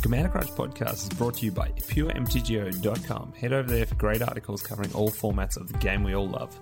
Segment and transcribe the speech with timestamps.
[0.00, 3.34] The Commander Crunch podcast is brought to you by puremtgo.com.
[3.34, 6.58] Head over there for great articles covering all formats of the game we all love.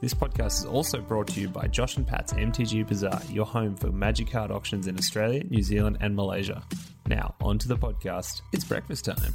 [0.00, 3.76] This podcast is also brought to you by Josh and Pat's MTG Bazaar, your home
[3.76, 6.62] for magic card auctions in Australia, New Zealand, and Malaysia.
[7.06, 8.40] Now, on to the podcast.
[8.54, 9.34] It's breakfast time.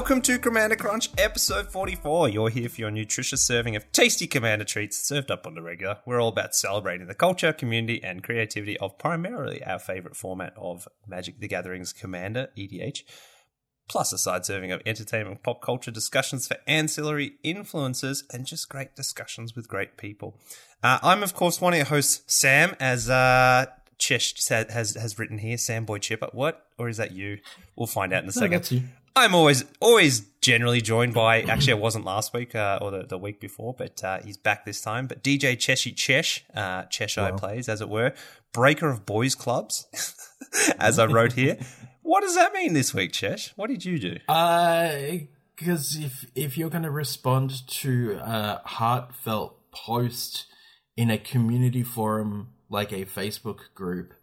[0.00, 2.30] Welcome to Commander Crunch, episode 44.
[2.30, 5.98] You're here for your nutritious serving of tasty Commander treats served up on the regular.
[6.06, 10.88] We're all about celebrating the culture, community, and creativity of primarily our favorite format of
[11.06, 13.02] Magic the Gathering's Commander, EDH,
[13.90, 18.96] plus a side serving of entertainment, pop culture discussions for ancillary influences, and just great
[18.96, 20.34] discussions with great people.
[20.82, 23.66] Uh, I'm, of course, one of your hosts, Sam, as uh,
[23.98, 26.30] Chesh has, has written here, Sam Boy Chipper.
[26.32, 26.66] What?
[26.78, 27.38] Or is that you?
[27.76, 28.88] We'll find out in a second.
[29.14, 29.26] That's you.
[29.26, 31.42] I'm always always generally joined by.
[31.42, 34.64] Actually, I wasn't last week uh, or the, the week before, but uh, he's back
[34.64, 35.06] this time.
[35.06, 38.14] But DJ Cheshy Chesh, uh, Cheshire plays as it were,
[38.52, 39.86] breaker of boys clubs,
[40.78, 41.58] as I wrote here.
[42.02, 43.52] What does that mean this week, Chesh?
[43.56, 44.16] What did you do?
[44.26, 50.46] Because if if you're going to respond to a heartfelt post
[50.96, 54.14] in a community forum like a Facebook group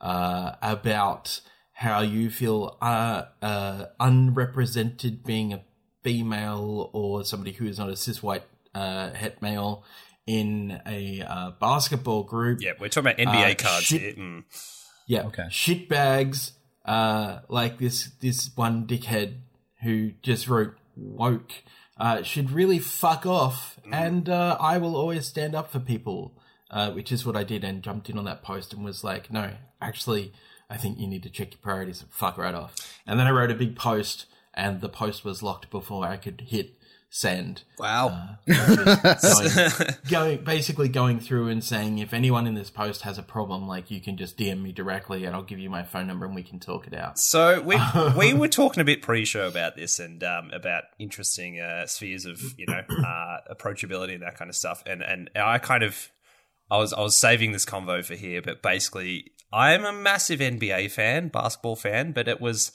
[0.00, 1.40] uh, about
[1.72, 5.62] how you feel uh, uh, unrepresented being a
[6.02, 9.84] female or somebody who is not a cis white uh, het male
[10.26, 12.60] in a uh, basketball group.
[12.60, 14.12] yeah, we're talking about NBA uh, cards shit- here.
[14.14, 14.44] Mm.
[15.06, 15.22] Yeah.
[15.24, 15.46] Okay.
[15.50, 16.52] Shit bags,
[16.84, 19.34] uh, like this this one dickhead
[19.82, 21.52] who just wrote woke,
[21.98, 23.78] uh, should really fuck off.
[23.90, 26.38] And uh, I will always stand up for people,
[26.70, 29.30] uh, which is what I did, and jumped in on that post and was like,
[29.30, 29.50] no,
[29.80, 30.32] actually,
[30.72, 32.74] I think you need to check your priorities and fuck right off.
[33.06, 36.40] And then I wrote a big post, and the post was locked before I could
[36.48, 36.78] hit
[37.14, 38.38] send Wow.
[38.46, 39.58] going,
[40.10, 43.90] going basically going through and saying if anyone in this post has a problem, like
[43.90, 46.42] you can just DM me directly and I'll give you my phone number and we
[46.42, 47.18] can talk it out.
[47.18, 47.76] So we
[48.16, 52.40] we were talking a bit pre-show about this and um, about interesting uh, spheres of
[52.58, 54.82] you know uh, approachability and that kind of stuff.
[54.86, 56.08] And and I kind of
[56.72, 60.90] I was I was saving this convo for here, but basically I'm a massive NBA
[60.90, 62.72] fan, basketball fan, but it was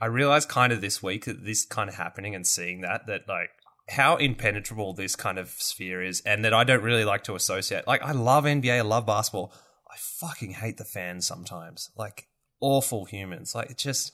[0.00, 3.28] I realized kind of this week that this kind of happening and seeing that that
[3.28, 3.50] like
[3.90, 7.86] how impenetrable this kind of sphere is, and that I don't really like to associate.
[7.86, 9.52] Like I love NBA, I love basketball.
[9.90, 11.90] I fucking hate the fans sometimes.
[11.98, 12.28] Like
[12.60, 13.54] awful humans.
[13.54, 14.12] Like it's just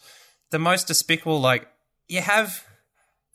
[0.50, 1.40] the most despicable.
[1.40, 1.68] Like
[2.08, 2.64] you have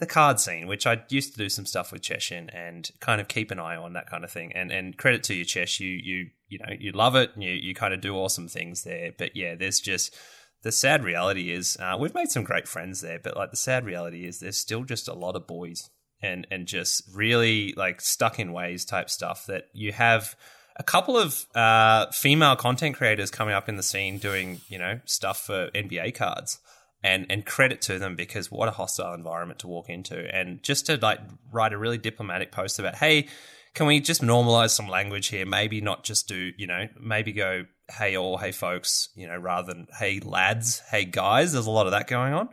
[0.05, 3.27] the card scene, which I used to do some stuff with Cheshin and kind of
[3.27, 4.51] keep an eye on that kind of thing.
[4.53, 7.31] And and credit to you, Chesh, you you you know you love it.
[7.33, 9.11] And you you kind of do awesome things there.
[9.17, 10.15] But yeah, there's just
[10.61, 13.85] the sad reality is uh, we've made some great friends there, but like the sad
[13.85, 15.89] reality is there's still just a lot of boys
[16.21, 20.35] and and just really like stuck in ways type stuff that you have
[20.77, 24.99] a couple of uh, female content creators coming up in the scene doing you know
[25.05, 26.59] stuff for NBA cards
[27.05, 30.17] and and credit to them because what a hostile environment to walk into.
[30.35, 31.19] And just to like
[31.51, 33.27] write a really diplomatic post about hey
[33.75, 35.45] can we just normalize some language here?
[35.45, 39.71] Maybe not just do you know maybe go hey all hey folks you know rather
[39.73, 41.53] than hey lads hey guys.
[41.53, 42.49] There's a lot of that going on.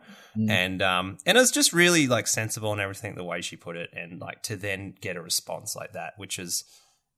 [0.48, 3.90] And um and it's just really like sensible and everything the way she put it
[3.94, 6.64] and like to then get a response like that which is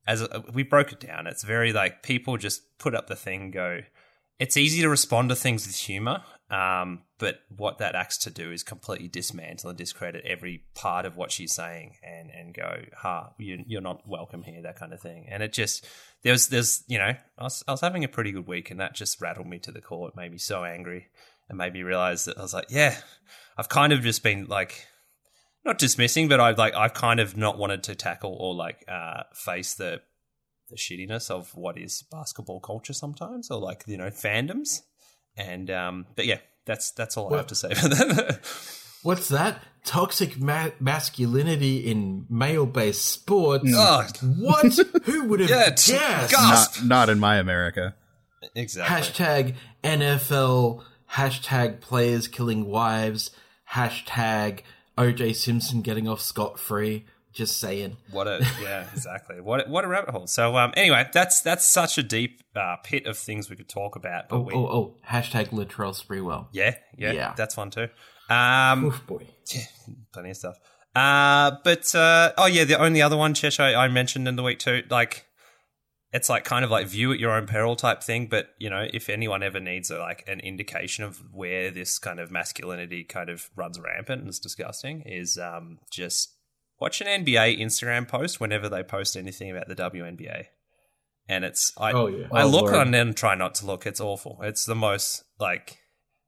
[0.07, 1.27] as a, we broke it down.
[1.27, 3.81] It's very like people just put up the thing go
[4.39, 8.53] it's easy to respond to things with humor um, but what that acts to do
[8.53, 13.33] is completely dismantle and discredit every part of what she's saying and and go ha
[13.39, 15.27] you, you're not welcome here that kind of thing.
[15.31, 15.87] And it just
[16.23, 18.95] there's there's you know I was, I was having a pretty good week and that
[18.95, 20.09] just rattled me to the core.
[20.09, 21.09] It made me so angry.
[21.47, 22.97] And made me realize that I was like yeah
[23.57, 24.87] I've kind of just been like
[25.65, 29.25] not dismissing but I've like I've kind of not wanted to tackle or like uh,
[29.35, 30.03] face the
[30.71, 34.81] the shittiness of what is basketball culture sometimes or like you know fandoms
[35.37, 38.41] and um but yeah that's that's all I have to say for that
[39.03, 39.61] What's that?
[39.85, 43.71] Toxic ma- masculinity in male-based sports.
[43.75, 44.03] oh
[44.39, 44.79] What?
[45.05, 45.69] Who would have Yeah,
[46.27, 46.33] guessed?
[46.33, 47.95] Not, not in my America.
[48.55, 50.83] exactly Hashtag NFL.
[51.13, 53.31] Hashtag players killing wives.
[53.73, 54.61] Hashtag
[54.97, 57.05] OJ Simpson getting off scot free.
[57.35, 57.97] Just saying.
[58.13, 61.65] what a yeah exactly what a, what a rabbit hole so um anyway that's that's
[61.65, 64.67] such a deep uh, pit of things we could talk about but Oh, we oh,
[64.67, 64.95] oh.
[65.09, 66.47] Hashtag Latrell Sprewell.
[66.53, 67.35] yeah, yeah Yeah.
[67.37, 67.89] that's fun too
[68.31, 69.27] um Oof, boy.
[70.13, 70.57] plenty of stuff.
[70.97, 74.45] Uh, but uh, oh yeah, the only other one, Chesh, I, I mentioned in the
[74.45, 74.83] week too.
[74.89, 75.27] Like,
[76.13, 78.29] it's like kind of like view at your own peril type thing.
[78.29, 82.21] But you know, if anyone ever needs a, like an indication of where this kind
[82.21, 86.34] of masculinity kind of runs rampant and is disgusting, is um, just
[86.81, 90.45] watch an NBA Instagram post whenever they post anything about the WNBA.
[91.29, 92.27] And it's I Oh, yeah.
[92.33, 92.75] I Oh, look Lord.
[92.75, 93.87] on and try not to look.
[93.87, 94.41] It's awful.
[94.43, 95.79] It's the most like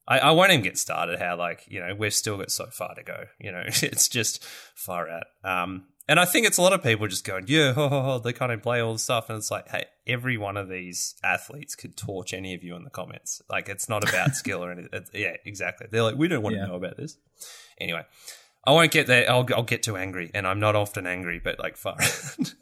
[0.09, 2.95] I, I won't even get started how like, you know, we've still got so far
[2.95, 3.25] to go.
[3.39, 4.43] You know, it's just
[4.75, 5.27] far out.
[5.45, 8.19] Um and I think it's a lot of people just going, yeah, ho, ho, ho,
[8.21, 9.29] they can't even play all the stuff.
[9.29, 12.85] And it's like, hey, every one of these athletes could torch any of you in
[12.85, 13.43] the comments.
[13.51, 14.91] Like, it's not about skill or anything.
[14.93, 15.89] It's, yeah, exactly.
[15.91, 16.63] They're like, we don't want Yeah.
[16.63, 17.17] to know about this.
[17.81, 18.03] Anyway,
[18.67, 19.31] I won't get there.
[19.31, 20.31] I'll, I'll get too angry.
[20.35, 21.97] And I'm not often angry, but like, far.
[22.01, 22.55] Isn't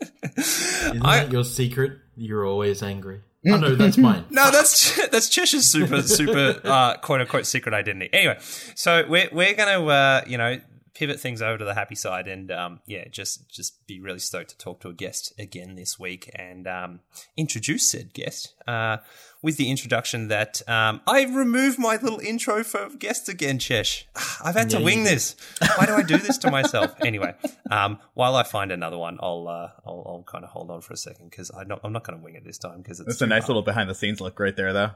[1.04, 1.98] I- that your secret?
[2.16, 3.22] You're always angry.
[3.46, 4.24] Oh no, that's mine.
[4.30, 8.08] No, that's that's Cheshire's super super uh, quote unquote secret identity.
[8.12, 8.38] Anyway,
[8.74, 10.58] so we're we're gonna uh, you know
[10.94, 14.50] pivot things over to the happy side and um, yeah, just just be really stoked
[14.50, 17.00] to talk to a guest again this week and um,
[17.36, 18.98] introduce said guest uh,
[19.42, 23.58] with the introduction that um, I removed my little intro for guests again.
[23.58, 24.04] Chesh,
[24.44, 25.36] I've had to Yeah, you wing this.
[25.76, 26.94] Why do I do this to myself?
[27.04, 27.34] anyway,
[27.70, 30.92] um, while I find another one, I'll uh, I'll, I'll kind of hold on for
[30.92, 33.20] a second because I'm not, I'm not going to wing it this time because it's
[33.20, 33.48] a nice hard.
[33.48, 34.90] little behind the scenes look right there, though.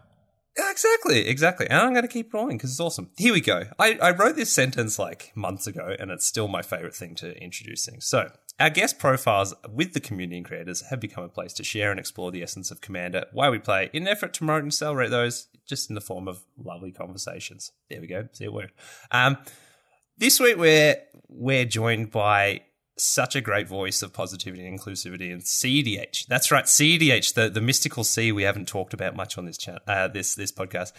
[0.57, 1.69] Yeah, exactly, exactly.
[1.69, 3.11] And I'm going to keep rolling because it's awesome.
[3.17, 3.65] Here we go.
[3.79, 7.37] I, I wrote this sentence like months ago, and it's still my favorite thing to
[7.41, 8.07] introduce things.
[8.07, 11.93] So, our guest profiles with the community and creators have become a place to share
[11.93, 14.75] and explore the essence of Commander, why we play, in an effort to promote and
[14.75, 17.71] celebrate those, just in the form of lovely conversations.
[17.89, 18.27] There we go.
[18.33, 18.73] See it work.
[19.13, 19.37] Um,
[20.17, 20.97] this week we're
[21.29, 22.63] we're joined by
[23.01, 26.27] such a great voice of positivity and inclusivity and CDH.
[26.27, 29.83] That's right, CDH, the, the mystical C we haven't talked about much on this chat,
[29.87, 30.93] uh, this this podcast.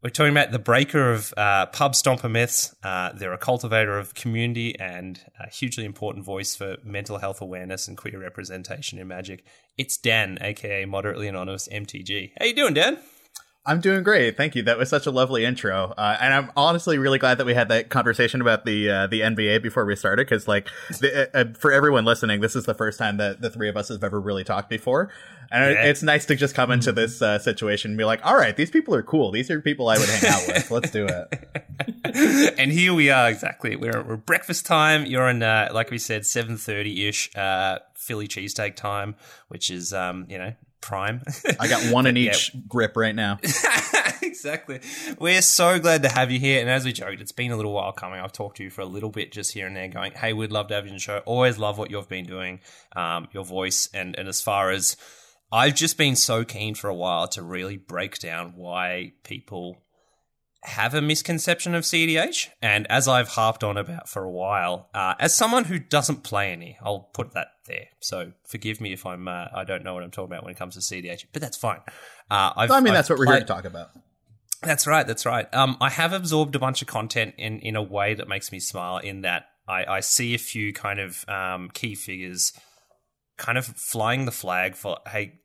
[0.00, 2.72] We're talking about the breaker of uh, pub stomper myths.
[2.84, 7.88] Uh, they're a cultivator of community and a hugely important voice for mental health awareness
[7.88, 9.44] and queer representation in Magic.
[9.76, 12.30] It's Dan, aka moderately anonymous MTG.
[12.38, 12.98] How you doing, Dan?
[13.68, 14.62] I'm doing great, thank you.
[14.62, 17.68] That was such a lovely intro, uh, and I'm honestly really glad that we had
[17.68, 20.26] that conversation about the uh, the NBA before we started.
[20.26, 20.68] Because, like,
[21.00, 23.76] the, uh, uh, for everyone listening, this is the first time that the three of
[23.76, 25.10] us have ever really talked before,
[25.52, 25.84] and Yeah.
[25.84, 28.70] it's nice to just come into this uh, situation and be like, "All right, these
[28.70, 29.30] people are cool.
[29.32, 30.70] These are people I would hang out with.
[30.70, 33.76] Let's do it." and here we are exactly.
[33.76, 35.04] We're, we're breakfast time.
[35.04, 39.14] You're in, uh, like we said, seven thirty ish, uh, Philly cheesesteak time,
[39.48, 41.22] which is, um, you know, prime.
[41.60, 42.30] I got one in Yeah.
[42.32, 43.38] each grip right now.
[44.22, 44.80] exactly.
[45.18, 46.60] We're so glad to have you here.
[46.60, 48.20] And as we joked, it's been a little while coming.
[48.20, 50.52] I've talked to you for a little bit just here and there, going, "Hey, we'd
[50.52, 51.18] love to have you on the show.
[51.26, 52.60] Always love what you've been doing,
[52.96, 54.96] um, your voice, and and as far as
[55.50, 59.78] I've just been so keen for a while to really break down why people
[60.68, 62.48] have a misconception of CDH.
[62.62, 66.52] And as I've harped on about for a while, uh, as someone who doesn't play
[66.52, 67.86] any, I'll put that there.
[68.00, 70.58] So forgive me if I'm uh, I don't know what I'm talking about when it
[70.58, 71.80] comes to CDH, but that's fine.
[72.30, 73.90] Uh, I've, I mean, I've that's what we're here to talk about.
[74.62, 75.06] that's right.
[75.06, 75.52] That's right.
[75.54, 78.60] Um, I have absorbed a bunch of content in, in a way that makes me
[78.60, 78.98] smile.
[78.98, 82.52] In that I, I see a few kind of um, key figures,
[83.36, 85.40] kind of flying the flag for hey,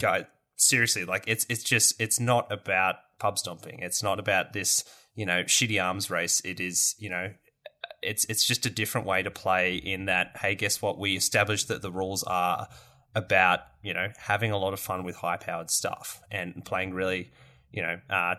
[0.00, 0.24] guys,
[0.56, 3.80] seriously, like it's it's just it's not about pub stomping.
[3.80, 4.84] It's not about this
[5.14, 6.40] you know shitty arms race.
[6.44, 7.32] It is you know.
[8.02, 11.68] It's it's just a different way to play in that hey guess what we established
[11.68, 12.68] that the rules are
[13.14, 17.30] about you know having a lot of fun with high powered stuff and playing really
[17.72, 18.34] you know uh,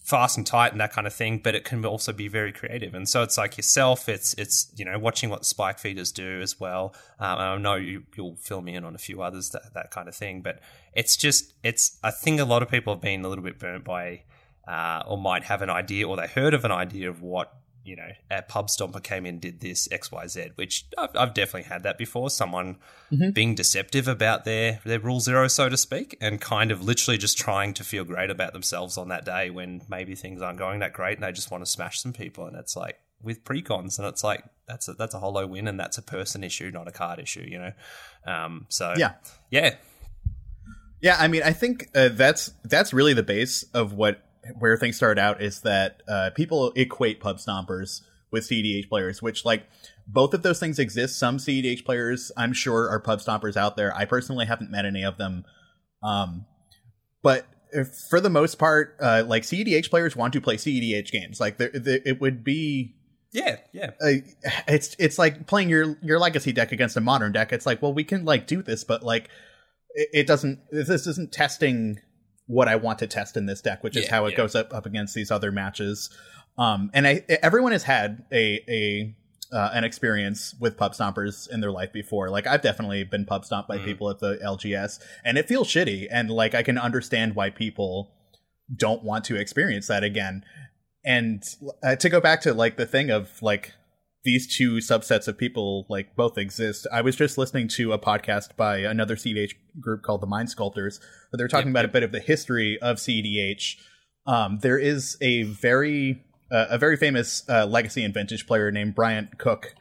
[0.00, 2.94] fast and tight and that kind of thing, but it can also be very creative.
[2.94, 6.58] And so it's like yourself, it's it's you know watching what spike feeders do as
[6.58, 6.94] well.
[7.18, 10.08] Um, I know you, you'll fill me in on a few others that that kind
[10.08, 10.60] of thing, but
[10.94, 13.84] it's just it's I think a lot of people have been a little bit burnt
[13.84, 14.22] by
[14.66, 17.96] uh, or might have an idea or they heard of an idea of what you
[17.96, 21.68] know a pub stomper came in did this X Y Z, which I've, I've definitely
[21.68, 22.30] had that before.
[22.30, 22.76] Someone
[23.32, 27.38] being deceptive about their their rule zero, so to speak, and kind of literally just
[27.38, 30.92] trying to feel great about themselves on that day when maybe things aren't going that
[30.92, 32.46] great and they just want to smash some people.
[32.46, 35.78] And it's like with precons, and it's like that's a that's a hollow win, and
[35.78, 37.46] that's a person issue, not a card issue.
[37.46, 37.72] You know,
[38.26, 39.14] um, so Yeah.
[39.50, 39.74] yeah,
[41.00, 44.22] Yeah, I mean, I think uh, that's that's really the base of what
[44.58, 49.44] where things start out is that uh, people equate pub stompers with CDH players, which
[49.44, 49.66] like
[50.06, 51.18] both of those things exist.
[51.18, 53.94] Some CDH players, I'm sure, are pub stompers out there.
[53.96, 55.44] I personally haven't met any of them,
[56.02, 56.46] um,
[57.22, 61.40] but if, for the most part, uh, like CDH players want to play CDH games.
[61.40, 62.94] Like there there- it would be
[63.32, 63.90] yeah, yeah.
[64.00, 64.12] uh,
[64.66, 67.52] it's it's like playing your your legacy deck against a modern deck.
[67.52, 69.28] It's like, well, we can like do this, but like
[69.94, 70.60] it, it doesn't.
[70.70, 72.00] This isn't testing
[72.50, 74.36] what I want to test in this deck, which is Yeah, how it yeah.
[74.38, 76.10] goes up up against these other matches.
[76.58, 79.14] Um, and I everyone has had a a
[79.56, 82.28] uh, an experience with pub stompers in their life before.
[82.30, 83.84] Like I've definitely been pub stomped by Mhm.
[83.84, 86.06] people at the LGS, and it feels shitty.
[86.10, 88.12] And like I can understand why people
[88.74, 90.44] don't want to experience that again.
[91.04, 91.42] And
[91.82, 93.72] uh, to go back to like the thing of like
[94.22, 96.86] these two subsets of people like both exist.
[96.92, 101.00] I was just listening to a podcast by another CDH group called the Mind Sculptors,
[101.30, 101.90] where they're talking Yep, about yep.
[101.90, 103.76] a bit of the history of CDH.
[104.26, 106.22] Um, there is a very
[106.52, 109.74] uh, a very famous uh, legacy and vintage player named Bryant Cook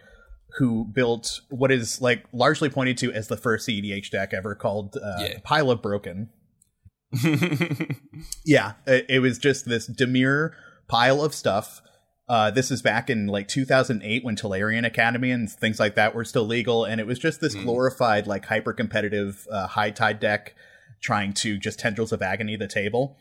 [0.58, 4.96] who built what is like largely pointed to as the first CDH deck ever called
[4.98, 5.40] uh, Yeah.
[5.44, 6.30] Pile of Broken.
[8.46, 10.54] Yeah, it, it was just this demure
[10.88, 11.82] pile of stuff.
[12.30, 16.24] Uh, this is back in like 2008 when Tolarian Academy and things like that were
[16.24, 17.64] still legal, and it was just this Mm.
[17.64, 20.54] glorified, like hyper competitive uh, high tide deck
[21.02, 23.18] trying to just tendrils of agony the table.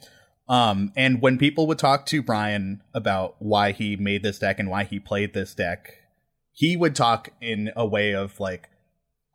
[0.49, 4.69] Um, and when people would talk to Brian about why he made this deck and
[4.69, 5.93] why he played this deck,
[6.53, 8.69] he would talk in a way of like,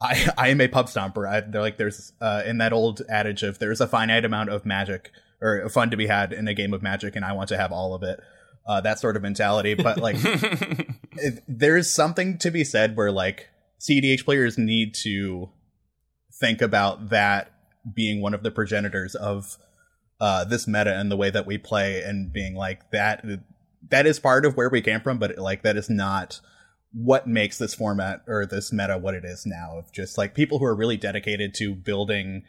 [0.01, 1.27] I, I am a pub stomper.
[1.27, 4.65] I, they're like, there's uh, in that old adage of there's a finite amount of
[4.65, 5.11] magic
[5.41, 7.71] or fun to be had in a game of magic, and I want to have
[7.71, 8.19] all of it.
[8.65, 9.73] Uh, that sort of mentality.
[9.73, 15.49] But like, it, there's something to be said where like CDH players need to
[16.31, 17.51] think about that
[17.93, 19.57] being one of the progenitors of
[20.21, 23.25] uh, this meta and the way that we play, and being like that.
[23.89, 26.39] That is part of where we came from, but like that is not
[26.93, 30.59] what makes this format or this meta what it is now of just like people
[30.59, 32.43] who are really dedicated to building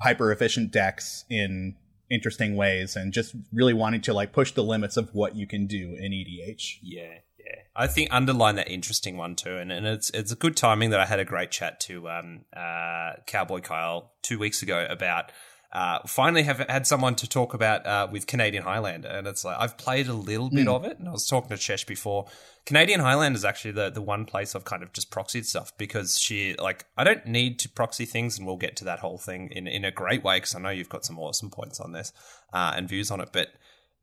[0.00, 1.76] hyper efficient decks in
[2.10, 5.66] interesting ways and just really wanting to like push the limits of what you can
[5.66, 6.78] do in EDH.
[6.82, 7.56] Yeah, yeah.
[7.74, 11.00] I think underline that interesting one too, and, and it's it's a good timing that
[11.00, 15.32] I had a great chat to um, uh, Cowboy Kyle two weeks ago about.
[15.74, 19.56] Uh, finally, have had someone to talk about uh, with Canadian Highlander, and it's like
[19.58, 22.26] I've played a little bit of it, and I was talking to Chesh before.
[22.64, 26.16] Canadian Highlander is actually the the one place I've kind of just proxied stuff because
[26.16, 29.50] she like I don't need to proxy things, and we'll get to that whole thing
[29.50, 32.12] in in a great way because I know you've got some awesome points on this
[32.52, 33.48] uh, and views on it, but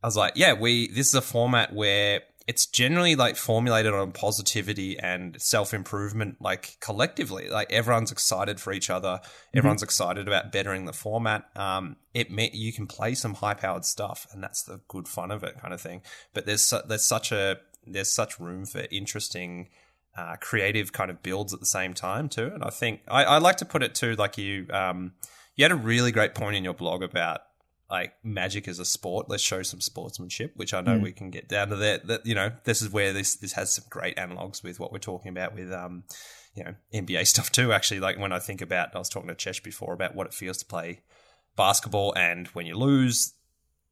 [0.04, 4.12] I was like, yeah, we this is a format where it's generally like formulated on
[4.12, 7.50] positivity and self improvement, like collectively.
[7.50, 9.22] Like everyone's excited for each other.
[9.54, 11.46] Everyone's excited about bettering the format.
[11.56, 15.32] Um, it may, you can play some high powered stuff, and that's the good fun
[15.32, 16.02] of it, kind of thing.
[16.34, 19.70] But there's su- there's such a there's such room for interesting.
[20.18, 23.38] Uh, creative kind of builds at the same time too, and I think I, I
[23.38, 24.16] like to put it too.
[24.16, 25.14] Like you, um,
[25.56, 27.40] you had a really great point in your blog about
[27.92, 29.30] like magic as a sport.
[29.30, 32.08] Let's show some sportsmanship, which I know we can get down to that.
[32.08, 35.00] That you know, this is where this this has some great analogs with what we're
[35.00, 36.06] talking about with um,
[36.56, 37.74] you know, NBA stuff too.
[37.74, 40.34] Actually, like when I think about, I was talking to Chesh before about what it
[40.34, 41.02] feels to play
[41.58, 43.34] basketball, and when you lose,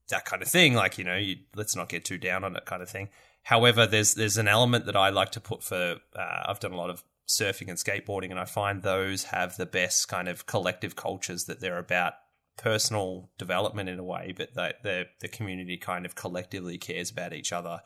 [0.07, 0.75] that kind of thing.
[0.75, 3.09] Like you know, you, let's not get too down on it, kind of thing.
[3.43, 5.97] However, there's there's an element that I like to put for.
[6.15, 9.65] Uh, I've done a lot of surfing and skateboarding, and I find those have the
[9.65, 12.13] best kind of collective cultures that they're about
[12.59, 17.33] personal development in a way, but that the the community kind of collectively cares about
[17.33, 17.79] each other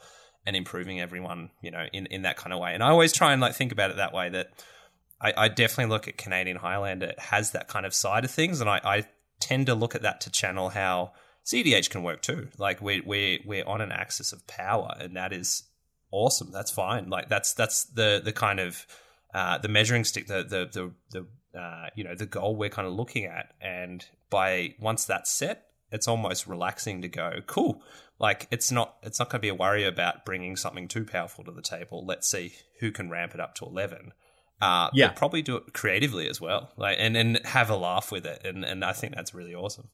[0.46, 2.74] and improving everyone, you know, in, in that kind of way.
[2.74, 4.30] And I always try and like think about it that way.
[4.30, 4.48] That
[5.22, 7.08] I, I definitely look at Canadian Highlander.
[7.08, 9.06] It has that kind of side of things, and I, I
[9.40, 11.14] tend to look at that to channel how
[11.46, 12.50] CDH can work too.
[12.58, 15.64] Like we're we're we're on an axis of power, and that is
[16.12, 16.52] awesome.
[16.52, 17.10] That's fine.
[17.10, 18.86] Like that's that's the the kind of
[19.34, 21.28] uh, the measuring stick, the the the, the
[21.58, 25.68] uh, you know the goal we're kind of looking at, and by once that's set,
[25.92, 27.82] it's almost relaxing to go cool.
[28.20, 31.44] Like it's not it's not going to be a worry about bringing something too powerful
[31.44, 32.06] to the table.
[32.06, 34.14] Let's see who can ramp it up to eleven.
[34.62, 35.10] Uh, Yeah.
[35.10, 38.64] probably do it creatively as well, like and and have a laugh with it, and
[38.64, 39.90] and I think that's really awesome.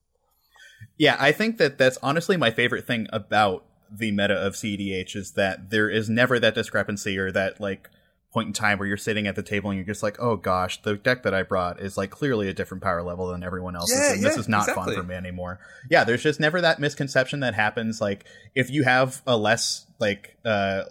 [0.98, 5.32] Yeah, I think that that's honestly my favorite thing about the meta of CDH is
[5.32, 7.90] that there is never that discrepancy or that like
[8.32, 10.82] point in time where you're sitting at the table and you're just like, oh gosh,
[10.84, 13.98] the deck that I brought is like clearly a different power level than everyone else's,
[14.00, 14.94] Yeah, and this is not exactly.
[14.94, 15.60] fun for me anymore.
[15.90, 18.00] Yeah, there's just never that misconception that happens.
[18.00, 20.84] Like if you have a less like uh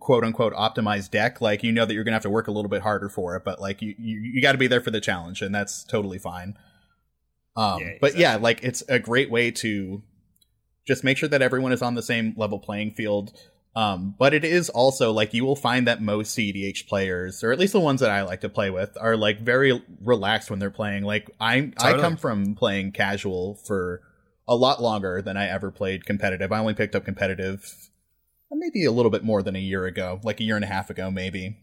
[0.00, 2.70] quote unquote optimized deck, like you know that you're gonna have to work a little
[2.70, 5.00] bit harder for it, but like you you, you got to be there for the
[5.00, 6.56] challenge, and that's totally fine.
[7.54, 10.02] Um, Yeah, but yeah, like it's a great way to
[10.86, 13.32] just make sure that everyone is on the same level playing field.
[13.76, 17.58] Um, but it is also like you will find that most CDH players, or at
[17.58, 20.70] least the ones that I like to play with, are like very relaxed when they're
[20.70, 21.04] playing.
[21.04, 22.00] Like I, I Totally.
[22.00, 24.02] come from playing casual for
[24.48, 26.50] a lot longer than I ever played competitive.
[26.50, 27.88] I only picked up competitive
[28.50, 30.90] maybe a little bit more than a year ago, like a year and a half
[30.90, 31.58] ago, maybe.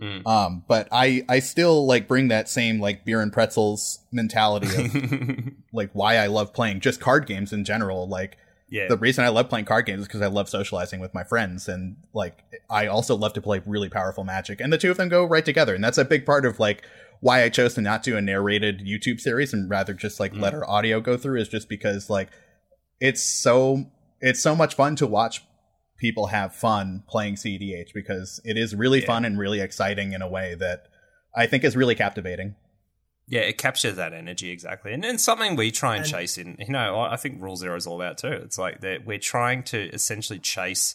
[0.00, 0.26] Mm.
[0.26, 5.52] Um, but I, I still like bring that same like beer and pretzels mentality of
[5.72, 8.08] like why I love playing just card games in general.
[8.08, 8.38] Like
[8.70, 11.24] yeah, the reason I love playing card games is because I love socializing with my
[11.24, 14.96] friends, and like I also love to play really powerful Magic, and the two of
[14.96, 16.84] them go right together, and that's a big part of like
[17.20, 20.52] why I chose to not do a narrated YouTube series and rather just like let
[20.52, 20.58] mm.
[20.58, 22.30] our audio go through is just because like
[23.00, 23.86] it's so
[24.20, 25.42] it's so much fun to watch
[25.98, 30.28] people have fun playing CEDH because it is really fun and really exciting in a
[30.28, 30.84] way that
[31.36, 32.54] I think is really captivating.
[33.30, 36.56] Yeah, it captures that energy exactly, and, and something we try and, and, chase in.
[36.58, 38.28] You know, I think Rule Zero is all about too.
[38.28, 40.94] It's like that we're trying to essentially chase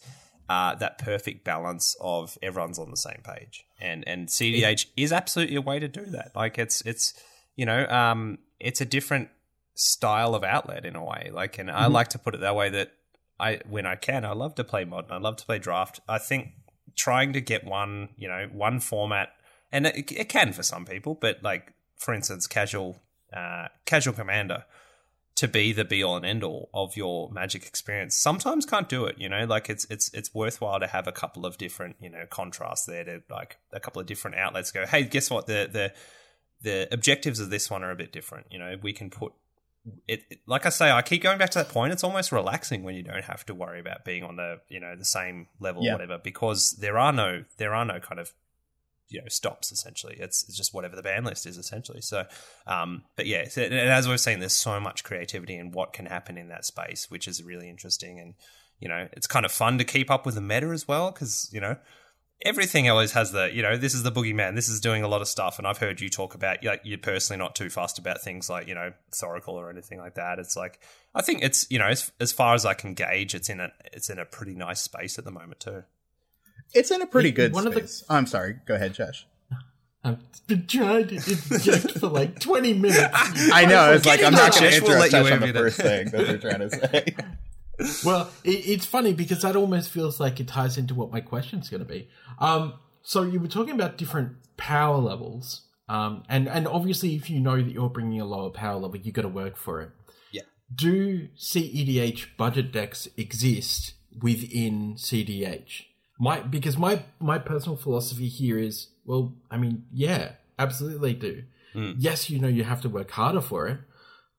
[0.49, 5.55] uh, that perfect balance of everyone's on the same page, and and CDH is absolutely
[5.55, 6.31] a way to do that.
[6.35, 7.13] Like it's it's
[7.55, 9.29] you know um, it's a different
[9.75, 11.29] style of outlet in a way.
[11.31, 11.77] Like, and mm-hmm.
[11.77, 12.91] I like to put it that way that
[13.39, 15.11] I when I can, I love to play modern.
[15.11, 15.99] I love to play draft.
[16.07, 16.49] I think
[16.95, 19.29] trying to get one you know one format,
[19.71, 23.01] and it, it can for some people, but like for instance, casual
[23.35, 24.65] uh, casual commander
[25.35, 29.05] to be the be all and end all of your magic experience sometimes can't do
[29.05, 29.45] it you know?
[29.45, 33.03] Like it's it's it's worthwhile to have a couple of different you know contrasts there
[33.03, 35.47] to like a couple of different outlets go hey guess what?
[35.47, 35.93] The the
[36.61, 38.47] the objectives of this one are a bit different.
[38.51, 39.33] You know we can put
[40.07, 42.83] it, it, like i say i keep going back to that point it's almost relaxing
[42.83, 45.83] when you don't have to worry about being on the you know the same level
[45.83, 45.91] yeah.
[45.91, 48.31] or whatever because there are no there are no kind of
[49.09, 50.15] you know stops essentially.
[50.19, 52.01] It's, it's just whatever the ban list is essentially.
[52.01, 52.25] So,
[52.67, 56.37] um, but yeah, and as we've seen, there's so much creativity in what can happen
[56.37, 58.19] in that space, which is really interesting.
[58.19, 58.33] And
[58.79, 61.49] you know, it's kind of fun to keep up with the meta as well because
[61.53, 61.77] you know
[62.45, 65.21] everything always has the you know this is the boogeyman this is doing a lot
[65.21, 68.21] of stuff and i've heard you talk about like you're personally not too fussed about
[68.21, 70.79] things like you know thoracle or anything like that it's like
[71.15, 73.71] i think it's you know as, as far as i can gauge it's in a
[73.93, 75.83] it's in a pretty nice space at the moment too
[76.73, 78.01] it's in a pretty good one space.
[78.01, 78.13] Of the...
[78.13, 78.55] oh, I'm sorry.
[78.65, 79.25] Go ahead, Josh.
[80.03, 82.99] I've been trying to inject for like 20 minutes.
[83.13, 83.93] I know.
[83.93, 86.59] It's like, I'm not going to interrupt we'll on the first thing that they're trying
[86.59, 87.15] to say.
[88.05, 91.69] well, it, it's funny because that almost feels like it ties into what my question's
[91.69, 92.09] going to be.
[92.39, 95.61] Um, so you were talking about different power levels.
[95.89, 99.11] Um, and, and obviously, if you know that you're bringing a lower power level, you
[99.11, 99.91] got to work for it.
[100.31, 100.41] Yeah.
[100.73, 105.85] Do CEDH budget decks exist within CDH?
[106.19, 111.43] My because my my personal philosophy here is well i mean yeah absolutely do
[111.73, 111.95] mm.
[111.97, 113.79] yes you know you have to work harder for it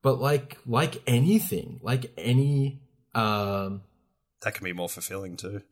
[0.03, 2.81] but like like anything like any
[3.15, 3.83] um
[4.43, 5.63] that can be more fulfilling too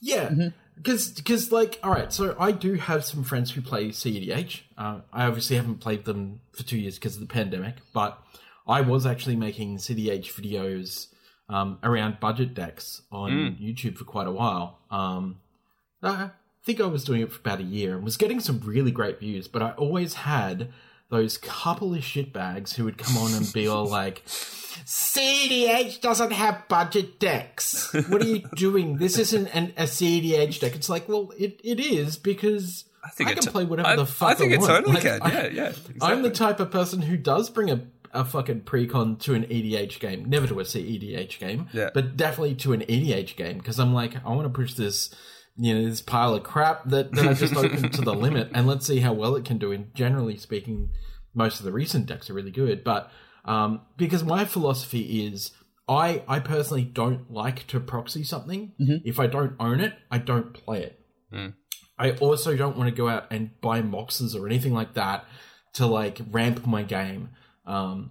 [0.00, 0.30] yeah
[0.76, 1.16] because mm-hmm.
[1.16, 5.24] because like all right so i do have some friends who play cedh uh, i
[5.26, 8.22] obviously haven't played them for two years because of the pandemic but
[8.66, 11.08] i was actually making cedh videos
[11.50, 13.60] um, around budget decks on mm.
[13.60, 15.40] youtube for quite a while um,
[16.02, 16.30] I
[16.64, 19.20] think I was doing it for about a year and was getting some really great
[19.20, 20.70] views, but I always had
[21.10, 26.68] those couple of shitbags who would come on and be all like, CDH doesn't have
[26.68, 27.92] budget decks.
[28.08, 28.98] What are you doing?
[28.98, 30.74] This isn't an, a CDH deck.
[30.74, 33.96] It's like, well, it, it is because I, think I can t- play whatever I,
[33.96, 34.70] the fuck I think I it want.
[34.70, 35.20] totally like, can.
[35.22, 35.68] Yeah, yeah.
[35.68, 35.96] Exactly.
[36.02, 40.00] I'm the type of person who does bring a a fucking precon to an EDH
[40.00, 41.90] game, never to a CEDH game, yeah.
[41.92, 45.14] but definitely to an EDH game because I'm like, I want to push this
[45.58, 48.66] you know this pile of crap that, that I've just opened to the limit, and
[48.66, 49.72] let's see how well it can do.
[49.72, 50.90] And generally speaking,
[51.34, 53.10] most of the recent decks are really good, but
[53.44, 55.52] um, because my philosophy is.
[55.90, 58.72] I, I personally don't like to proxy something.
[58.78, 59.08] Mm-hmm.
[59.08, 61.00] If I don't own it, I don't play it.
[61.32, 61.54] Mm.
[61.98, 65.24] I also don't want to go out and buy moxes or anything like that
[65.74, 67.30] to like ramp my game.
[67.66, 68.10] Um,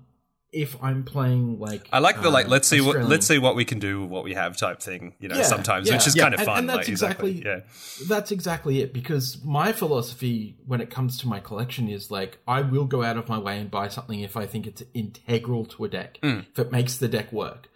[0.51, 3.03] if I'm playing like I like the uh, like let's see Australian.
[3.03, 5.35] what let's see what we can do with what we have type thing, you know,
[5.35, 6.23] yeah, sometimes, yeah, which is yeah.
[6.23, 6.49] kind of fun.
[6.49, 8.07] And, and that's like, exactly, exactly, yeah.
[8.07, 12.61] That's exactly it because my philosophy when it comes to my collection is like I
[12.61, 15.85] will go out of my way and buy something if I think it's integral to
[15.85, 16.45] a deck, mm.
[16.49, 17.69] if it makes the deck work.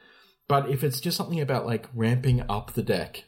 [0.48, 3.26] But if it's just something about like ramping up the deck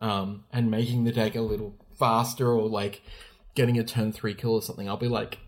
[0.00, 3.02] um, and making the deck a little faster or like
[3.54, 5.38] getting a turn three kill or something, I'll be like,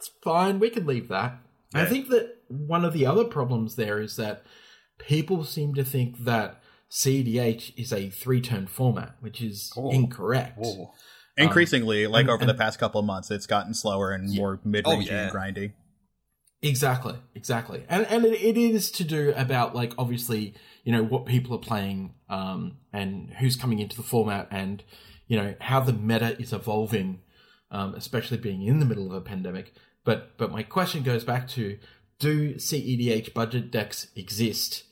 [0.00, 0.58] that's fine.
[0.58, 1.38] We can leave that.
[1.74, 1.82] Yeah.
[1.82, 4.42] I think that one of the other problems there is that
[4.98, 10.58] people seem to think that CDH is a three turn format, which is incorrect.
[10.64, 10.92] Oh.
[11.36, 14.30] Increasingly, um, like and, over and, the past couple of months, it's gotten slower and
[14.30, 14.40] yeah.
[14.40, 15.22] more mid range oh, yeah.
[15.24, 15.72] and grindy.
[16.62, 20.52] Exactly, exactly, and and it, it is to do about like obviously
[20.84, 24.82] you know what people are playing, um, and who's coming into the format, and
[25.26, 27.20] you know how the meta is evolving
[27.70, 29.72] um, especially being in the middle of a pandemic.
[30.04, 31.78] But but my question goes back to:
[32.18, 34.84] Do CEDH budget decks exist?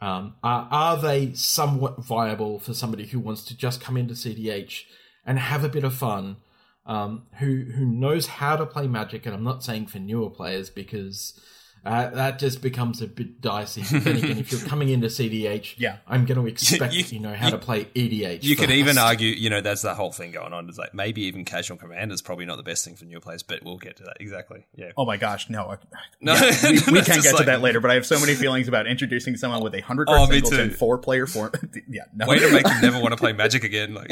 [0.00, 4.82] Um, are are they somewhat viable for somebody who wants to just come into CDH
[5.24, 6.36] and have a bit of fun?
[6.84, 9.26] Um, who who knows how to play Magic?
[9.26, 11.40] And I'm not saying for newer players because
[11.86, 13.82] Uh, that just becomes a bit dicey.
[13.90, 15.98] But then again, if you're coming into CDH, Yeah.
[16.06, 18.42] I'm going to expect You- you, know how you- to play EDH.
[18.42, 20.68] You could even argue, you know, that's the whole thing going on.
[20.68, 23.42] It's like maybe even casual command is probably not the best thing for new players,
[23.44, 24.66] but we'll get to that exactly.
[24.74, 24.90] Yeah.
[24.96, 25.66] Oh my gosh, no.
[25.66, 25.76] I-
[26.20, 28.66] No, we, we can just get to that later, but I have so many feelings
[28.68, 30.74] about introducing someone with a hundred Oh, card me singleton, too.
[30.74, 31.52] four player form.
[31.88, 32.26] yeah, no.
[32.26, 33.94] Way to make them never want to play Magic again.
[33.94, 34.10] Like,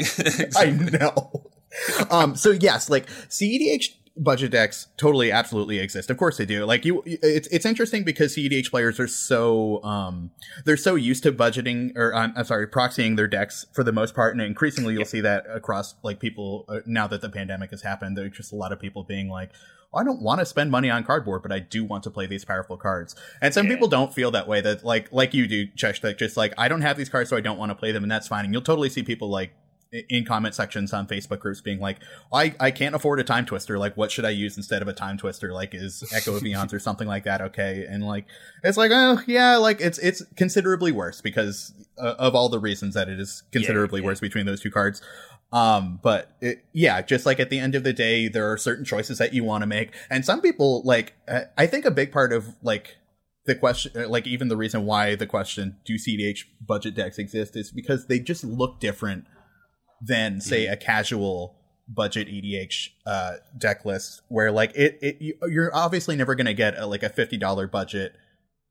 [0.55, 1.43] I know.
[2.09, 6.09] Um, so yes, like CEDH budget decks totally absolutely exist.
[6.09, 6.65] Of course they do.
[6.65, 10.31] Like you it's it's interesting because CEDH players are so um
[10.63, 14.15] they're so used to budgeting or I'm, I'm sorry, proxying their decks for the most
[14.15, 17.81] part and increasingly you'll see that across like people uh, now that the pandemic has
[17.81, 19.51] happened there's just a lot of people being like
[19.93, 22.43] I don't want to spend money on cardboard, but I do want to play these
[22.43, 23.15] powerful cards.
[23.41, 23.73] And some Yeah.
[23.75, 24.59] people don't feel that way.
[24.59, 26.01] That like like you do, Chesh.
[26.01, 28.03] That just like I don't have these cards, so I don't want to play them,
[28.03, 28.43] and that's fine.
[28.43, 29.53] And you'll totally see people like
[30.09, 31.97] in comment sections on Facebook groups being like,
[32.33, 33.77] I, I can't afford a time twister.
[33.77, 35.53] Like, what should I use instead of a time twister?
[35.53, 37.85] Like, is Echo of Eons or something like that okay?
[37.87, 38.25] And like,
[38.63, 42.93] it's like, oh yeah, like it's it's considerably worse because uh, of all the reasons
[42.95, 44.07] that it is considerably yeah.
[44.07, 45.01] worse between those two cards.
[45.51, 48.83] Um, but it, yeah, just like at the end of the day, there are certain
[48.83, 51.13] choices that you want to make, and some people like.
[51.57, 52.97] I think a big part of like
[53.45, 57.55] the question, uh, like even the reason why the question do CDH budget decks exist
[57.55, 59.25] is because they just look different
[60.05, 61.55] than say a casual
[61.87, 66.53] budget EDH uh, deck list, where like it, it you, you're obviously never going to
[66.53, 68.15] get a, like a fifty dollar budget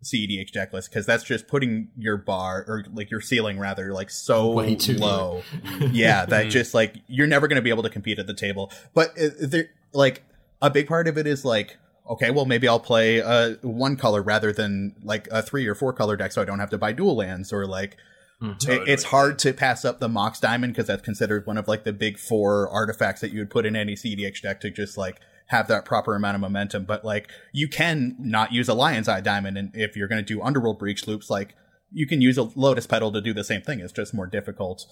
[0.04, 4.10] CEDH deck list because that's just putting your bar or like your ceiling rather like
[4.10, 5.42] so Way too low.
[5.90, 8.70] yeah, that just like you're never going to be able to compete at the table.
[8.94, 10.22] But uh, there, like
[10.62, 11.78] a big part of it is like.
[12.06, 15.94] Okay, well, maybe I'll play uh, one color rather than like a three or four
[15.94, 17.50] color deck, so I don't have to buy dual lands.
[17.50, 17.96] Or like,
[18.68, 21.84] it- it's hard to pass up the Mox Diamond because that's considered one of like
[21.84, 25.20] the big four artifacts that you would put in any CDH deck to just like
[25.48, 26.84] have that proper amount of momentum.
[26.84, 30.34] But like, you can not use a Lion's Eye Diamond, and if you're going to
[30.34, 31.54] do Underworld Breach loops, like
[31.92, 33.80] you can use a Lotus Petal to do the same thing.
[33.80, 34.84] It's just more difficult.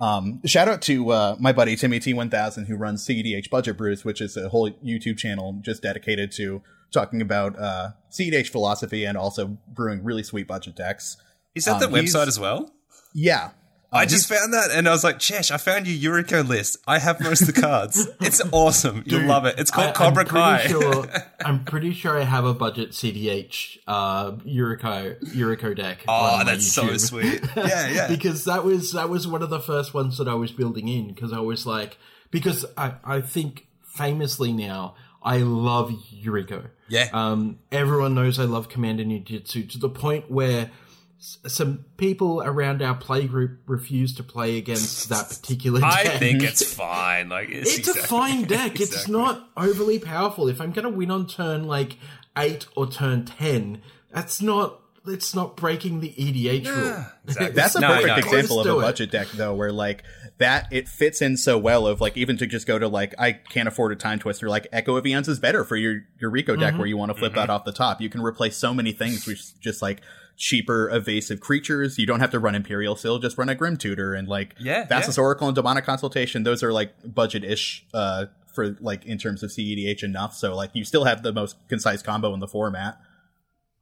[0.00, 4.20] Um, shout out to uh, my buddy Timmy T1000 who runs CDH Budget Brews, which
[4.20, 9.56] is a whole YouTube channel just dedicated to talking about uh, CDH philosophy and also
[9.68, 11.16] brewing really sweet budget decks.
[11.54, 12.72] is that the Um, he's- website as well?
[13.18, 13.50] Yeah.
[13.90, 16.76] I Um, just found that and I was like, Chesh, I found your Yuriko list.
[16.86, 18.06] I have most of the cards.
[18.20, 19.02] it's awesome.
[19.06, 19.54] You'll Dude, love it.
[19.58, 20.58] It's called I- Cobra I'm Kai.
[20.58, 21.06] pretty Sure,
[21.44, 26.04] I'm pretty sure I have a budget CDH uh, Yuriko Yuriko deck.
[26.06, 27.40] oh, on my that's so sweet.
[27.56, 28.08] Yeah, yeah.
[28.08, 31.08] because that was that was one of the first ones that I was building in
[31.08, 31.96] because I was like
[32.30, 36.68] because I I think famously now I love Yuriko.
[36.88, 37.08] yeah.
[37.14, 40.70] Um, everyone knows I love Commander Ninjutsu to the point where s-
[41.18, 45.90] some people around our playgroup refuse to play against that particular deck.
[46.06, 47.28] I think it's fine.
[47.28, 48.80] Like it's, It's a fine deck.
[48.80, 50.48] It's not overly powerful.
[50.48, 51.96] If I'm going to win on turn like
[52.36, 54.80] eight or turn ten, that's not.
[55.06, 57.06] It's not breaking the EDH rule.
[57.24, 57.52] exactly.
[57.54, 58.16] That's a No, perfect no.
[58.16, 58.82] example of a do it.
[58.82, 60.02] budget deck though, where like
[60.36, 63.32] that it fits in so well of like even to just go to like I
[63.32, 66.56] can't afford a time twister, like Echo of Eons is better for your your Rico
[66.56, 66.78] deck Mm-hmm.
[66.78, 68.02] where you want to flip that off the top.
[68.02, 70.02] You can replace so many things with just like
[70.38, 71.98] cheaper evasive creatures.
[71.98, 74.86] You don't have to run Imperial Seal, just run a Grim Tutor and like Yeah,
[74.86, 75.24] Thassa's yeah.
[75.24, 76.44] Oracle and Demonic Consultation.
[76.44, 80.34] Those are like budget ish uh for like in terms of CEDH enough.
[80.34, 83.00] So like you still have the most concise combo in the format.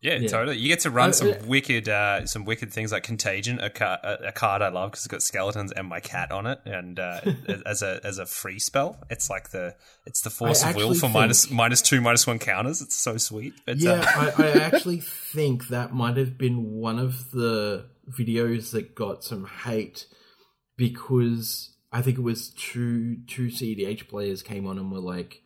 [0.03, 0.29] Yeah, Yeah.
[0.29, 0.59] totally.
[0.59, 3.71] You get to run Uh, some uh, wicked, uh, some wicked things like Contagion, a,
[3.71, 6.61] car- a, a card I love because it's got skeletons and my cat on it,
[6.67, 7.21] and uh,
[7.67, 10.95] as a as a free spell, it's like the it's the force I of will
[10.95, 12.83] for minus minus two minus one counters.
[12.83, 13.55] It's so sweet.
[13.65, 18.71] But, Yeah, uh, I, I actually think that might have been one of the videos
[18.73, 20.07] that got some hate
[20.77, 25.41] because I think it was two two CDH players came on and were like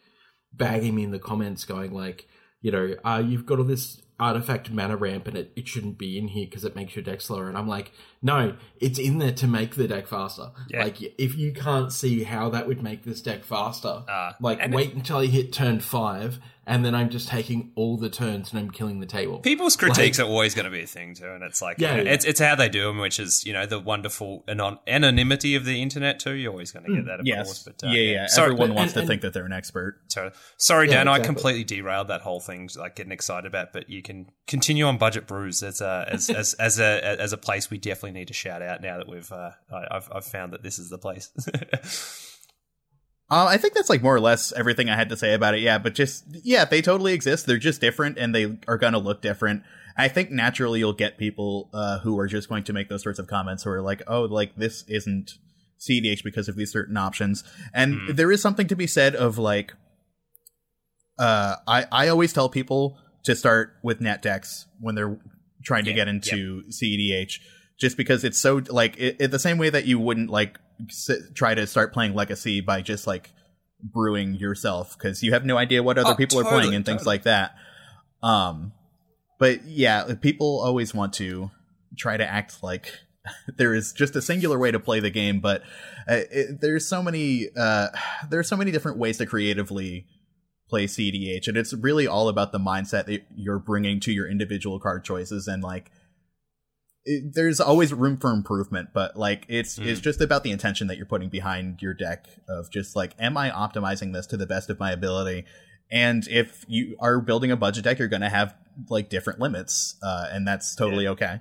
[0.52, 2.26] bagging me in the comments, going like,
[2.60, 6.18] you know, uh, you've got all this artifact mana ramp and it, it shouldn't be
[6.18, 7.48] in here because it makes your deck slower.
[7.48, 10.50] And I'm like, no, it's in there to make the deck faster.
[10.68, 10.84] Yeah.
[10.84, 14.94] Like, if you can't see how that would make this deck faster, Uh, like wait
[14.94, 16.38] until you hit turn five
[16.70, 19.40] and then I'm just taking all the turns and I'm killing the table.
[19.40, 21.96] People's critiques are always going to be a thing too, and it's like Yeah, you
[21.98, 22.14] know, yeah.
[22.14, 25.64] it's it's how they do them, which is you know the wonderful anon- anonymity of
[25.64, 26.32] the internet too.
[26.32, 27.46] You're always going to get that, of Yes.
[27.46, 27.62] course.
[27.64, 28.26] But, uh, yeah, yeah.
[28.28, 30.00] Sorry, Everyone but- wants and- to and- think that they're an expert.
[30.08, 33.72] So, sorry, Yeah, Dan, I completely derailed that whole thing, like getting excited about.
[33.72, 37.36] But you can continue on Budget Brews as a as as, as a as a
[37.38, 40.52] place we definitely need to shout out now that we've uh, I, I've I've found
[40.52, 41.30] that this is the place.
[43.30, 45.60] Uh, I think that's like more or less everything I had to say about it.
[45.60, 47.46] Yeah, but just yeah, they totally exist.
[47.46, 49.62] They're just different, and they are going to look different.
[49.96, 53.18] I think naturally you'll get people uh, who are just going to make those sorts
[53.18, 55.34] of comments who are like, "Oh, like this isn't
[55.78, 59.74] CDH because of these certain options." And there is something to be said of like,
[61.18, 65.18] uh, I I always tell people to start with net decks when they're
[65.62, 67.38] trying to get into CEDH,
[67.78, 71.34] just because it's so like it, it, the same way that you wouldn't like sit,
[71.34, 73.30] try to start playing Legacy by just like
[73.82, 77.00] brewing yourself because you have no idea what other Oh, people are playing and things
[77.00, 77.14] totally.
[77.14, 77.54] like that.
[78.22, 78.72] Um,
[79.38, 81.50] but yeah, people always want to
[81.96, 82.92] try to act like
[83.56, 85.62] there is just a singular way to play the game, but
[86.08, 87.88] uh, it, there's so many uh,
[88.28, 90.06] there's so many different ways to creatively
[90.68, 94.78] play CDH, and it's really all about the mindset that you're bringing to your individual
[94.78, 95.90] card choices, and like.
[97.04, 99.86] It, there's always room for improvement, but like it's Mm.
[99.86, 103.36] it's just about the intention that you're putting behind your deck of just like, am
[103.36, 105.44] I optimizing this to the best of my ability?
[105.90, 108.54] And if you are building a budget deck, you're going to have
[108.88, 111.40] like different limits, uh, and that's totally okay.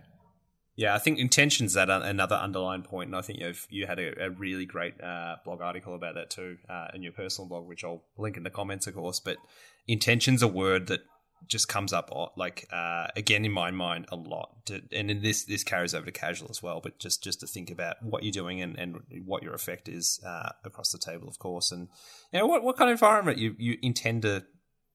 [0.76, 4.00] Yeah, I think intention's that un- another underlying point, and I think you've you had
[4.00, 7.67] a, a really great uh, blog article about that too uh, in your personal blog,
[7.67, 9.19] which I'll link in the comments, of course.
[9.19, 9.38] But
[9.88, 11.02] intention's a word that
[11.47, 15.45] just comes up uh, like uh, again in my mind a lot, to, and this
[15.45, 16.82] this carries over to casual as well.
[16.82, 20.19] But just just to think about what you're doing and, and what your effect is
[20.25, 21.88] uh, across the table, of course, and
[22.32, 24.43] you know what what kind of environment you you intend to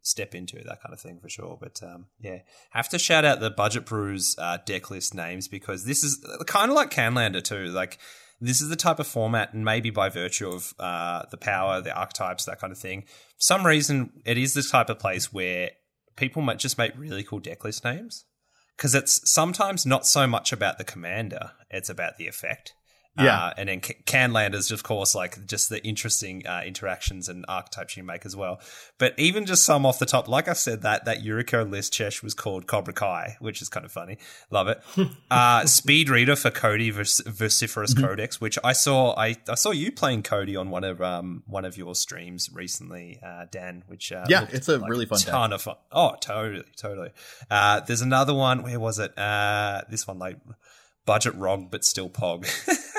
[0.03, 1.59] step into that kind of thing for sure.
[1.61, 2.39] But um, yeah,
[2.71, 6.71] have to shout out the Budget Brews uh, deck list names because this is kind
[6.71, 7.67] of like Canlander too.
[7.67, 7.99] Like
[8.41, 11.95] this is the type of format, and maybe by virtue of uh, the power, the
[11.95, 13.03] archetypes, that kind of thing.
[13.03, 15.71] For some reason, it is the type of place where
[16.17, 18.25] people might just make really cool decklist names
[18.77, 22.75] because it's sometimes not so much about the commander; it's about the effect.
[23.17, 23.47] Yeah.
[23.47, 27.97] Uh, and then Ca- Canlanders, of course, like just the interesting uh, interactions and archetypes
[27.97, 28.61] you make as well.
[28.99, 32.23] But even just some off the top, like I said, that that Yuriko list Chesh
[32.23, 34.19] was called Cobra Kai, which is kind of funny.
[34.51, 34.83] Love it.
[35.31, 39.15] uh, Speed Reader for Codie vers- Vociferous Codex, which I saw.
[39.17, 43.21] I, I saw you playing Codie on one of um one of your streams recently,
[43.25, 43.85] uh, Dan.
[43.87, 45.77] Which uh, Yeah, it's a like really fun ton of fun.
[45.93, 47.11] Oh, totally, totally.
[47.51, 48.63] Uh, there's another one.
[48.63, 49.17] Where was it?
[49.17, 50.39] Uh, this one like
[51.07, 52.47] budget wrong but still pog.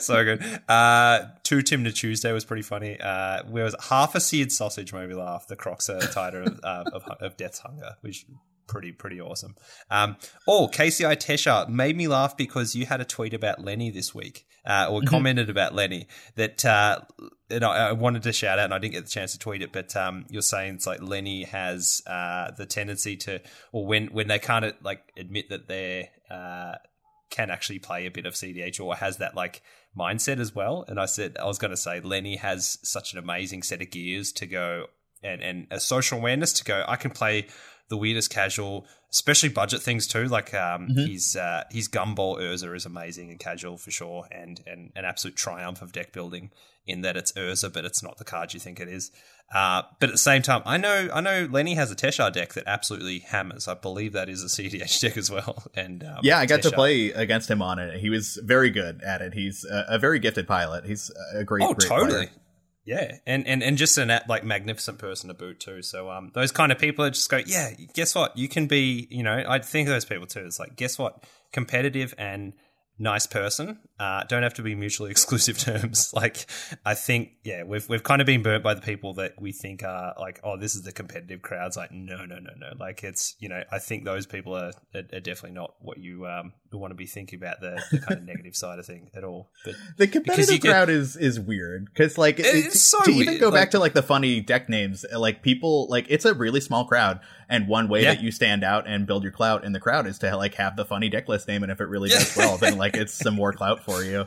[0.00, 0.42] so good.
[0.68, 2.98] Uh, two Tymna Tuesday was pretty funny.
[3.00, 5.46] Uh, where was half a seared sausage made me laugh.
[5.46, 8.26] The Kroxa Titan of, uh, of of Death's Hunger, which
[8.66, 9.56] pretty pretty awesome.
[9.90, 14.14] Um, oh, KCI Teshar made me laugh because you had a tweet about Lenny this
[14.14, 16.64] week, uh, or commented about Lenny that.
[16.64, 17.00] Uh,
[17.52, 19.60] and I, I wanted to shout out, and I didn't get the chance to tweet
[19.60, 23.40] it, but um, you're saying it's like Lenny has uh, the tendency to,
[23.72, 26.76] or when when they can't like admit that they're uh,
[27.30, 29.62] can actually play a bit of CDH or has that like
[29.96, 30.84] mindset as well.
[30.88, 33.90] And I said I was going to say Lenny has such an amazing set of
[33.90, 34.86] gears to go
[35.22, 36.84] and and a social awareness to go.
[36.86, 37.46] I can play
[37.90, 40.24] the weirdest casual, especially budget things too.
[40.24, 44.92] Like um, his uh, his Gumball Urza is amazing and casual for sure, and and
[44.96, 46.50] an absolute triumph of deck building
[46.86, 49.10] in that it's Urza, but it's not the card you think it is.
[49.52, 52.54] Uh, but at the same time, I know I know Lenny has a Teshar deck
[52.54, 53.66] that absolutely hammers.
[53.66, 55.64] I believe that is a CDH deck as well.
[55.74, 58.00] And um, Yeah, I got to play against him on it.
[58.00, 59.34] He was very good at it.
[59.34, 60.84] He's a, a very gifted pilot.
[60.86, 61.64] He's a great.
[61.64, 62.10] Oh, great totally.
[62.10, 62.30] player.
[62.84, 65.82] Yeah, and, and and just an like magnificent person to boot too.
[65.82, 67.70] So um, those kind of people that just go, yeah.
[67.94, 68.36] Guess what?
[68.36, 70.44] You can be, you know, I think of those people too.
[70.46, 71.24] It's like, guess what?
[71.52, 72.54] Competitive and
[72.98, 76.12] nice person uh, don't have to be mutually exclusive terms.
[76.20, 76.46] Like,
[76.84, 79.82] I think, yeah, we've we've kind of been burnt by the people that we think
[79.84, 81.68] are like, oh, this is the competitive crowd.
[81.68, 82.72] It's like, no, no, no, no.
[82.78, 86.26] Like, it's you know, I think those people are, are, are definitely not what you
[86.26, 89.24] um want to be thinking about the, the kind of negative side of thing at
[89.24, 89.50] all.
[89.64, 93.00] But The competitive you get- crowd is is weird because like It- it- it's so
[93.02, 96.24] to even go like- back to like the funny deck names, like people like it's
[96.24, 98.14] a really small crowd, and one way Yeah.
[98.14, 100.76] that you stand out and build your clout in the crowd is to like have
[100.76, 102.18] the funny deck list name, and if it really Yeah.
[102.18, 104.26] does well, then like it's some more clout for you.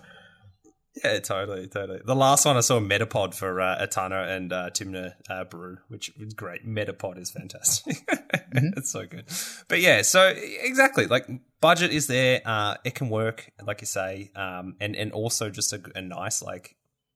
[1.03, 2.01] Yeah, totally, totally.
[2.05, 6.11] The last one I saw Metapod for uh, Atana and uh, Tymna uh, Brew, which
[6.19, 6.67] was great.
[6.67, 7.97] Metapod is fantastic.
[8.51, 9.25] it's so good.
[9.67, 11.27] But yeah, so exactly, like
[11.61, 12.41] budget is there.
[12.45, 16.41] Uh, it can work, like you say, um, and and also just a, a nice
[16.41, 16.75] like.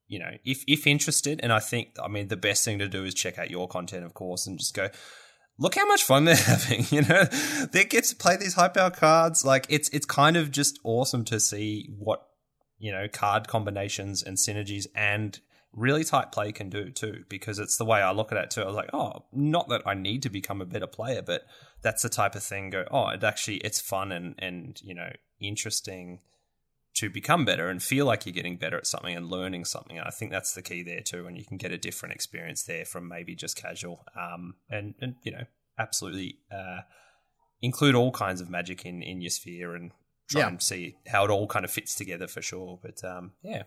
[0.09, 3.03] You know, if if interested, and I think, I mean, the best thing to do
[3.03, 4.87] is check out your content, of course, and just go,
[5.59, 6.85] look how much fun they're having.
[6.89, 7.25] You know,
[7.73, 9.43] they get to play these high power cards.
[9.43, 12.25] Like it's it's kind of just awesome to see what
[12.79, 15.39] you know card combinations and synergies and
[15.73, 17.23] really tight play can do too.
[17.29, 18.61] Because it's the way I look at it too.
[18.61, 21.45] I was like, oh, not that I need to become a better player, but
[21.81, 22.69] that's the type of thing.
[22.71, 26.19] Go, oh, it actually it's fun and and you know interesting
[26.97, 29.99] to become better and feel like you're getting better at something and learning something.
[29.99, 31.27] And I think that's the key there too.
[31.27, 34.03] And you can get a different experience there from maybe just casual.
[34.19, 35.43] Um, and, and, you know,
[35.77, 36.81] absolutely, uh,
[37.61, 39.91] include all kinds of magic in, in your sphere and
[40.29, 40.47] try Yeah.
[40.47, 42.79] and see how it all kind of fits together for sure.
[42.81, 43.63] But, um, yeah.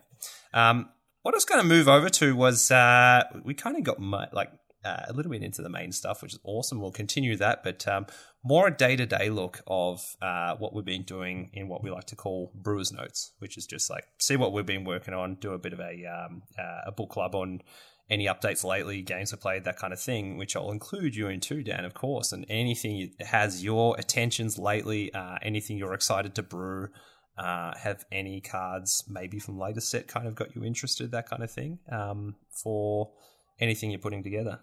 [0.53, 0.89] Um,
[1.23, 4.25] what I was going to move over to was, uh, we kind of got mu-
[4.33, 4.51] like
[4.83, 6.81] uh, a little bit into the main stuff, which is awesome.
[6.81, 8.07] We'll continue that, but um,
[8.43, 11.91] more a day to day look of uh, what we've been doing in what we
[11.91, 15.35] like to call Brewers Notes, which is just like see what we've been working on,
[15.35, 17.61] do a bit of a um, uh, a book club on
[18.11, 21.39] any updates lately, games have played, that kind of thing, which I'll include you in
[21.39, 26.35] too, Dan, of course, and anything that has your attentions lately, uh, anything you're excited
[26.35, 26.89] to brew.
[27.37, 31.41] Uh, have any cards maybe from later set kind of got you interested, that kind
[31.41, 33.09] of thing, um, for
[33.59, 34.59] anything you're putting together?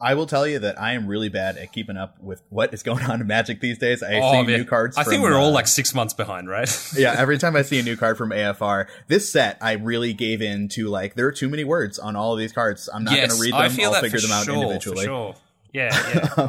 [0.00, 2.82] I will tell you that I am really bad at keeping up with what is
[2.82, 4.02] going on in Magic these days.
[4.02, 4.60] I oh, see man.
[4.60, 4.96] new cards.
[4.96, 6.70] I think we're all uh, like six months behind, right?
[6.96, 10.40] yeah, every time I see a new card from AFR, this set I really gave
[10.40, 12.88] in to like there are too many words on all of these cards.
[12.92, 13.60] I'm not yes, going to read them.
[13.60, 15.04] I feel I'll figure them out sure, individually.
[15.04, 15.34] sure.
[15.72, 16.48] Yeah, yeah.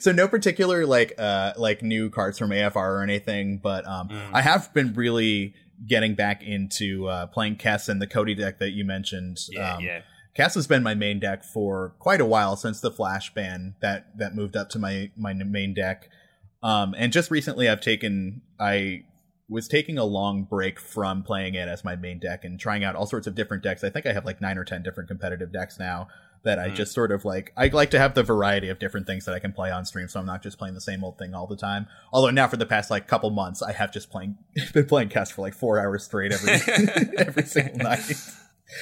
[0.00, 4.30] so no particular like uh like new cards from AFR or anything, but um mm.
[4.32, 5.54] I have been really
[5.86, 9.38] getting back into uh playing Kess and the Codie deck that you mentioned.
[9.50, 10.00] Yeah, um, yeah
[10.36, 14.16] Kess has been my main deck for quite a while since the Flash ban that
[14.16, 16.08] that moved up to my my main deck.
[16.62, 19.04] Um, and just recently, I've taken I
[19.48, 22.94] was taking a long break from playing it as my main deck and trying out
[22.94, 23.82] all sorts of different decks.
[23.82, 26.08] I think I have like nine or ten different competitive decks now
[26.42, 26.74] that I mm.
[26.74, 27.52] just sort of like.
[27.56, 30.08] I like to have the variety of different things that I can play on stream,
[30.08, 31.86] so I'm not just playing the same old thing all the time.
[32.12, 34.38] Although now for the past like couple months, I have just playing
[34.72, 36.52] been playing Kess for like four hours straight every
[37.18, 38.12] every single night.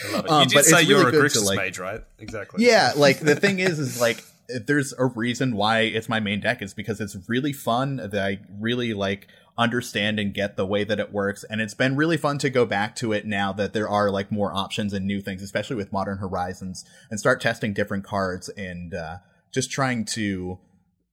[0.07, 0.31] I love it.
[0.31, 2.01] Um, you did say you're really a Grixis like, mage, right?
[2.19, 2.65] Exactly.
[2.65, 6.63] Yeah, like the thing is, is like there's a reason why it's my main deck
[6.63, 11.01] is because it's really fun that I really like understand and get the way that
[11.01, 13.89] it works and it's been really fun to go back to it now that there
[13.89, 18.05] are like more options and new things especially with modern horizons and start testing different
[18.05, 19.17] cards and uh,
[19.53, 20.59] just trying to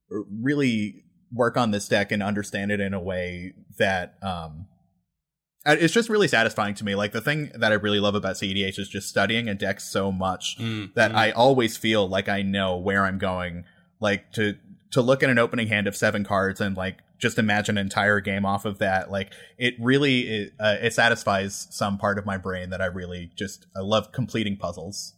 [0.08, 4.66] really work on this deck and understand it in a way that um,
[5.74, 6.94] it's just really satisfying to me.
[6.94, 10.12] Like the thing that I really love about CEDH is just studying a deck so
[10.12, 11.16] much mm, that mm.
[11.16, 13.64] I always feel like I know where I'm going.
[14.00, 14.56] Like to
[14.92, 18.20] to look at an opening hand of seven cards and like just imagine an entire
[18.20, 19.10] game off of that.
[19.10, 23.30] Like it really it, uh, it satisfies some part of my brain that I really
[23.36, 25.14] just I love completing puzzles.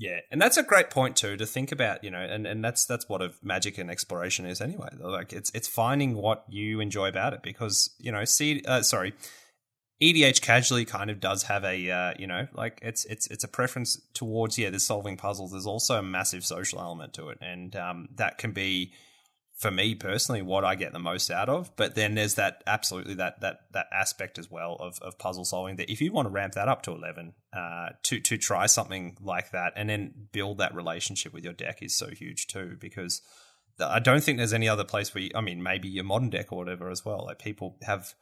[0.00, 2.84] Yeah, and that's a great point too to think about, you know, and, and that's
[2.84, 4.90] that's what of magic and exploration is anyway.
[4.96, 9.14] Like it's it's finding what you enjoy about it because you know, see, uh, sorry,
[10.00, 13.48] EDH casually kind of does have a uh, you know like it's it's it's a
[13.48, 15.50] preference towards yeah there's solving puzzles.
[15.50, 17.38] There's also a massive social element to it.
[17.40, 18.92] And um, that can be
[19.58, 21.74] for me personally what I get the most out of.
[21.74, 25.76] But then there's that absolutely that that that aspect as well of, of puzzle solving
[25.76, 29.16] that if you want to ramp that up to 11 uh, to to try something
[29.20, 33.20] like that and then build that relationship with your deck is so huge too because
[33.80, 36.52] I don't think there's any other place where you, I mean maybe your modern deck
[36.52, 37.24] or whatever as well.
[37.26, 38.14] Like people have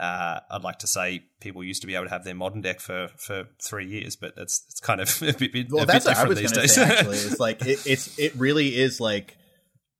[0.00, 2.80] uh, I'd like to say people used to be able to have their modern deck
[2.80, 6.16] for, for three years, but it's it's kind of a bit, well, a that's bit
[6.16, 6.82] what I was going to say.
[6.98, 9.36] Actually, it's like it, it's it really is like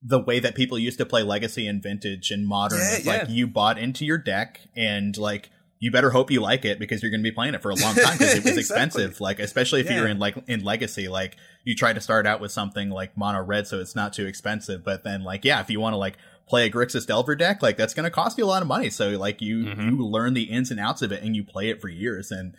[0.02, 2.78] the way that people used to play Legacy and Vintage and Modern.
[2.78, 3.12] Yeah, yeah.
[3.12, 7.02] like you bought into your deck and like you better hope you like it because
[7.02, 8.60] you're going to be playing it for a long time because it was exactly.
[8.60, 9.20] expensive.
[9.20, 9.96] Like especially if yeah.
[9.96, 13.42] you're in like in Legacy, like you try to start out with something like Mono
[13.42, 16.16] Red so it's not too expensive, but then like yeah, if you want to like
[16.50, 18.90] play a Grixis Delver deck, like that's going to cost you a lot of money.
[18.90, 19.90] So like you mm-hmm.
[19.90, 22.54] you learn the ins and outs of it and you play it for years and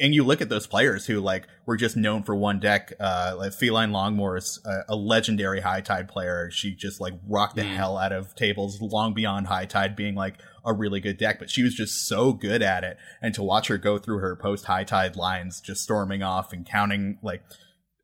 [0.00, 2.92] and you look at those players who like were just known for one deck.
[3.00, 6.50] Uh, like Feline Longmore is a, a, legendary High Tide player.
[6.52, 7.74] She just like rocked the mm.
[7.74, 11.50] hell out of tables long beyond High Tide being like a really good deck, but
[11.50, 12.96] she was just so good at it.
[13.20, 16.64] And to watch her go through her post High Tide lines, just storming off and
[16.64, 17.42] counting like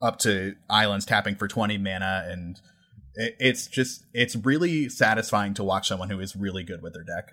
[0.02, 2.60] up to islands tapping for 20 mana and
[3.16, 7.32] it's just it's really satisfying to watch someone who is really good with their deck.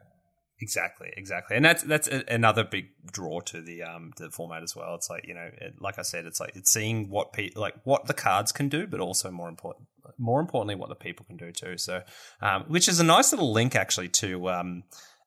[0.59, 4.75] Exactly, exactly, and that's that's a, another big draw to the um the format as
[4.75, 4.93] well.
[4.93, 7.73] It's like you know, it, like I said, it's like it's seeing what pe- like
[7.83, 9.87] what the cards can do, but also more important,
[10.19, 11.77] more importantly, what the people can do too.
[11.79, 12.03] So,
[12.41, 14.83] um, which is a nice little link actually to um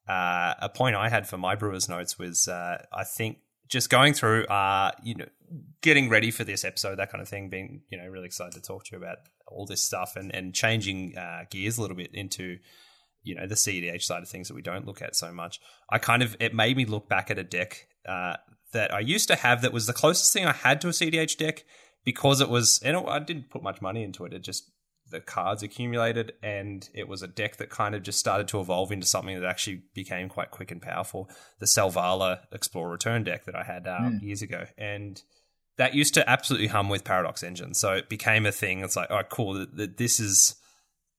[0.09, 3.39] uh, a point I had for my Brewers notes was uh, I think
[3.75, 5.27] just going through uh you know
[5.83, 8.61] getting ready for this episode, that kind of thing, being you know really excited to
[8.61, 12.15] talk to you about all this stuff and and changing uh, gears a little bit
[12.15, 12.59] into
[13.23, 15.61] you know the CEDH side of things that we don't look at so much.
[15.91, 18.37] I kind of it made me look back at a deck uh,
[18.73, 21.37] that I used to have that was the closest thing I had to a CEDH
[21.37, 21.65] deck
[22.05, 24.33] because it was and I didn't put much money into it.
[24.33, 24.71] It just
[25.15, 28.91] the cards accumulated and it was a deck that kind of just started to evolve
[28.91, 31.31] into something that actually became quite quick and powerful.
[31.61, 34.21] The Selvala Explore Return deck that I had mm.
[34.21, 35.23] years ago and
[35.77, 37.75] that used to absolutely hum with Paradox Engine.
[37.75, 38.81] So it became a thing.
[38.81, 39.67] It's like, oh, cool.
[39.73, 40.57] That this is.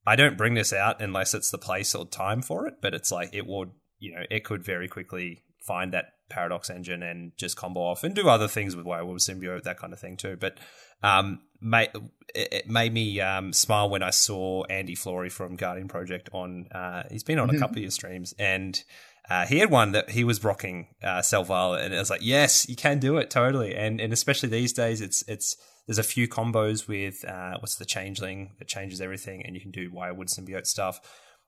[0.08, 3.12] I don't bring this out unless it's the place or time for it, but it's
[3.12, 7.58] like it would, you know, it could very quickly find that Paradox engine and just
[7.58, 10.38] combo off and do other things with Wirewood Symbiote, that kind of thing too.
[10.40, 10.60] But
[11.06, 11.90] um, made,
[12.34, 16.68] it made me um, smile when I saw Andy Flory from Guardian Project on.
[16.74, 18.82] Uh, he's been on a couple of your streams and.
[19.28, 22.70] Uh, he had one that he was rocking uh, Selvala, and it was like, yes,
[22.70, 26.28] you can do it totally, and and especially these days, it's it's there's a few
[26.28, 30.68] combos with uh, what's the changeling that changes everything, and you can do Wirewood symbiote
[30.68, 31.00] stuff.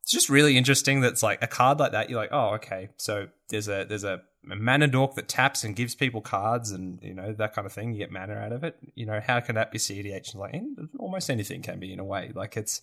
[0.02, 1.02] It's just really interesting.
[1.02, 2.10] That's like a card like that.
[2.10, 2.90] You're like, oh, okay.
[2.98, 4.22] So there's a there's a
[4.56, 7.94] mana dork that taps and gives people cards, and you know that kind of thing.
[7.94, 8.78] You get mana out of it.
[8.96, 10.36] You know how can that be CDH?
[10.36, 10.62] Like
[10.98, 12.32] almost anything can be in a way.
[12.34, 12.82] Like it's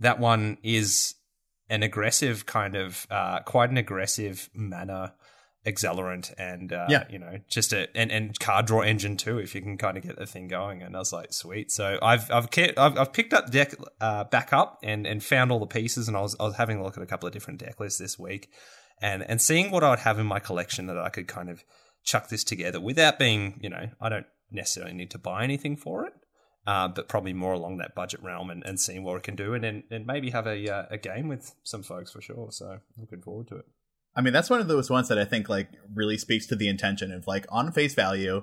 [0.00, 1.14] that one is
[1.68, 5.14] an aggressive kind of uh, quite an aggressive mana
[5.66, 7.04] accelerant and uh, yeah.
[7.10, 10.04] you know just a and, and card draw engine too if you can kind of
[10.04, 13.12] get the thing going and I was like sweet so I've I've kept, I've, I've
[13.12, 16.36] picked up deck uh, back up and and found all the pieces and I was
[16.38, 18.48] I was having a look at a couple of different deck lists this week
[19.00, 21.64] and and seeing what I would have in my collection that I could kind of
[22.04, 26.06] chuck this together without being you know I don't necessarily need to buy anything for
[26.06, 26.12] it
[26.66, 29.54] uh, but probably more along that budget realm and, and seeing what it can do
[29.54, 32.48] and, and, and maybe have a uh, a game with some folks for sure.
[32.50, 33.64] So looking forward to it.
[34.16, 36.68] I mean, that's one of those ones that I think like really speaks to the
[36.68, 38.42] intention of like on face value,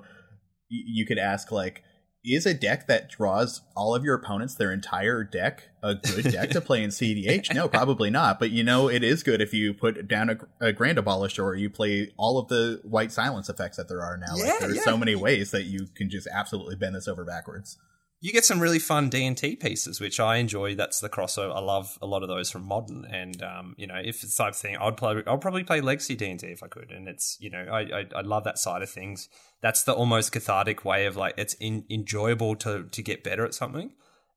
[0.68, 1.82] you could ask like,
[2.24, 6.50] is a deck that draws all of your opponents their entire deck a good deck
[6.50, 7.54] to play in CDH?
[7.54, 8.38] No, probably not.
[8.38, 11.54] But you know, it is good if you put down a, a Grand Abolisher or
[11.54, 14.34] you play all of the white silence effects that there are now.
[14.36, 14.82] Yeah, like, there's yeah.
[14.82, 17.76] so many ways that you can just absolutely bend this over backwards
[18.24, 20.74] you get some really fun D and T pieces, which I enjoy.
[20.74, 21.54] That's the crossover.
[21.54, 24.44] I love a lot of those from modern, and um, you know, if it's the
[24.44, 25.22] type of thing, I'd play.
[25.26, 27.80] I'd probably play Legacy D and T if I could, and it's you know, I,
[27.80, 29.28] I, I love that side of things.
[29.60, 33.52] That's the almost cathartic way of like it's in, enjoyable to to get better at
[33.52, 33.92] something.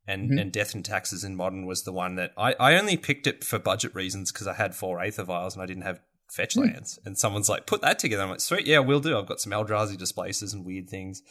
[0.05, 0.37] And mm-hmm.
[0.37, 3.45] and Death and Taxes in modern was the one that I, I only picked it
[3.45, 6.63] for budget reasons because I had four Aether Vials and I didn't have fetch mm.
[6.63, 6.99] lands.
[7.05, 8.23] And someone's like, put that together.
[8.23, 9.17] I'm like, sweet, yeah, we'll do.
[9.17, 11.21] I've got some Eldrazi displacers and weird things.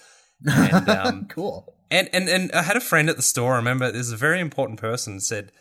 [0.44, 1.74] And, um, cool.
[1.90, 3.54] And, and and I had a friend at the store.
[3.54, 5.52] I remember there's a very important person said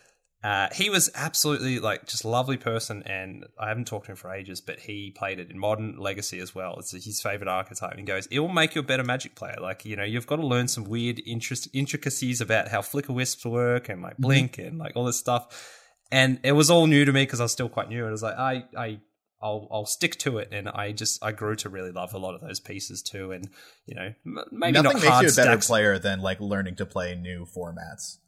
[0.46, 4.32] uh, he was absolutely like just lovely person, and I haven't talked to him for
[4.32, 4.60] ages.
[4.60, 6.76] But he played it in modern legacy as well.
[6.78, 7.90] It's his favorite archetype.
[7.90, 9.56] And he goes, "It will make you a better Magic player.
[9.60, 13.44] Like you know, you've got to learn some weird interest intricacies about how flicker wisps
[13.44, 14.22] work and like mm-hmm.
[14.22, 14.68] blink mm-hmm.
[14.68, 17.52] and like all this stuff." And it was all new to me because I was
[17.52, 18.00] still quite new.
[18.00, 19.00] And I was like, I I
[19.42, 22.34] I'll I'll stick to it, and I just I grew to really love a lot
[22.34, 23.48] of those pieces too, and
[23.86, 24.14] you know
[24.50, 25.66] maybe nothing not makes hard you a better stacks.
[25.66, 28.18] player than like learning to play new formats.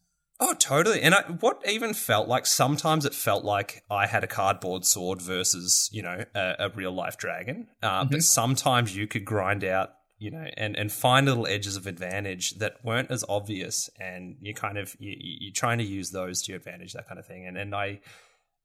[0.40, 1.02] Oh, totally.
[1.02, 5.20] And I, what even felt like sometimes it felt like I had a cardboard sword
[5.20, 8.10] versus you know a, a real life dragon, uh, mm-hmm.
[8.12, 12.58] but sometimes you could grind out you know and and find little edges of advantage
[12.58, 16.52] that weren't as obvious, and you kind of you, you're trying to use those to
[16.52, 18.00] your advantage, that kind of thing, and and I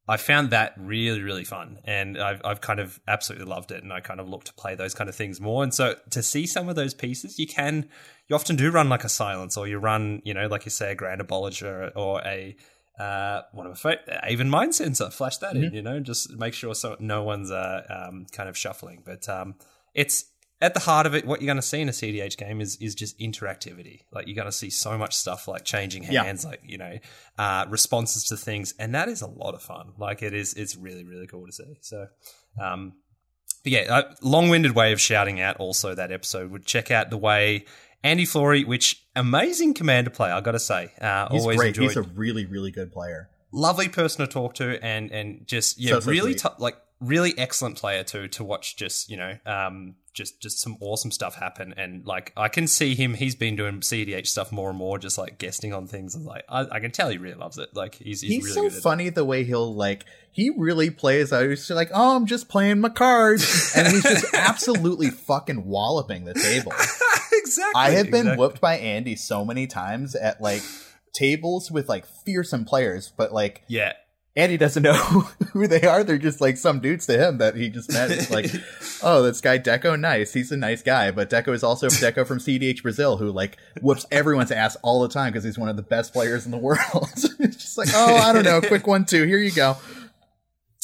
[0.08, 3.94] I found that really, really fun, and I've I've kind of absolutely loved it, and
[3.94, 5.64] I kind of look to play those kind of things more.
[5.64, 7.90] And so to see some of those pieces, you can
[8.28, 10.92] you often do run like a silence, or you run, you know, like you say,
[10.92, 12.56] a grand abolisher or a
[13.00, 15.12] uh, one of my Aven Mindcensor.
[15.14, 15.64] Flash that mm-hmm.
[15.66, 19.04] in, you know, just make sure so no one's uh, um, kind of shuffling.
[19.06, 19.56] But um,
[19.94, 20.26] it's
[20.64, 22.78] at the heart of it, what you're going to see in a CDH game is
[22.78, 24.04] is just interactivity.
[24.14, 26.50] Like you're going to see so much stuff like changing hands, yeah.
[26.50, 26.98] like you know,
[27.38, 29.92] uh, responses to things, and that is a lot of fun.
[29.98, 31.78] Like it is, it's really really cool to see.
[31.82, 32.08] So,
[32.60, 32.94] um,
[33.64, 37.18] but yeah, a long-winded way of shouting out also that episode would check out the
[37.18, 37.66] way
[38.02, 41.68] Andy Flory, which amazing commander player, I got to say, uh, he's always great.
[41.70, 41.90] Enjoyed.
[41.90, 43.30] He's a really really good player.
[43.52, 47.34] Lovely person to talk to, and and just yeah, so, so really t- like really
[47.38, 48.78] excellent player too to watch.
[48.78, 51.74] Just you know, um, just just some awesome stuff happen.
[51.76, 55.18] And like i can see him he's been doing cdh stuff more and more just
[55.18, 56.16] like guesting on things.
[56.16, 57.70] And like i, I can tell he really loves it.
[57.74, 61.50] Like he's he's, he's really so funny the way he'll like he really plays out
[61.50, 63.74] he's like oh i'm just playing my cards.
[63.76, 66.74] And he's just absolutely fucking walloping the table.
[67.36, 68.38] Exactly i have been exactly.
[68.38, 70.62] whooped by andy so many times at like
[71.14, 73.94] tables with like fearsome players but like yeah
[74.36, 74.94] and he doesn't know
[75.54, 76.04] who they are.
[76.04, 78.12] They're just like some dudes to him that he just met.
[78.12, 78.52] It's like,
[79.04, 80.34] oh, this guy Deco, nice.
[80.34, 81.12] He's a nice guy.
[81.12, 85.10] But Deco is also Deco from CDH Brazil, who like whoops everyone's ass all the
[85.10, 87.10] time because he's one of the best players in the world.
[87.40, 89.26] it's just like, oh, I don't know, quick one two.
[89.26, 89.78] Here you go.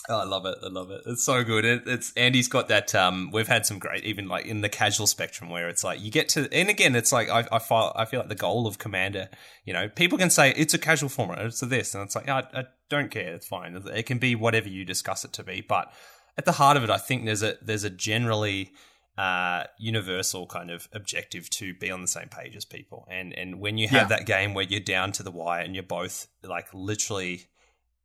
[0.10, 0.58] Oh, I love it.
[0.64, 1.04] I love it.
[1.06, 1.64] It's so good.
[1.64, 2.96] It, it's Andy's got that.
[2.96, 6.10] Um, we've had some great, even like in the casual spectrum, where it's like you
[6.10, 8.80] get to, and again, it's like I, I feel, I feel like the goal of
[8.80, 9.30] Commander.
[9.66, 12.28] You know, people can say it's a casual format, it's a this, and it's like
[12.28, 13.36] I, I don't care.
[13.36, 13.76] It's fine.
[13.94, 15.62] It can be whatever you discuss it to be.
[15.62, 15.94] But
[16.40, 18.72] at the heart of it, I think there's a there's a generally
[19.16, 23.06] uh, universal kind of objective to be on the same page as people.
[23.12, 24.18] And and when you have yeah.
[24.18, 27.46] that game where you're down to the wire and you're both like literally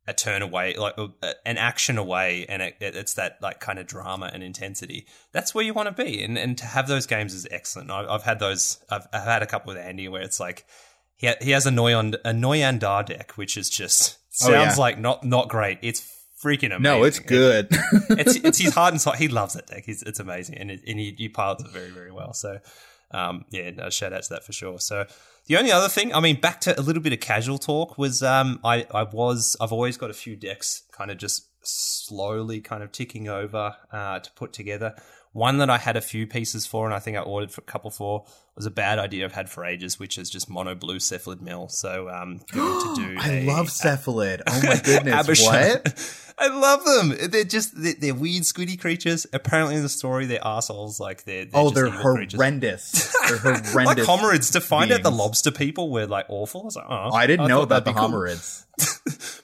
[0.07, 1.07] a turn away, like uh,
[1.45, 5.07] an action away, and it, it's that like kind of drama and intensity.
[5.31, 7.89] That's where you want to be, and and to have those games is excellent.
[7.91, 8.79] I, have had those.
[8.89, 10.65] I've, I've had a couple with Andy where it's like
[11.15, 14.75] he ha- he has a Noyan a Noyan deck, which is just sounds Oh, yeah.
[14.77, 15.79] like not not great.
[15.81, 16.01] It's
[16.43, 16.83] freaking amazing.
[16.83, 17.67] No, it's good.
[18.09, 19.13] it's it's his heart and soul.
[19.13, 19.83] He loves that deck.
[19.85, 22.33] He's, it's amazing, and it, and he, he pilots it very very well.
[22.33, 22.59] So,
[23.11, 24.79] um, yeah, no, shout out to that for sure.
[24.79, 25.05] So,
[25.47, 28.23] the only other thing, I mean, back to a little bit of casual talk was,
[28.23, 32.83] um, I I was I've always got a few decks kind of just slowly kind
[32.83, 34.95] of ticking over uh, to put together.
[35.35, 37.65] One that I had a few pieces for, and I think I ordered for a
[37.65, 38.23] couple for,
[38.55, 41.67] was a bad idea I've had for ages, which is just mono blue cephalid mill.
[41.67, 43.17] So, um, going to do.
[43.19, 44.43] I a- love cephalid.
[44.47, 46.21] Oh my goodness, what?
[46.37, 47.29] I love them.
[47.31, 49.27] They're just they're, they're weird, squiddy creatures.
[49.33, 51.01] Apparently, in the story, they're assholes.
[51.01, 53.13] Like they're, they're Oh, they're horrendous.
[53.27, 53.75] They're horrendous.
[53.75, 54.51] Like homarids.
[54.53, 56.61] To find out the lobster people were like awful.
[56.61, 58.07] I was like, oh, I didn't know thought about the cool.
[58.09, 58.65] homarids.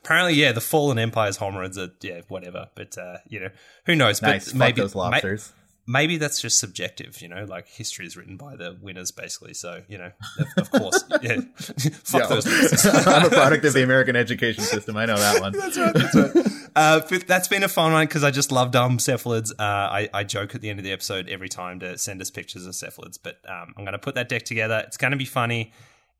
[0.04, 2.68] Apparently, yeah, the fallen empires homarids are yeah, whatever.
[2.76, 3.50] But uh, you know,
[3.86, 4.22] who knows?
[4.22, 4.46] Nice.
[4.46, 5.52] But Fuck maybe those ma- lobsters.
[5.92, 7.22] Maybe that's just subjective.
[7.22, 9.54] You know, like history is written by the winners, basically.
[9.54, 11.42] So you know, of, of course, yeah.
[11.58, 12.28] Fuck Yo.
[12.28, 12.86] those.
[13.08, 14.98] I'm a product of the American education system.
[14.98, 15.54] I know that one.
[15.54, 15.94] That's right.
[15.94, 16.46] That's right.
[16.76, 19.52] Uh, that's been a fun one because I just love dumb cephalids.
[19.52, 22.30] Uh, I, I joke at the end of the episode every time to send us
[22.30, 24.82] pictures of cephalids, but um, I'm going to put that deck together.
[24.88, 25.74] It's going to be funny.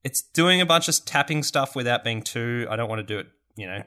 [0.04, 2.68] It's doing a bunch of tapping stuff without being too.
[2.70, 3.84] I don't want to do it, you know,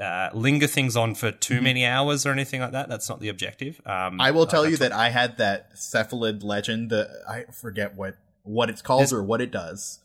[0.00, 2.88] uh, linger things on for too many hours or anything like that.
[2.88, 3.80] That's not the objective.
[3.84, 4.20] Um, Mm-hmm.
[4.20, 6.90] I will tell you that I had that cephalid legend.
[6.90, 10.00] The I forget what what it's called or what it does.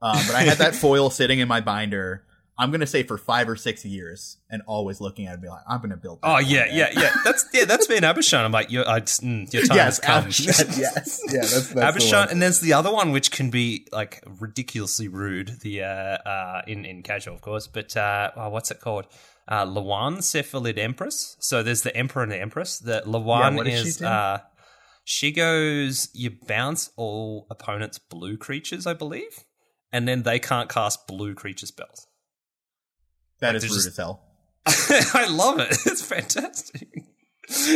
[0.00, 2.24] Um, but I had that foil sitting in my binder.
[2.58, 5.48] I'm gonna say for five or six years, and always looking at it, and be
[5.48, 6.18] like, I'm gonna build.
[6.22, 7.14] Oh yeah, yeah, yeah.
[7.24, 7.64] That's yeah.
[7.64, 8.44] That's been Aboshan.
[8.44, 10.24] I'm like, your, I, mm, your time Yes, has come.
[10.24, 11.40] Aboshan, yes, yeah.
[11.40, 12.28] That's, that's Aboshan, one.
[12.28, 15.60] and there's the other one which can be like ridiculously rude.
[15.60, 19.06] The uh, uh, in in casual, of course, but uh, oh, what's it called?
[19.48, 21.36] Uh, Llawan Cephalid Empress.
[21.40, 22.78] So there's the Emperor and the Empress.
[22.78, 24.40] The Llawan what does she is uh,
[25.04, 26.10] she goes.
[26.12, 29.44] You bounce all opponents' blue creatures, I believe,
[29.90, 32.06] and then they can't cast blue creature spells.
[33.42, 34.22] That is there's rude just- as hell.
[35.14, 35.68] I love it.
[35.86, 36.88] It's fantastic.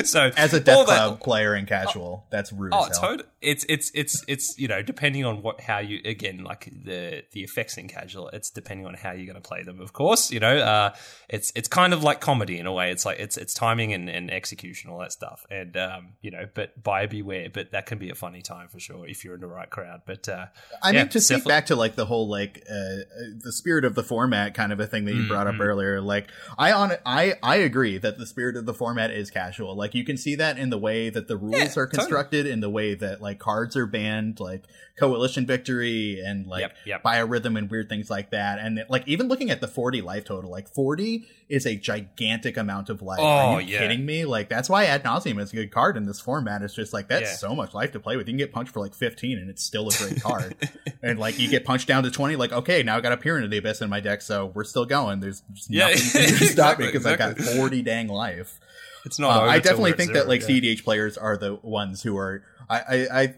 [0.04, 3.10] So As a Death that- player in casual, that's rude Oh, as hell.
[3.10, 3.28] totally.
[3.46, 7.42] It's it's it's it's you know depending on what how you again like the the
[7.44, 8.28] effects in casual.
[8.30, 9.80] It's depending on how you're going to play them.
[9.80, 10.56] Of course, you know.
[10.58, 10.94] Uh,
[11.28, 12.90] it's it's kind of like comedy in a way.
[12.90, 15.46] It's like it's it's timing and, and execution, all that stuff.
[15.50, 17.48] And um, you know, but buyer beware.
[17.52, 20.02] But that can be a funny time for sure if you're in the right crowd.
[20.06, 20.46] But uh,
[20.82, 23.04] I yeah, mean, to speak back to like the whole like uh, uh,
[23.44, 25.60] the spirit of the format kind of a thing that you brought up Mhm.
[25.64, 26.00] earlier.
[26.00, 26.28] Like,
[26.58, 29.76] I on I I agree that the spirit of the format is casual.
[29.76, 31.98] Like, you can see that in the way that the rules Yeah, are totally.
[31.98, 34.64] constructed, in the way that like cards are banned, like
[34.98, 37.02] coalition victory and like Yep, yep.
[37.02, 38.58] biorhythm and weird things like that.
[38.58, 42.88] And like even looking at the forty life total, like forty is a gigantic amount
[42.90, 43.18] of life.
[43.20, 43.78] Oh, are you yeah.
[43.80, 44.24] kidding me?
[44.24, 46.62] Like that's why ad nauseam is a good card in this format.
[46.62, 47.36] It's just like that's Yeah.
[47.36, 48.26] so much life to play with.
[48.26, 50.56] You can get punched for like fifteen, and it's still a great card.
[51.02, 53.36] and like you get punched down to 20 like okay now i got a peer
[53.36, 56.28] into the abyss in my deck so we're still going there's just Yeah, nothing that
[56.38, 58.58] can stop exactly, me because i got 40 dang life
[59.04, 59.42] it's not.
[59.44, 60.48] Uh, i definitely think zero, that like yeah.
[60.56, 63.34] cdh players are the ones who are i i, I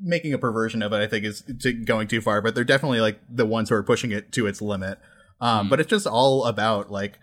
[0.00, 3.00] making a perversion of it i think is to going too far but they're definitely
[3.00, 4.98] like the ones who are pushing it to its limit
[5.40, 5.70] um Mm.
[5.70, 7.18] but it's just all about like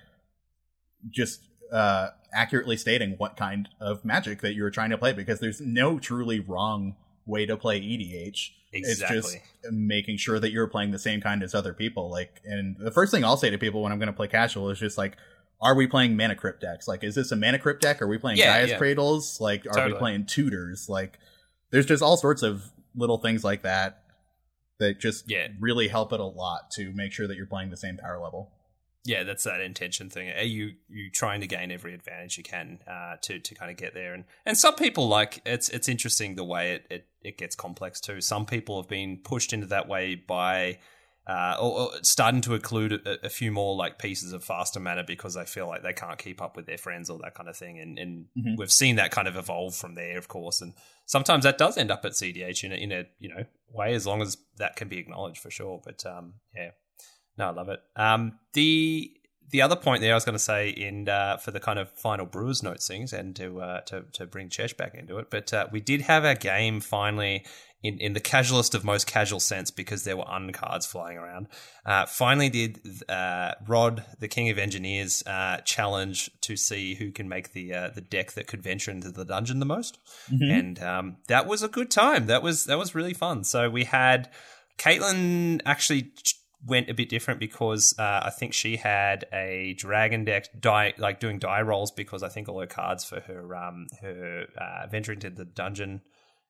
[1.09, 1.41] just
[1.71, 5.99] uh accurately stating what kind of magic that you're trying to play because there's no
[5.99, 6.95] truly wrong
[7.25, 8.35] way to play edh
[8.73, 9.17] Exactly.
[9.17, 9.37] it's just
[9.71, 12.11] making sure that you're playing the same kind as other people.
[12.11, 14.69] Like, and the first thing I'll say to people when I'm going to play casual
[14.69, 15.15] is just like,
[15.61, 16.85] are we playing mana crypt decks?
[16.85, 18.01] Like, is this a mana crypt deck?
[18.01, 18.77] Are we playing Yeah, Gaia's yeah.
[18.77, 19.39] Cradles?
[19.39, 19.93] Like, are Totally.
[19.93, 20.89] we playing tutors?
[20.89, 21.17] Like,
[21.71, 22.63] there's just all sorts of
[22.95, 24.03] little things like that
[24.79, 25.47] that just Yeah.
[25.59, 28.51] really help it a lot to make sure that you're playing the same power level.
[29.05, 30.29] yeah, that's that intention thing.
[30.31, 33.77] Are you you trying to gain every advantage you can uh, to to kind of
[33.77, 34.13] get there?
[34.13, 38.01] And and some people like it's it's interesting the way it it, it gets complex
[38.01, 38.19] too.
[38.19, 40.79] Some people have been pushed into that way by.
[41.27, 45.03] Uh, or, or starting to include a, a few more like pieces of faster mana
[45.03, 47.57] because they feel like they can't keep up with their friends or that kind of
[47.57, 48.57] thing, and, and Mhm.
[48.57, 50.61] we've seen that kind of evolve from there, of course.
[50.61, 50.73] And
[51.05, 54.07] sometimes that does end up at CDH in a, in a you know way, as
[54.07, 55.81] long as that can be acknowledged for sure.
[55.83, 56.71] But um, yeah,
[57.37, 57.81] no, I love it.
[57.97, 59.11] Um, the
[59.49, 61.89] the other point there I was going to say in uh, for the kind of
[61.91, 65.53] final Brewers notes things and to uh, to to bring Chesh back into it, but
[65.53, 67.45] uh, we did have our game finally.
[67.83, 71.47] In, in the casualest of most casual sense, because there were uncards flying around,
[71.85, 77.29] uh, finally did uh, Rod, the King of Engineers, uh, challenge to see who can
[77.29, 79.99] make the uh, the deck that could venture into the dungeon the most,
[80.51, 82.25] and um, that was a good time.
[82.25, 83.43] That was that was really fun.
[83.43, 84.31] So we had
[84.79, 86.13] Caitlin actually
[86.65, 91.19] went a bit different because uh, I think she had a dragon deck die like
[91.19, 95.13] doing die rolls because I think all her cards for her um her uh, venture
[95.13, 96.01] into the dungeon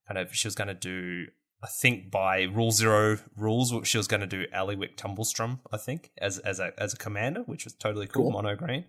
[0.07, 1.25] kind of she was going to do
[1.63, 6.11] I think by rule zero rules she was going to do Ellywick Tumblestrum I think
[6.19, 8.31] as as a as a commander which was totally cool, Cool.
[8.31, 8.85] mono green.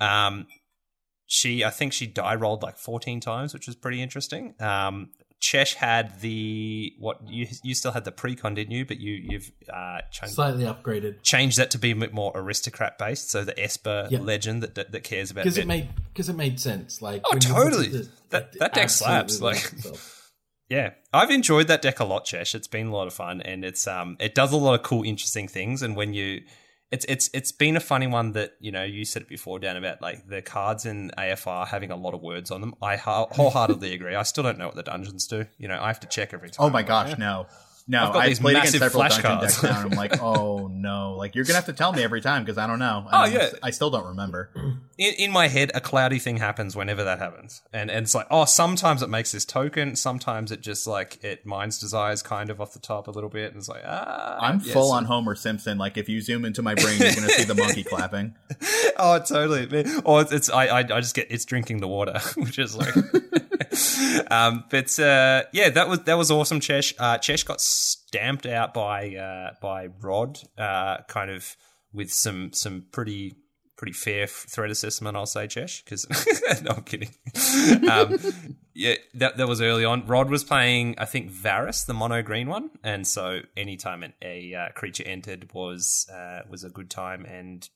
[0.00, 0.46] Um,
[1.26, 4.54] she I think she die rolled like 14 times, which was pretty interesting.
[4.60, 5.10] Um,
[5.40, 8.84] Chesh had the what you you still had the precon, didn't you?
[8.84, 12.96] But you you've uh, changed Slightly upgraded changed that to be a bit more aristocrat
[12.98, 13.30] based.
[13.30, 14.20] So the Esper Yeah.
[14.20, 17.00] legend that, that that cares about because it made because it made sense.
[17.02, 17.88] Like Oh, when you look at totally.
[17.88, 19.72] the- That- that deck slaps, like-.
[20.72, 22.54] Yeah, I've enjoyed that deck a lot, Chesh.
[22.54, 25.02] It's been a lot of fun, and it's um, it does a lot of cool,
[25.02, 25.82] interesting things.
[25.82, 26.44] And when you,
[26.90, 29.76] it's it's it's been a funny one that you know you said it before, Dan,
[29.76, 32.74] about like the cards in AFR having a lot of words on them.
[32.80, 34.14] I wholeheartedly agree.
[34.14, 35.44] I still don't know what the dungeons do.
[35.58, 36.64] You know, I have to check every time.
[36.64, 37.48] Oh my gosh, no.
[37.88, 40.22] No, I've got I've these played against massive several dungeon decks now, and I'm like,
[40.22, 43.06] oh no, like you're gonna have to tell me every time because I don't know.
[43.12, 43.50] Oh, And yeah.
[43.62, 44.50] I still don't remember.
[44.98, 48.26] in, in my head, a cloudy thing happens whenever that happens, and and it's like,
[48.30, 52.60] oh, sometimes it makes this token, sometimes it just like it minds desires kind of
[52.60, 54.72] off the top a little bit, and it's like, ah, I'm yes.
[54.72, 55.76] full on Homer Simpson.
[55.78, 58.34] Like if you zoom into my brain, you're gonna see the monkey clapping.
[58.96, 59.84] oh, totally.
[60.04, 62.94] Or it's, it's I, I I just get it's drinking the water, which is like.
[64.30, 66.60] um, but uh, yeah, that was that was awesome.
[66.60, 71.56] Chesh uh, Chesh got stamped out by uh, by Rod, uh, kind of
[71.92, 73.36] with some some pretty
[73.76, 75.16] pretty fair threat assessment.
[75.16, 76.06] I'll say Chesh because
[76.62, 77.10] no, I'm kidding.
[77.90, 78.16] um,
[78.74, 80.06] yeah, that that was early on.
[80.06, 84.54] Rod was playing, I think, Varis, the mono green one, and so anytime an, a
[84.54, 87.68] uh, creature entered was uh, was a good time, and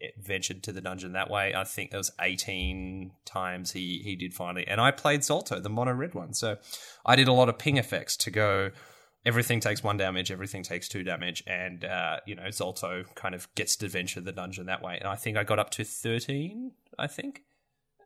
[0.00, 1.54] it ventured to the dungeon that way.
[1.54, 4.66] I think it was 18 times he he did finally.
[4.66, 6.32] And I played Zalto, the mono red one.
[6.32, 6.56] So
[7.04, 8.70] I did a lot of ping effects to go
[9.24, 13.52] everything takes one damage, everything takes two damage, and uh, you know, Zalto kind of
[13.54, 14.98] gets to venture the dungeon that way.
[14.98, 17.42] And I think I got up to 13, I think.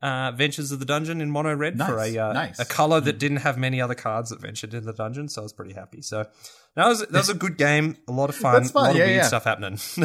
[0.05, 2.59] Uh, ventures of the dungeon in mono red for a uh, nice.
[2.59, 5.45] a color that didn't have many other cards that ventured in the dungeon, so I
[5.45, 6.03] was pretty happy.
[6.03, 6.27] So
[6.75, 8.97] that was that was a good game, a lot of fun, That's fun, a lot
[8.97, 9.27] yeah, of weird yeah.
[9.27, 9.73] stuff happening.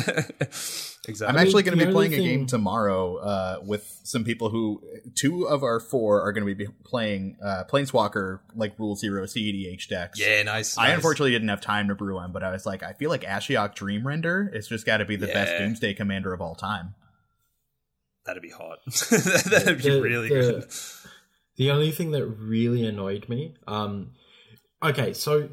[1.05, 1.27] exactly.
[1.27, 4.81] I'm actually going to be only playing a game tomorrow uh, with some people who
[5.15, 9.89] two of our four are going to be playing uh, Planeswalker like Rule Zero CEDH
[9.89, 10.17] decks.
[10.17, 10.77] Yeah, nice.
[10.77, 10.95] I nice.
[10.95, 13.75] unfortunately didn't have time to brew one, but I was like, I feel like Ashiok
[13.75, 16.93] Dream Render is just got to be the best Doomsday commander of all time.
[18.25, 18.79] That'd be hot.
[19.11, 20.71] That'd be The- really the- good.
[21.57, 24.11] The only thing that really annoyed me, um,
[24.81, 25.49] okay, so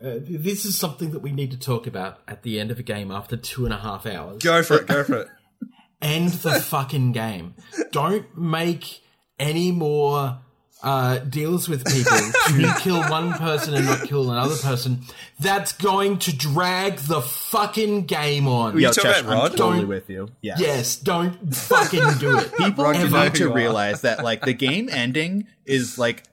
[0.00, 2.84] uh, this is something that we need to talk about at the end of a
[2.84, 4.40] game after two and a half hours.
[4.40, 4.86] Go for it.
[4.86, 5.28] Go for it.
[6.00, 7.56] End the fucking game.
[7.90, 9.00] Don't make
[9.40, 10.38] any more
[10.82, 12.16] uh, deals with people
[12.46, 15.00] to kill one person and not kill another person.
[15.40, 18.74] That's going to drag the fucking game on.
[18.74, 19.50] you Yo, talking Chesh, about Rod?
[19.52, 20.28] I'm totally Don't- with you.
[20.40, 20.60] Yes.
[20.60, 22.56] Yes, don't fucking do it.
[22.56, 26.24] People Rod, you need to realize that like the game ending is like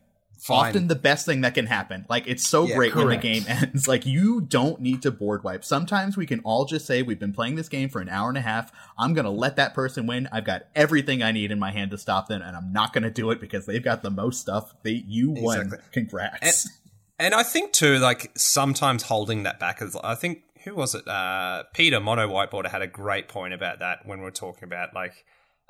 [0.54, 2.06] Often the best thing that can happen.
[2.10, 3.88] Like it's so Yeah, great when the game ends.
[3.88, 5.64] Like you don't need to board wipe.
[5.64, 8.38] Sometimes we can all just say we've been playing this game for an hour and
[8.38, 8.72] a half.
[8.98, 10.30] I'm gonna let that person win.
[10.32, 13.10] I've got everything I need in my hand to stop them, and I'm not gonna
[13.12, 14.76] do it because they've got the most stuff.
[14.84, 15.62] They you won.
[15.62, 15.90] Exactly.
[15.92, 16.70] Congrats.
[17.18, 19.96] And I think too, like sometimes holding that back is.
[20.04, 21.08] I think who was it?
[21.08, 24.94] Uh, Peter Mono Whiteboarder had a great point about that when we are talking about
[24.94, 25.24] like.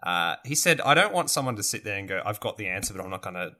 [0.03, 2.67] Uh, he said, "I don't want someone to sit there and go, I've got the
[2.67, 3.53] answer, but I'm not going to,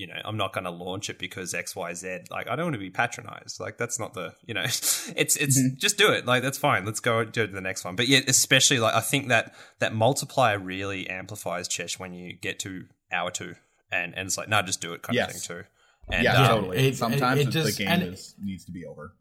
[0.00, 2.20] you know, I'm not going to launch it because X, Y, Z.
[2.30, 3.60] Like, I don't want to be patronized.
[3.60, 6.24] Like, that's not the, you know, it's it's just do it.
[6.24, 6.86] Like, that's fine.
[6.86, 7.96] Let's go do the next one.
[7.96, 12.58] But yeah, especially like I think that that multiplier really amplifies Chesh when you get
[12.60, 13.56] to hour two,
[13.92, 15.64] and and it's like, no, just do it kind of thing too.
[16.10, 16.88] And, yeah, um, totally.
[16.88, 19.12] it- Sometimes it it's just- the game is, needs to be over.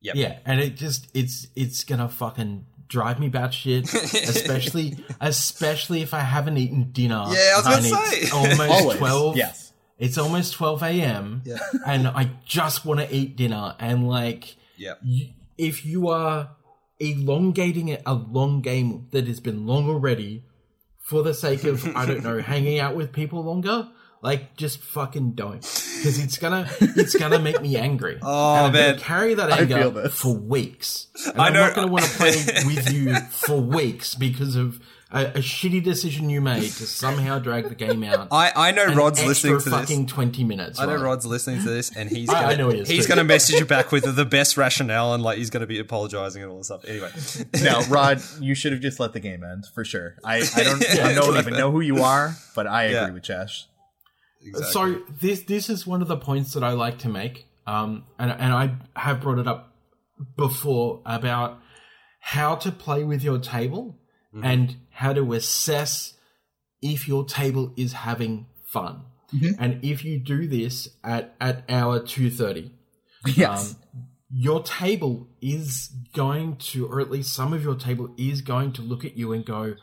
[0.00, 0.12] Yeah.
[0.16, 3.84] Yeah, and it just it's it's gonna fucking drive me batshit,
[4.28, 7.24] especially especially if I haven't eaten dinner.
[7.30, 8.30] Yeah, I was gonna say.
[8.30, 8.98] almost Always.
[8.98, 9.36] twelve.
[9.36, 9.67] Yes.
[9.98, 11.42] It's almost twelve a.m.
[11.86, 13.74] and I just want to eat dinner.
[13.78, 14.56] And like,
[15.02, 16.50] you, if you are
[17.00, 20.44] elongating a long game that has been long already,
[20.98, 23.88] for the sake of I don't know, hanging out with people longer.
[24.20, 28.18] Like, just fucking don't, because it's gonna it's gonna make me angry.
[28.22, 28.98] Oh, and man.
[28.98, 31.06] carry that anger for weeks.
[31.24, 32.34] And I I'm know- not gonna want to play
[32.66, 34.80] with you for weeks because of
[35.10, 38.28] a, a shitty decision you made to somehow drag the game out.
[38.32, 40.12] I, I know Rod's listening to fucking this.
[40.12, 40.78] twenty minutes.
[40.78, 41.00] I know right?
[41.02, 43.24] Rod's listening to this, and he's I- gonna, I know he is he's going to
[43.24, 46.50] message you back with the best rationale, and like he's going to be apologizing and
[46.52, 46.84] all this stuff.
[46.86, 47.10] Anyway,
[47.62, 50.16] now Rod, you should have just let the game end for sure.
[50.24, 53.10] I, I don't I don't even know who you are, but I agree Yeah.
[53.10, 53.64] with Chesh.
[54.42, 54.72] exactly.
[54.72, 58.30] So this this is one of the points that I like to make, um, and
[58.30, 59.74] and I have brought it up
[60.36, 61.60] before about
[62.20, 63.96] how to play with your table
[64.42, 66.14] and how to assess
[66.82, 69.02] if your table is having fun.
[69.58, 72.70] And if you do this at, at hour 2.30,
[73.36, 73.74] Yes.
[73.74, 73.76] um,
[74.30, 78.82] your table is going to, or at least some of your table is going to
[78.82, 79.74] look at you and go,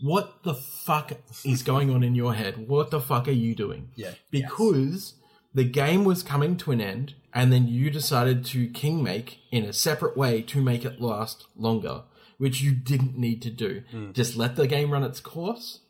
[0.00, 1.12] what the fuck
[1.44, 2.66] is going on in your head?
[2.68, 3.90] What the fuck are you doing?
[3.94, 4.12] Yeah.
[4.30, 5.14] Because
[5.54, 9.64] the game was coming to an end and then you decided to king make in
[9.64, 12.02] a separate way to make it last longer,
[12.38, 13.82] which you didn't need to do.
[14.12, 15.80] Just let the game run its course.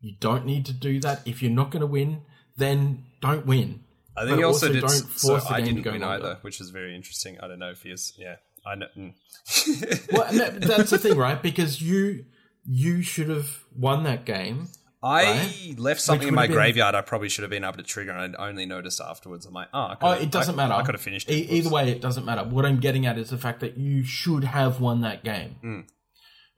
[0.00, 1.20] You don't need to do that.
[1.26, 2.22] If you're not going to win,
[2.56, 3.80] then don't win.
[4.16, 4.80] I think But he also, also did.
[4.82, 6.26] don't So I game to didn't go win longer.
[6.26, 7.38] either, which is very interesting.
[7.42, 8.12] I don't know if he is.
[8.16, 8.36] Yeah,
[8.66, 8.86] I know.
[8.96, 10.12] mm.
[10.12, 11.42] Well, no, that's the thing, right?
[11.42, 12.24] Because you
[12.66, 14.68] you should have won that game.
[15.02, 15.78] I Right?
[15.78, 16.94] left something in my been- graveyard.
[16.94, 19.44] I probably should have been able to trigger, and I only noticed afterwards.
[19.44, 20.72] I'm like, oh, Oh, it doesn't I, matter.
[20.74, 21.34] I could have finished it.
[21.34, 22.42] E- either way, it doesn't matter.
[22.44, 25.56] What I'm getting at is the fact that you should have won that game.
[25.60, 25.80] Hmm.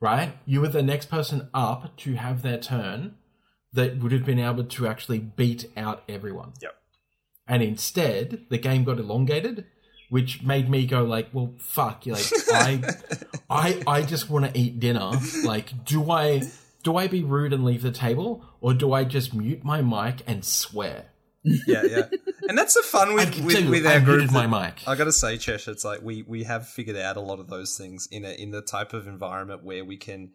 [0.01, 0.37] Right?
[0.45, 3.15] You were the next person up to have their turn
[3.73, 6.53] that would have been able to actually beat out everyone.
[6.61, 6.75] Yep.
[7.47, 9.67] And instead, the game got elongated,
[10.11, 12.05] which made me go like, "Well, fuck!
[12.07, 12.83] Like, I,
[13.51, 15.13] I, I just want to eat dinner.
[15.45, 16.43] Like, do I,
[16.83, 20.23] do I be rude and leave the table, or do I just mute my mic
[20.27, 21.07] and swear?"
[21.67, 22.03] yeah, yeah.
[22.49, 24.19] And that's the fun I with with, you, with I our group.
[24.19, 24.75] muted my mic.
[24.87, 27.77] I gotta say, Chesh, it's like we we have figured out a lot of those
[27.77, 30.33] things in a in the type of environment where we can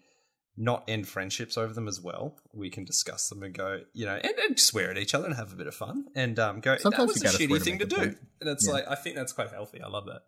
[0.57, 2.35] not end friendships over them as well.
[2.53, 5.35] We can discuss them and go, you know, and, and swear at each other and
[5.35, 6.77] have a bit of fun and um, go.
[6.77, 8.17] Sometimes that was a shitty thing to a do, point.
[8.41, 8.73] and it's Yeah.
[8.73, 9.81] like I think that's quite healthy.
[9.81, 10.21] I love that.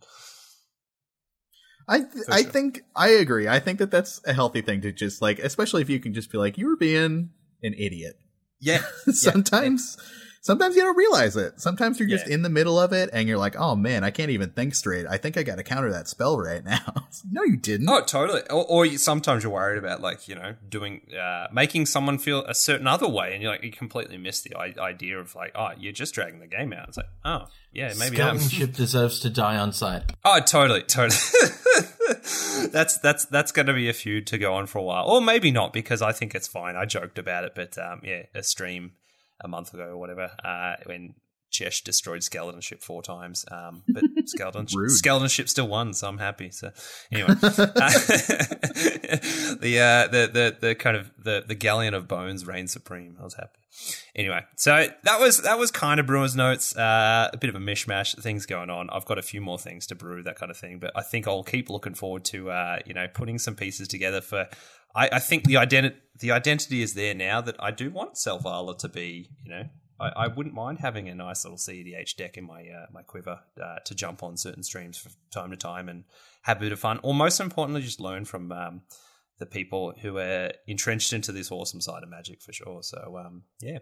[1.87, 2.51] I th- I sure.
[2.51, 3.47] think I agree.
[3.49, 6.31] I think that that's a healthy thing to just like, especially if you can just
[6.31, 7.29] be like, you were being
[7.61, 8.15] an idiot.
[8.61, 8.81] Yeah,
[9.11, 9.97] sometimes,
[10.43, 11.59] sometimes you don't realize it.
[11.59, 12.35] Sometimes you're just Yeah.
[12.35, 15.05] in the middle of it and you're like, oh man, I can't even think straight.
[15.09, 17.07] I think I got to counter that spell right now.
[17.31, 17.89] no, you didn't.
[17.89, 18.41] Oh, totally.
[18.51, 22.43] Or, or you, sometimes you're worried about like you know doing uh, making someone feel
[22.45, 25.53] a certain other way, and you're like you completely miss the I- idea of like
[25.55, 26.89] oh you're just dragging the game out.
[26.89, 28.37] It's like oh yeah maybe I'm.
[28.37, 30.03] Skeleton ship deserves to die on sight.
[30.25, 31.19] Oh, totally, totally.
[32.71, 35.21] that's that's that's going to be a feud to go on for a while, or
[35.21, 36.75] maybe not because I think it's fine.
[36.75, 38.91] I joked about it, but um, yeah, a stream
[39.41, 41.15] a month ago or whatever uh, when
[41.53, 44.67] Chesh destroyed Skeleton Ship four times, um, but Skeleton.
[44.89, 46.49] Skeleton Ship still won, so I'm happy.
[46.49, 46.71] So
[47.11, 47.35] anyway, uh,
[49.61, 53.17] the uh, the the the kind of the the galleon of bones reigned supreme.
[53.19, 53.59] I was happy.
[54.15, 56.75] Anyway, so that was that was kind of Brewers notes.
[56.75, 58.89] Uh, a bit of a mishmash, things going on.
[58.89, 60.79] I've got a few more things to brew, that kind of thing.
[60.79, 64.21] But I think I'll keep looking forward to uh, you know putting some pieces together
[64.21, 64.47] for.
[64.95, 68.77] I, I think the identity the identity is there now that I do want Selvala
[68.79, 69.29] to be.
[69.43, 69.63] You know,
[69.99, 73.39] I, I wouldn't mind having a nice little CDH deck in my uh, my quiver
[73.61, 76.03] uh, to jump on certain streams from time to time and
[76.43, 76.99] have a bit of fun.
[77.03, 78.51] Or most importantly, just learn from.
[78.51, 78.81] Um,
[79.39, 82.83] the people who are entrenched into this awesome side of magic for sure.
[82.83, 83.79] So um, yeah,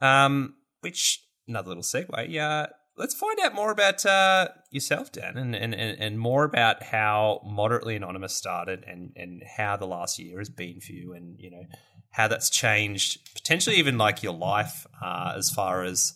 [0.00, 2.26] um, which another little segue.
[2.28, 2.66] Yeah,
[2.96, 7.96] let's find out more about uh, yourself, Dan, and, and and more about how moderately
[7.96, 11.64] anonymous started and and how the last year has been for you, and you know
[12.10, 16.12] how that's changed potentially even like your life uh, as far as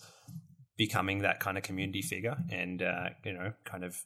[0.77, 4.05] becoming that kind of community figure and uh, you know kind of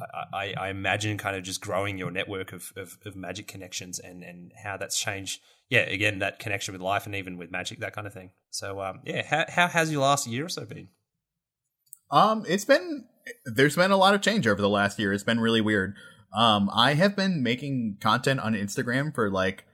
[0.00, 3.98] I, I, I imagine kind of just growing your network of, of, of magic connections
[3.98, 5.40] and, and how that's changed.
[5.68, 8.30] Yeah, again, that connection with life and even with magic, that kind of thing.
[8.50, 10.88] So, um, yeah, how, how has your last year or so been?
[12.10, 13.06] Um, it's been
[13.44, 15.12] there's been a lot of change over the last year.
[15.12, 15.94] It's been really weird.
[16.36, 19.64] Um, I have been making content on Instagram for like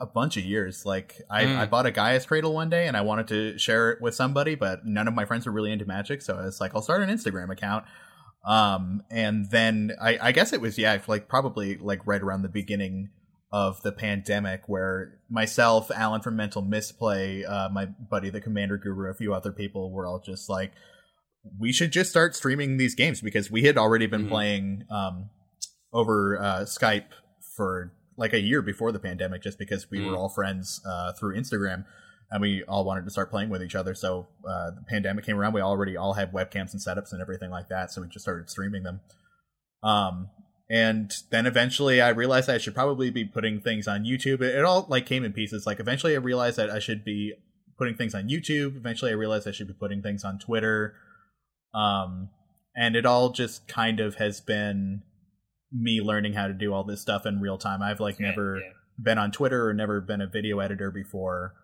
[0.00, 0.84] a bunch of years.
[0.84, 1.58] Like I, Mm.
[1.58, 4.54] I bought a Gaea's Cradle one day and I wanted to share it with somebody,
[4.54, 7.02] but none of my friends were really into magic, so I was like, I'll start
[7.02, 7.84] an Instagram account.
[8.46, 12.48] Um, and then I, I guess it was yeah, like probably like right around the
[12.48, 13.10] beginning
[13.52, 19.10] of the pandemic where myself, Alan from Mental Misplay, uh, my buddy the Commander Guru,
[19.10, 20.72] a few other people were all just like,
[21.58, 24.28] we should just start streaming these games because we had already been Mhm.
[24.28, 25.30] playing um,
[25.92, 27.06] over uh, Skype
[27.56, 30.10] for like a year before the pandemic, just because we Mm.
[30.10, 31.84] were all friends uh, through Instagram,
[32.30, 33.94] and we all wanted to start playing with each other.
[33.94, 37.50] So uh, the pandemic came around, we already all had webcams and setups and everything
[37.50, 39.00] like that, so we just started streaming them.
[39.82, 40.30] Um,
[40.68, 44.40] and then eventually, I realized I should probably be putting things on YouTube.
[44.42, 45.64] It, it all like came in pieces.
[45.66, 47.34] Like eventually, I realized that I should be
[47.78, 48.76] putting things on YouTube.
[48.76, 50.94] Eventually, I realized I should be putting things on Twitter.
[51.76, 52.30] Um,
[52.74, 55.02] and it all just kind of has been
[55.72, 57.82] me learning how to do all this stuff in real time.
[57.82, 58.70] I've like Yeah, never yeah.
[59.02, 61.54] been on Twitter or never been a video editor before.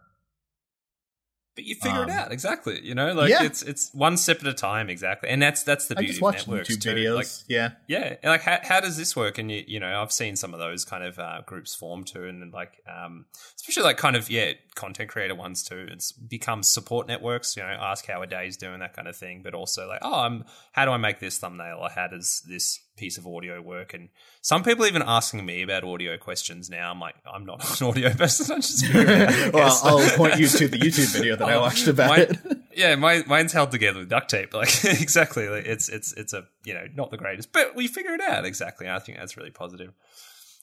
[1.55, 3.43] But you figure Um, it out exactly, you know, like Yeah.
[3.43, 6.33] it's it's one step at a time, exactly, and that's that's the I beauty of
[6.33, 6.95] networks YouTube too.
[6.95, 7.15] videos.
[7.15, 7.71] Like, yeah.
[7.89, 9.37] yeah, and like how, how does this work?
[9.37, 12.25] And you you know, I've seen some of those kind of uh, groups form too,
[12.25, 13.27] and like um,
[13.57, 15.87] especially like kind of yeah, content creator ones too.
[15.91, 17.55] It's become support networks.
[17.55, 20.21] You know, ask how a day's doing that kind of thing, but also like oh,
[20.23, 23.95] I'm how do I make this thumbnail or how does this piece of audio work?
[23.95, 24.09] And
[24.40, 26.90] some people even asking me about audio questions now.
[26.90, 28.53] I'm like, I'm not an audio person.
[28.57, 29.80] I just out, Well.
[29.84, 32.59] I'll point you to the YouTube video that I Oh, watched about mine- it.
[32.76, 34.53] yeah, mine, mine's held together with duct tape.
[34.55, 38.12] Like exactly, like, it's it's it's a you know not the greatest, but we figure
[38.14, 38.88] it out exactly.
[38.88, 39.93] I think that's really positive.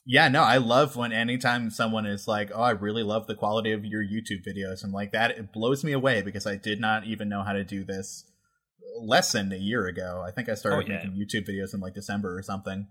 [0.05, 3.71] Yeah, no, I love when anytime someone is like, "Oh, I really love the quality
[3.73, 7.05] of your YouTube videos," I'm like that, it blows me away because I did not
[7.05, 8.23] even know how to do this
[9.01, 10.23] less than a year ago.
[10.25, 11.03] I think I started Oh, yeah.
[11.05, 12.87] making YouTube videos in like December or something.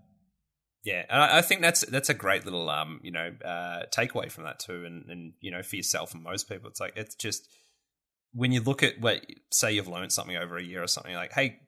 [0.85, 4.45] Yeah, and I, think that's that's a great little um you know uh, takeaway from
[4.45, 7.49] that too, and and you know for yourself and most people, it's like it's just
[8.33, 11.33] when you look at what say you've learned something over a year or something, like
[11.33, 11.59] hey,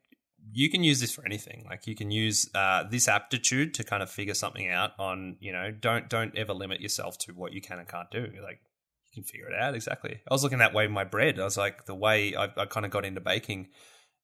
[0.53, 1.67] you can use this for anything.
[1.69, 5.53] Like you can use uh, this aptitude to kind of figure something out on you
[5.53, 8.29] know don't don't ever limit yourself to what you can and can't do.
[8.43, 8.61] Like
[9.13, 10.21] you can figure it out exactly.
[10.31, 11.41] I was looking that way with my bread.
[11.41, 13.71] I was like the way I, I kind of got into baking.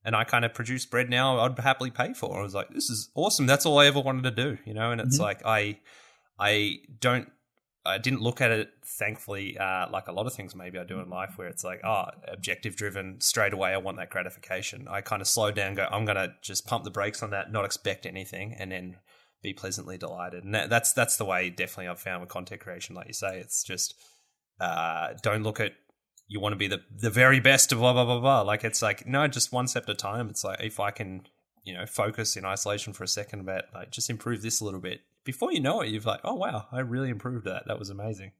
[0.07, 1.39] And I kind of produce bread now.
[1.41, 2.39] I'd happily pay for.
[2.39, 3.45] I was like, "This is awesome.
[3.47, 4.91] That's all I ever wanted to do," you know.
[4.93, 5.23] And it's Mhm.
[5.23, 5.81] like I,
[6.39, 7.29] I don't
[7.85, 10.99] I didn't look at it, thankfully, uh, like a lot of things maybe I do
[10.99, 14.89] in life where it's like, oh, objective driven, straight away, I want that gratification.
[14.89, 17.53] I kind of slow down, go, I'm going to just pump the brakes on that,
[17.53, 18.97] not expect anything, and then
[19.41, 20.43] be pleasantly delighted.
[20.43, 23.39] And that, that's that's the way definitely I've found with content creation, like you say.
[23.39, 23.95] It's just
[24.59, 25.75] uh, don't look at
[26.29, 28.43] you want to be the the very best of blah blah blah blah.
[28.43, 30.29] Like it's like no, just one step at a time.
[30.29, 31.27] It's like if I can,
[31.64, 34.81] you know, focus in isolation for a second about like just improve this a little
[34.81, 35.01] bit.
[35.24, 37.64] Before you know it, you've like, oh wow, I really improved that.
[37.66, 38.33] That was amazing.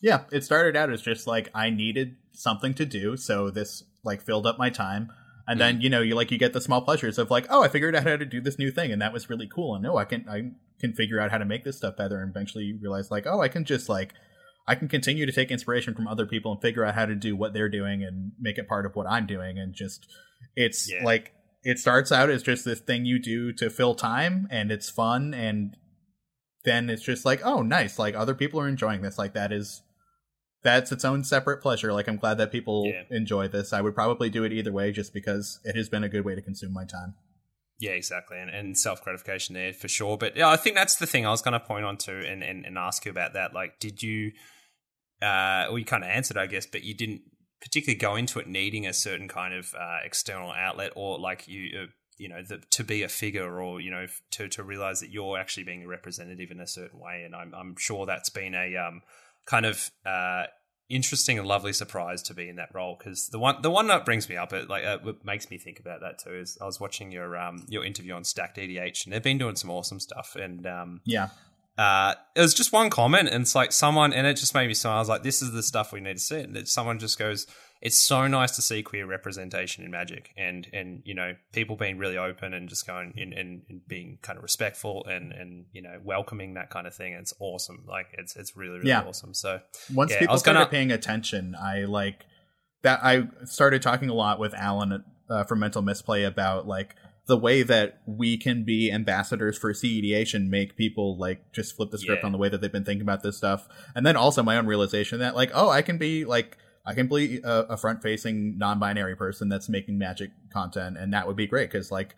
[0.00, 4.22] Yeah, it started out as just like I needed something to do, so this like
[4.22, 5.10] filled up my time.
[5.46, 5.82] And then mm-hmm.
[5.82, 8.06] you know you like you get the small pleasures of like oh I figured out
[8.06, 10.28] how to do this new thing and that was really cool and no I can
[10.28, 13.26] I can figure out how to make this stuff better and eventually you realize like
[13.26, 14.12] oh I can just like
[14.68, 17.34] I can continue to take inspiration from other people and figure out how to do
[17.34, 20.06] what they're doing and make it part of what I'm doing and just
[20.54, 21.02] it's Yeah.
[21.04, 21.32] like
[21.64, 25.32] it starts out as just this thing you do to fill time and it's fun
[25.34, 25.76] and
[26.64, 29.82] then it's just like oh nice like other people are enjoying this like that is
[30.62, 33.02] that's its own separate pleasure like i'm glad that people Yeah.
[33.10, 36.08] enjoy this i would probably do it either way just because it has been a
[36.08, 37.14] good way to consume my time
[37.80, 40.18] Yeah, exactly, and, and self gratification there for sure.
[40.18, 42.42] But yeah, I think that's the thing I was going to point on to and,
[42.42, 43.54] and, and ask you about that.
[43.54, 44.32] Like, did you?
[45.20, 47.22] Uh, well, you kind of answered, I guess, but you didn't
[47.60, 51.80] particularly go into it needing a certain kind of uh, external outlet, or like you,
[51.82, 55.10] uh, you know, the, to be a figure, or you know, to to realize that
[55.10, 57.22] you're actually being a representative in a certain way.
[57.24, 59.02] And I'm I'm sure that's been a um,
[59.46, 60.44] kind of uh,
[60.88, 62.96] interesting and lovely surprise to be in that role.
[62.98, 65.80] Because the one the one that brings me up it like uh, makes me think
[65.80, 69.12] about that too is I was watching your um your interview on Stacked EDH and
[69.12, 70.36] they've been doing some awesome stuff.
[70.36, 71.28] And um yeah
[71.78, 74.74] uh it was just one comment and it's like someone and it just made me
[74.74, 74.96] smile.
[74.96, 76.40] I was like this is the stuff we need to see.
[76.40, 77.46] And someone just goes
[77.80, 81.96] it's so nice to see queer representation in magic and and you know people being
[81.96, 85.80] really open and just going in and, and being kind of respectful and and you
[85.80, 87.12] know welcoming that kind of thing.
[87.12, 87.84] It's awesome.
[87.86, 89.02] Like it's it's really really Yeah.
[89.02, 89.32] awesome.
[89.32, 89.60] So
[89.94, 92.26] once Yeah, people started gonna- paying attention i like
[92.82, 96.94] that i started talking a lot with alan uh, from mental misplay about like
[97.28, 101.90] the way that we can be ambassadors for CEDH and make people like just flip
[101.90, 102.26] the script Yeah.
[102.26, 103.68] on the way that they've been thinking about this stuff.
[103.94, 106.56] And then also my own realization that like, oh, I can be like,
[106.86, 110.96] I can be a, a front facing non binary person that's making magic content.
[110.98, 112.14] And that would be great because like,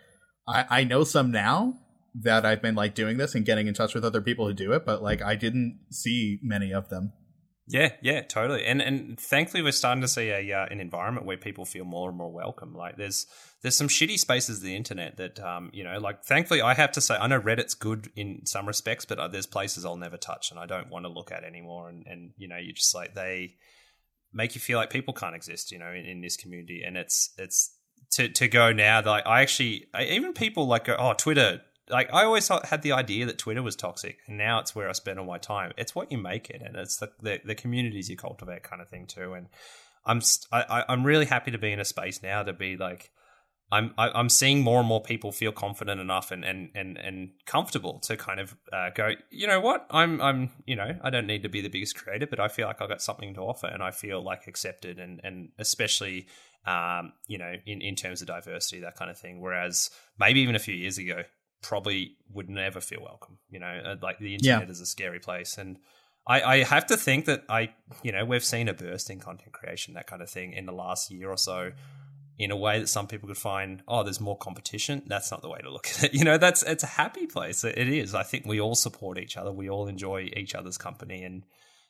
[0.48, 1.74] I, I know some now
[2.14, 4.72] that I've been like doing this and getting in touch with other people who do
[4.72, 7.12] it, but like I didn't see many of them.
[7.70, 8.64] Yeah, yeah, totally.
[8.64, 12.08] And and thankfully we're starting to see a uh, an environment where people feel more
[12.08, 12.74] and more welcome.
[12.74, 13.26] Like there's
[13.62, 16.90] there's some shitty spaces of the internet that um you know like thankfully I have
[16.92, 20.16] to say I know Reddit's good in some respects, but uh, there's places I'll never
[20.16, 21.88] touch and I don't want to look at anymore.
[21.88, 23.54] And and you know you just like they
[24.32, 25.70] make you feel like people can't exist.
[25.70, 27.76] You know in, in this community, and it's it's
[28.12, 29.00] to to go now.
[29.00, 31.60] Like I actually I, even people like go, oh Twitter.
[31.90, 34.92] Like I always had the idea that Twitter was toxic, and now it's where I
[34.92, 35.72] spend all my time.
[35.76, 38.88] It's what you make it, and it's the the, the communities you cultivate, kind of
[38.88, 39.34] thing too.
[39.34, 39.48] And
[40.06, 42.76] I'm st- I, I- I'm really happy to be in a space now to be
[42.76, 43.10] like
[43.72, 47.30] I'm I, I'm seeing more and more people feel confident enough and and and, and
[47.46, 49.12] comfortable to kind of uh, go.
[49.30, 49.86] You know what?
[49.90, 52.66] I'm I'm you know I don't need to be the biggest creator, but I feel
[52.66, 56.26] like I've got something to offer, and I feel like accepted, and and especially
[56.66, 59.40] um you know in in terms of diversity that kind of thing.
[59.40, 61.22] Whereas maybe even a few years ago,
[61.62, 63.38] probably would never feel welcome.
[63.50, 65.78] You know, Uh, like the internet is a scary place, and
[66.26, 69.52] I, I have to think that I, you know, we've seen a burst in content
[69.52, 71.72] creation, that kind of thing, in the last year or so,
[72.38, 75.02] in a way that some people could find, oh, there's more competition.
[75.06, 76.14] That's not the way to look at it.
[76.18, 77.64] You know, that's it's a happy place.
[77.64, 78.14] It is.
[78.14, 79.52] I think we all support each other.
[79.52, 81.44] We all enjoy each other's company, and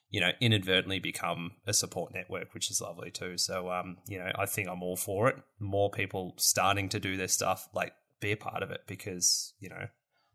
[0.09, 3.37] you know, inadvertently become a support network, which is lovely too.
[3.37, 5.37] So, um, you know, I think I'm all for it.
[5.57, 9.69] More people starting to do their stuff, like be a part of it, because you
[9.69, 9.87] know,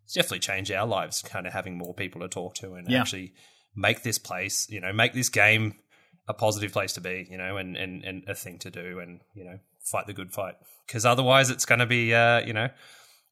[0.04, 1.22] it's definitely changed our lives.
[1.22, 3.00] Kind of having more people to talk to and Yeah.
[3.00, 3.32] actually
[3.74, 5.74] make this place, you know, make this game
[6.28, 9.20] a positive place to be, you know, and and and a thing to do, and
[9.34, 9.58] you know,
[9.90, 10.54] fight the good fight.
[10.86, 12.68] Because otherwise, it's going to be, uh, you know,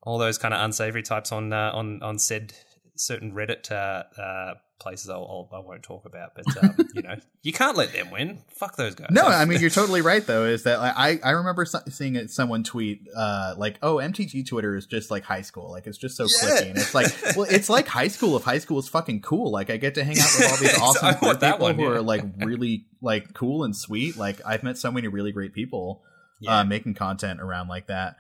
[0.03, 2.55] all those kind of unsavory types on uh, on on said
[2.97, 5.11] certain Reddit uh, uh, places.
[5.11, 8.39] I'll, I'll I won't talk about, but um, you know, you can't let them win.
[8.51, 9.09] Fuck those guys.
[9.11, 10.45] No, I mean you're totally right though.
[10.45, 14.87] Is that I I remember so- seeing someone tweet uh like oh MTG Twitter is
[14.87, 16.49] just like high school like it's just so Yeah.
[16.61, 17.07] clicky and it's like
[17.37, 20.05] well it's like high school if high school is fucking cool like I get to
[20.05, 21.89] hang out with all these awesome want cool that people one, who yeah.
[21.97, 26.03] are like really like cool and sweet like I've met so many really great people
[26.41, 26.59] Yeah.
[26.61, 28.17] uh, making content around like that.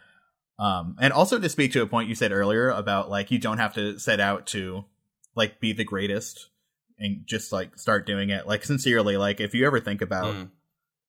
[0.58, 3.58] Um, and also to speak to a point you said earlier about like you don't
[3.58, 4.84] have to set out to
[5.34, 6.48] like be the greatest
[7.04, 8.46] and just like start doing it.
[8.46, 10.48] Like sincerely, like if you ever think about Mm.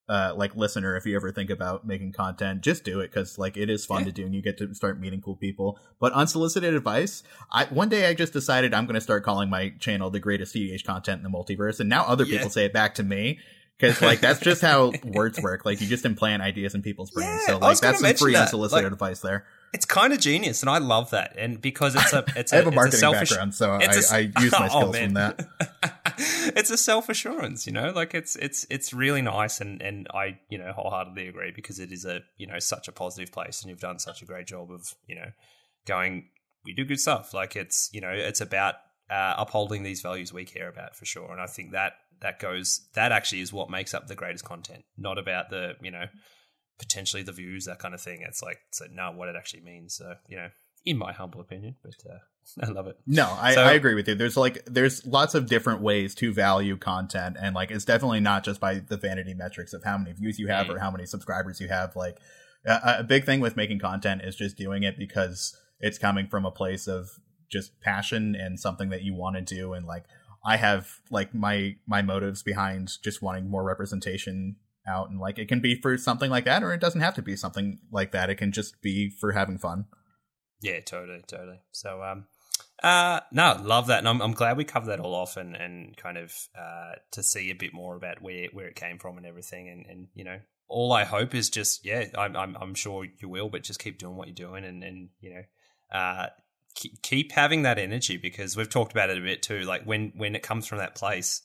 [0.08, 3.58] uh like listener, if you ever think about making content, just do it because like
[3.58, 4.06] it is fun Yeah.
[4.06, 5.80] to do and you get to start meeting cool people.
[6.00, 9.74] But unsolicited advice, I one day I just decided I'm going to start calling my
[9.80, 12.38] channel the greatest CDH content in the multiverse, and now other Yeah.
[12.38, 13.40] people say it back to me.
[13.78, 15.66] Because like that's just how words work.
[15.66, 17.42] Like you just implant ideas in people's brains.
[17.46, 18.44] Yeah, so like that's some free that.
[18.44, 19.46] unsolicited Like- advice there.
[19.76, 21.36] It's kind of genius, and I love that.
[21.38, 24.14] And because it's a, it's a, I have a marketing selfish, background, so I, a-
[24.14, 25.06] I use my Oh, skills man.
[25.06, 25.48] from that.
[26.56, 30.40] it's a self assurance, you know, like it's it's it's really nice, and and I
[30.50, 33.70] you know wholeheartedly agree because it is a you know such a positive place, and
[33.70, 35.32] you've done such a great job of you know
[35.86, 36.30] going.
[36.66, 37.34] We do good stuff.
[37.34, 38.76] Like it's you know it's about
[39.10, 42.88] uh, upholding these values we care about for sure, and I think that that goes
[42.96, 46.06] that actually is what makes up the greatest content, not about the you know
[46.78, 48.22] potentially the views that kind of thing.
[48.28, 49.96] It's like so like no, what it actually means.
[49.96, 50.50] So you know,
[50.86, 52.18] in my humble opinion, but uh,
[52.66, 52.98] I love it.
[53.08, 54.16] No, I, So- I agree with you.
[54.16, 58.44] There's like there's lots of different ways to value content, and like it's definitely not
[58.44, 60.76] just by the vanity metrics of how many views you have Mm.
[60.76, 61.96] or how many subscribers you have.
[61.96, 62.18] Like
[62.66, 66.46] a, a big thing with making content is just doing it because it's coming from
[66.46, 67.10] a place of
[67.52, 70.04] just passion and something that you want to do, and like
[70.46, 74.58] I have like my my motives behind just wanting more representation
[74.88, 77.22] out, and like it can be for something like that, or it doesn't have to
[77.22, 78.30] be something like that.
[78.30, 79.86] It can just be for having fun.
[80.62, 81.60] Yeah, totally, totally.
[81.72, 82.26] So, um,
[82.82, 85.96] uh, no, love that, and I'm, I'm glad we covered that all off, and, and
[85.98, 89.26] kind of uh, to see a bit more about where where it came from and
[89.26, 93.06] everything, and, and you know, all I hope is just yeah, I'm I'm, I'm sure
[93.20, 96.28] you will, but just keep doing what you're doing, and and you know, uh,
[96.76, 99.62] keep, keep having that energy because we've talked about it a bit too.
[99.62, 101.42] Like when when it comes from that place,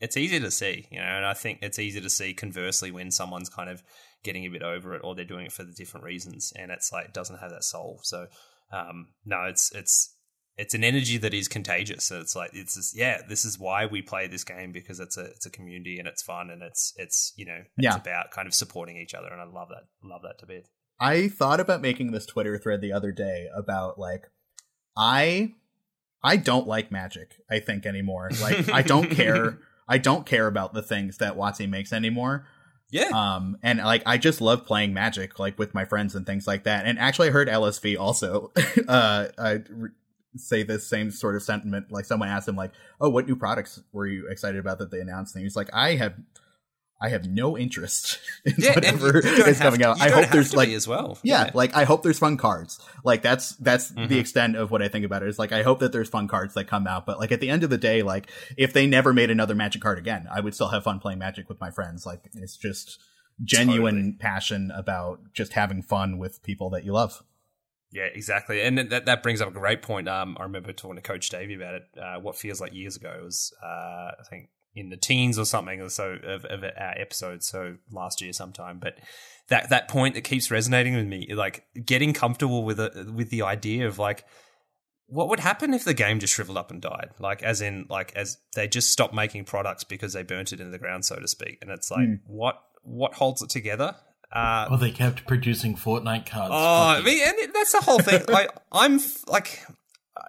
[0.00, 3.10] it's easy to see, you know, and I think it's easy to see conversely when
[3.10, 3.82] someone's kind of
[4.24, 6.92] getting a bit over it or they're doing it for the different reasons and it's
[6.92, 8.00] like it doesn't have that soul.
[8.02, 8.26] So
[8.72, 10.12] um no, it's it's
[10.58, 12.04] it's an energy that is contagious.
[12.04, 15.16] So it's like it's just, yeah, this is why we play this game because it's
[15.18, 17.96] a it's a community and it's fun and it's it's you know it's Yeah.
[17.96, 20.68] about kind of supporting each other and I love that love that to bits.
[20.98, 24.24] I thought about making this Twitter thread the other day about like
[24.96, 25.52] I
[26.22, 28.30] I don't like magic, I think anymore.
[28.40, 29.58] Like I don't care
[29.88, 32.46] I don't care about the things that WotC makes anymore.
[32.90, 36.46] Yeah, Um and like I just love playing magic like with my friends and things
[36.46, 36.86] like that.
[36.86, 38.52] And actually I heard LSV also
[38.88, 39.90] uh, uh re-
[40.36, 43.82] say this same sort of sentiment like someone asked him like, "Oh, what new products
[43.92, 46.14] were you excited about that they announced?" And he was like, "I have
[47.00, 50.00] I have no interest in yeah, whatever is coming out.
[50.00, 51.18] I hope there's like as well.
[51.22, 52.80] yeah, like I hope there's fun cards.
[53.04, 54.08] Like that's that's Mhm.
[54.08, 55.28] the extent of what I think about it.
[55.28, 57.50] Is like I hope that there's fun cards that come out, but like at the
[57.50, 60.54] end of the day, like if they never made another Magic card again, I would
[60.54, 62.06] still have fun playing Magic with my friends.
[62.06, 62.98] Like it's just
[63.44, 67.22] genuine passion about just having fun with people that you love.
[67.92, 70.08] Yeah, exactly, and that that brings up a great point.
[70.08, 71.82] Um, I remember talking to Coach Davey about it.
[72.00, 75.44] Uh, what feels like years ago it was, uh, I think, in the teens or
[75.44, 77.42] something, or so of, of our episode.
[77.42, 78.98] So last year sometime, but
[79.48, 83.42] that that point that keeps resonating with me, like getting comfortable with it, with the
[83.42, 84.24] idea of like.
[85.08, 87.10] What would happen if the game just shriveled up and died?
[87.20, 90.72] Like, as in, like, as they just stopped making products because they burnt it into
[90.72, 91.58] the ground, so to speak.
[91.62, 92.14] And it's like, Hmm.
[92.26, 93.94] what what holds it together?
[94.32, 96.50] Uh, Or they kept producing Fortnite cards.
[96.52, 98.24] Oh, I mean, and it- that's the whole thing.
[98.28, 98.98] like, I'm
[99.28, 99.64] like,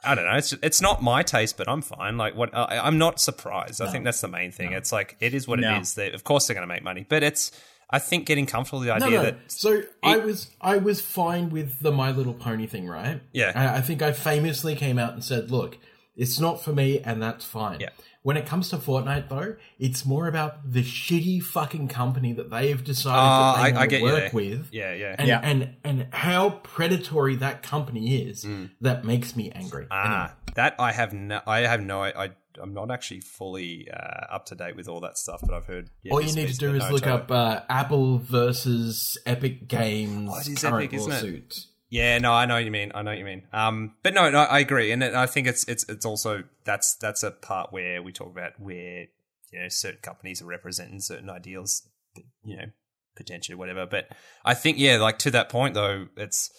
[0.03, 0.37] I don't know.
[0.37, 2.17] It's it's not my taste, but I'm fine.
[2.17, 3.81] Like, what I, I'm not surprised.
[3.81, 4.73] I think that's the main thing.
[4.73, 5.75] It's like it is what No.
[5.75, 5.95] it is.
[5.95, 7.51] They, of course, they're going to make money, but it's.
[7.89, 9.23] I think getting comfortable with the idea no.
[9.23, 13.21] that So I was I was fine with the My Little Pony thing, right?
[13.31, 13.53] Yeah.
[13.55, 15.77] I, I think I famously came out and said, "Look,
[16.17, 17.79] It's not for me, and that's fine.
[17.79, 17.89] Yeah.
[18.27, 22.67] When it comes to Fortnite, though, it's more about the shitty fucking company that they
[22.71, 24.67] have decided Ah, that they I- I get to work with.
[24.73, 25.15] Yeah, yeah.
[25.17, 25.39] And, Yeah.
[25.41, 28.45] and and how predatory that company is
[28.81, 29.85] that makes me angry.
[29.85, 29.87] Mm.
[29.91, 31.39] Ah, that I have no.
[31.47, 32.03] I have no.
[32.03, 32.31] I.
[32.61, 35.89] I'm not actually fully uh, up to date with all that stuff, but I've heard.
[36.03, 40.37] Yeah, All you need to do is look up uh, Apple versus Epic Games Oh,
[40.39, 41.15] it is current Epic, isn't it?
[41.15, 41.65] lawsuit.
[41.89, 42.91] Yeah, no, I know what you mean.
[42.93, 43.43] I know what you mean.
[43.53, 47.23] Um, but no, no, I agree, and I think it's it's it's also that's that's
[47.23, 49.05] a part where we talk about where
[49.51, 51.87] you know certain companies are representing certain ideals,
[52.43, 52.65] you know,
[53.15, 53.85] potentially whatever.
[53.85, 54.09] But
[54.43, 56.51] I think yeah, like to that point though, it's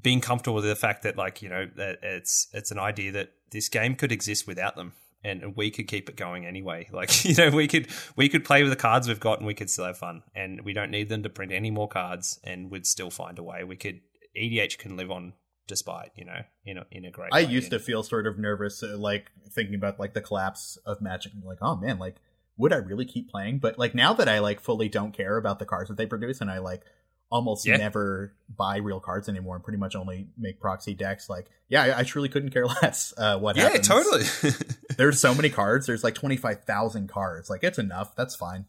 [0.00, 3.30] being comfortable with the fact that like you know that it's it's an idea that
[3.50, 4.92] this game could exist without them.
[5.26, 6.86] And we could keep it going anyway.
[6.92, 9.54] Like you know, we could we could play with the cards we've got, and we
[9.54, 10.22] could still have fun.
[10.34, 13.42] And we don't need them to print any more cards, and we'd still find a
[13.42, 13.64] way.
[13.64, 14.00] We could
[14.36, 15.32] EDH can live on
[15.66, 17.30] despite you know in a in a great.
[17.32, 17.50] I way.
[17.50, 21.32] used to feel sort of nervous, uh, like thinking about like the collapse of Magic,
[21.32, 22.16] and like, oh man, like
[22.56, 23.58] would I really keep playing?
[23.58, 26.40] But like now that I like fully don't care about the cards that they produce,
[26.40, 26.82] and I like
[27.30, 27.78] almost Yeah.
[27.78, 31.28] never buy real cards anymore, and pretty much only make proxy decks.
[31.28, 33.12] Like, yeah, I, I truly couldn't care less.
[33.16, 33.56] Uh, what?
[33.56, 33.88] Yeah, happens.
[33.88, 34.24] totally.
[34.96, 35.86] There's so many cards.
[35.86, 37.48] There's like twenty five thousand cards.
[37.50, 38.14] Like it's enough.
[38.14, 38.66] That's fine.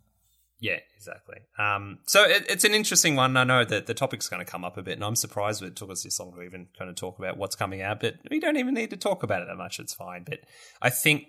[0.59, 1.37] Yeah, exactly.
[1.59, 3.35] Um, so it, it's an interesting one.
[3.35, 5.75] I know that the topic's going to come up a bit, and I'm surprised it
[5.75, 7.99] took us this long to even kind of talk about what's coming out.
[7.99, 9.79] But we don't even need to talk about it that much.
[9.79, 10.23] It's fine.
[10.23, 10.39] But
[10.81, 11.25] I think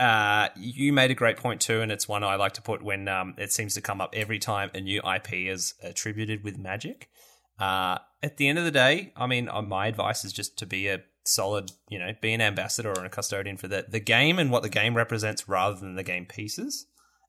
[0.00, 3.06] uh, you made a great point too, and it's one I like to put when
[3.06, 7.10] um, it seems to come up every time a new IP is attributed with Magic.
[7.58, 10.66] Uh, at the end of the day, I mean, uh, my advice is just to
[10.66, 14.38] be a solid, you know, be an ambassador or a custodian for the the game
[14.38, 16.86] and what the game represents, rather than the game pieces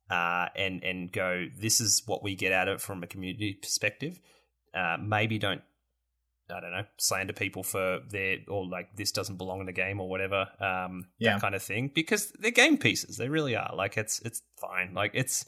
[0.09, 1.45] uh, and and go.
[1.57, 4.19] This is what we get out of it from a community perspective.
[4.73, 5.61] Uh, maybe don't
[6.51, 9.99] I don't know slander people for their or like this doesn't belong in the game
[9.99, 10.47] or whatever.
[10.59, 11.33] Um, Yeah.
[11.33, 13.17] that kind of thing because they're game pieces.
[13.17, 13.75] They really are.
[13.75, 14.93] Like it's it's fine.
[14.93, 15.45] Like it's.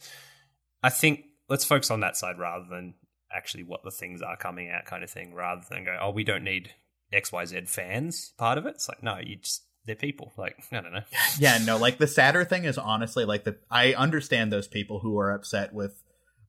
[0.84, 2.96] I think let's focus on that side rather than
[3.36, 6.22] actually what the things are coming out kind of thing rather than go oh we
[6.24, 6.70] don't need
[7.14, 10.94] xyz fans part of it it's like no you just they're people like i don't
[10.94, 11.02] know
[11.40, 15.18] yeah no like the sadder thing is honestly like the i understand those people who
[15.18, 16.04] are upset with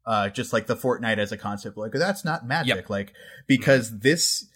[0.06, 2.90] uh just like the fortnite as a concept like that's not magic Yep.
[2.90, 3.12] like
[3.46, 4.48] because this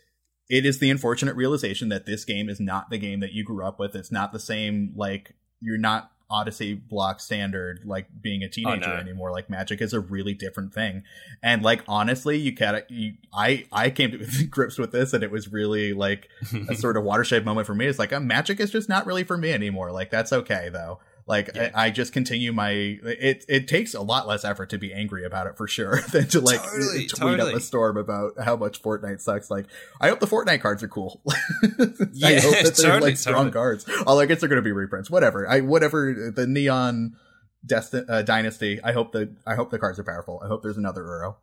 [0.49, 3.64] it is the unfortunate realization that this game is not the game that you grew
[3.66, 8.49] up with it's not the same like you're not odyssey block standard like being a
[8.49, 8.97] teenager no.
[8.97, 11.05] anymore like magic is a really different thing
[11.43, 15.31] and like honestly you gotta you i i came to grips with this and it
[15.31, 16.29] was really like
[16.68, 17.87] a sort of watershed moment for me.
[17.87, 19.91] It's like uh, magic is just not really for me anymore.
[19.93, 21.01] Like that's okay though.
[21.27, 21.70] Like Yeah.
[21.74, 22.70] I, I just continue my.
[22.70, 26.29] It it takes a lot less effort to be angry about it for sure than
[26.29, 27.53] to like Totally, tweet totally.
[27.53, 29.51] up a storm about how much Fortnite sucks.
[29.51, 29.66] Like
[30.01, 31.20] I hope the Fortnite cards are cool.
[32.12, 33.85] yeah, I hope that they're totally, like strong cards.
[34.07, 35.11] Although I guess they're going to be reprints.
[35.11, 35.49] Whatever.
[35.49, 37.16] I whatever the neon.
[37.66, 38.79] Desti- uh, Dynasty.
[38.85, 40.41] I hope the I hope the cards are powerful.
[40.45, 41.35] I hope there's another Uro.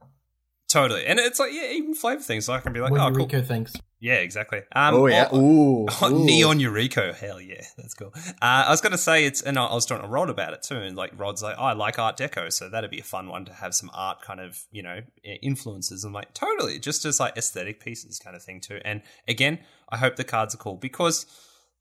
[0.73, 3.09] Totally and it's like yeah even flavor things so i can be like What oh
[3.11, 3.73] cool Eureka thinks.
[3.99, 5.29] yeah exactly um oh yeah.
[5.33, 5.85] Ooh.
[6.01, 6.25] Oh, Ooh.
[6.29, 8.11] Neon Eureka, hell yeah, that's cool.
[8.15, 10.53] Uh, I was going to say it's, and I I was talking to Rod about
[10.53, 13.03] it too, and like Rod's like, oh, I like Art Deco, so that'd be a
[13.03, 15.01] fun one to have some art kind of, you know,
[15.41, 16.03] influences.
[16.03, 18.79] I'm like, totally, just as like aesthetic pieces kind of thing too.
[18.83, 19.59] And again,
[19.89, 21.25] I hope the cards are cool because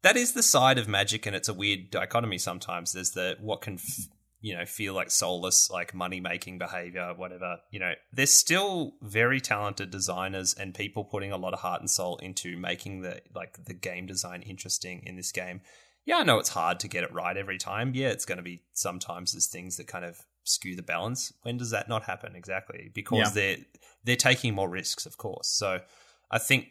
[0.02, 2.92] that is the side of Magic, and it's a weird dichotomy sometimes.
[2.92, 3.74] There's the what can.
[3.74, 4.08] F-
[4.42, 7.58] you know, feel like soulless, like money making behavior, whatever.
[7.70, 11.88] You know, there's still very talented designers and people putting a lot of heart and
[11.90, 15.60] soul into making the like the game design interesting in this game.
[16.04, 17.92] Yeah, I know it's hard to get it right every time.
[17.94, 21.32] Yeah, it's going to be sometimes there's things that kind of skew the balance.
[21.42, 22.90] When does that not happen exactly?
[22.92, 23.30] Because Yeah.
[23.34, 23.56] they're
[24.04, 25.46] they're taking more risks, of course.
[25.48, 25.78] So
[26.32, 26.66] I think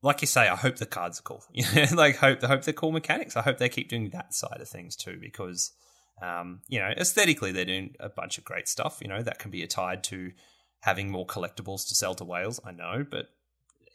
[0.00, 1.44] like you say, I hope the cards are cool.
[1.92, 3.36] Like hope hope they're cool mechanics.
[3.36, 5.72] I hope they keep doing that side of things too, because
[6.22, 8.98] um, you know, aesthetically they're doing a bunch of great stuff.
[9.02, 10.32] You know, that can be tied to
[10.80, 12.60] having more collectibles to sell to whales.
[12.64, 13.26] I know, but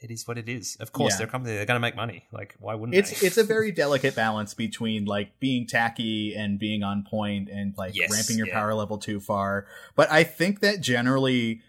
[0.01, 0.78] it is what it is.
[0.80, 1.17] Of course, Yeah.
[1.20, 2.26] they're a company; they're going to make money.
[2.32, 3.28] Like, why wouldn't it's they?
[3.28, 7.95] it's a very delicate balance between like being tacky and being on point and like
[7.95, 8.53] Yes, ramping your yeah.
[8.60, 9.68] power level too far.
[9.95, 11.61] But I think that generally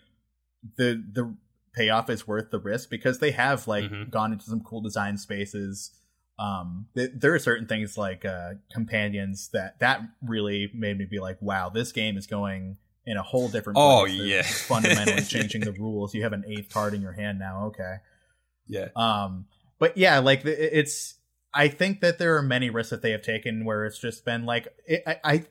[0.77, 1.35] the the
[1.74, 4.11] payoff is worth the risk because they have like Mhm.
[4.11, 5.93] gone into some cool design spaces.
[6.41, 11.21] Um, th- there are certain things like uh, companions that that really made me be
[11.21, 13.77] like, wow, this game is going in a whole different.
[13.79, 14.43] Oh, yeah.
[14.43, 16.15] fundamentally changing the rules.
[16.15, 17.67] You have an eighth card in your hand now.
[17.67, 17.97] Okay.
[18.67, 19.47] yeah, Um,
[19.79, 21.15] but yeah, like it's.
[21.53, 24.47] I think that there are many risks that they have taken where it's just been
[24.47, 25.45] like it, I, I.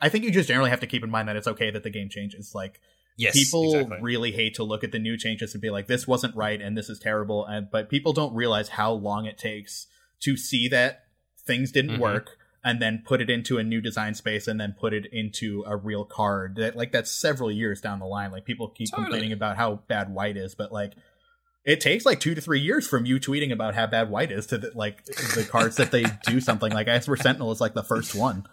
[0.00, 1.88] I think you just generally have to keep in mind that it's okay that the
[1.88, 2.54] game changes.
[2.54, 2.80] Like
[3.16, 3.98] yes, people exactly.
[4.02, 6.76] really hate to look at the new changes and be like, "This wasn't right," and
[6.76, 9.86] "This is terrible," and but people don't realize how long it takes
[10.24, 11.04] to see that
[11.46, 12.00] things didn't Mhm.
[12.00, 15.62] work and then put it into a new design space and then put it into
[15.66, 19.04] a real card that like that's several years down the line like people keep Totally.
[19.06, 20.94] complaining about how bad white is but like
[21.66, 24.46] it takes like two to three years from you tweeting about how bad white is
[24.48, 27.82] to the, like the cards that they do something like Esper Sentinel is like the
[27.82, 28.44] first one.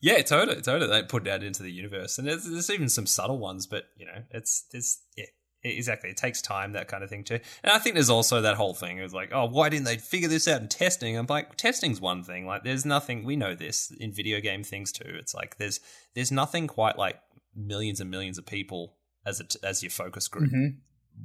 [0.00, 0.90] Yeah, it's totally, totally.
[0.90, 3.84] They put it out into the universe, and there's, there's even some subtle ones, but
[3.98, 5.24] you know, it's it's yeah,
[5.66, 6.10] exactly.
[6.10, 7.38] It takes time, that kind of thing too.
[7.62, 8.98] And I think there's also that whole thing.
[8.98, 11.16] It was like, oh, why didn't they figure this out in testing?
[11.16, 12.46] I'm like, testing's one thing.
[12.46, 13.24] Like, there's nothing.
[13.24, 15.16] We know this in video game things too.
[15.18, 15.80] It's like there's
[16.14, 17.18] there's nothing quite like
[17.54, 20.78] millions and millions of people as a as your focus group, mm-hmm.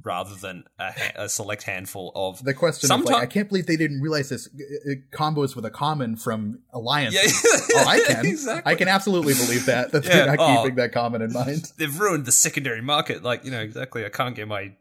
[0.04, 3.66] Rather than a, ha- a select handful of The question of like, I can't believe
[3.66, 7.14] they didn't realize this uh, uh, combos with a common from Alliance.
[7.14, 8.26] Yeah, oh, I can.
[8.26, 8.72] exactly.
[8.72, 10.62] I can absolutely believe that that Yeah, they're not oh.
[10.62, 11.72] keeping that common in mind.
[11.78, 13.22] they've ruined the secondary market.
[13.22, 14.04] Like, you know, exactly.
[14.04, 14.72] I can't get my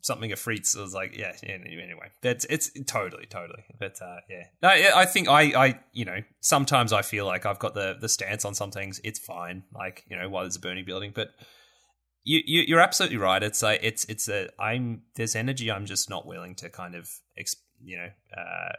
[0.00, 0.76] something of frites.
[0.76, 3.64] I was like, yeah, yeah, anyway, that's it's totally, totally.
[3.78, 7.58] But uh, yeah, no, I think I, I, you know, sometimes I feel like I've
[7.58, 9.00] got the the stance on some things.
[9.04, 11.30] It's fine, like you know, while there's a burning building, but.
[12.24, 13.42] You, you, you're absolutely right.
[13.42, 17.08] It's like it's it's a I'm there's energy I'm just not willing to kind of
[17.82, 18.72] you know uh,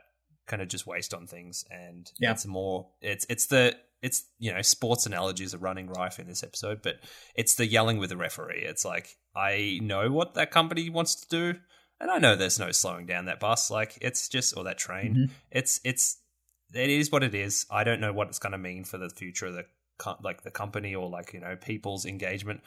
[0.47, 2.31] kind of just waste on things, and Yeah.
[2.31, 6.43] it's more it's it's the it's you know sports analogies are running rife in this
[6.43, 6.97] episode, but
[7.35, 8.63] it's the yelling with the referee.
[8.63, 11.59] It's like I know what that company wants to do,
[11.99, 13.72] and I know there's no slowing down that bus.
[13.72, 15.31] Like it's just or that train.
[15.51, 16.18] It's it's
[16.73, 17.65] it is what it is.
[17.72, 19.65] I don't know what it's going to mean for the future of the
[19.97, 22.61] co- like the company or like you know people's engagement.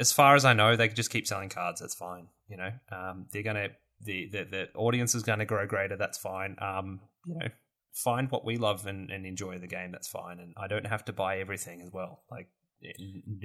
[0.00, 1.80] As far as I know, they can just keep selling cards.
[1.80, 2.26] That's fine.
[2.48, 3.68] You know, um, they're gonna
[4.02, 5.96] the, the the audience is going to grow greater.
[5.96, 6.56] That's fine.
[6.58, 7.48] Um, you know,
[7.92, 9.92] find what we love and, and enjoy the game.
[9.92, 10.40] That's fine.
[10.40, 12.22] And I don't have to buy everything as well.
[12.30, 12.48] Like,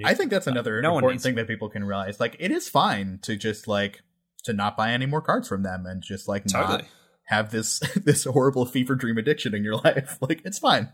[0.04, 2.18] I think that's another no important thing that people can realize.
[2.18, 4.02] Like, it is fine to just like
[4.44, 6.84] to not buy any more cards from them and just like not
[7.24, 10.18] have this this horrible fever dream addiction in your life.
[10.20, 10.92] Like, it's fine.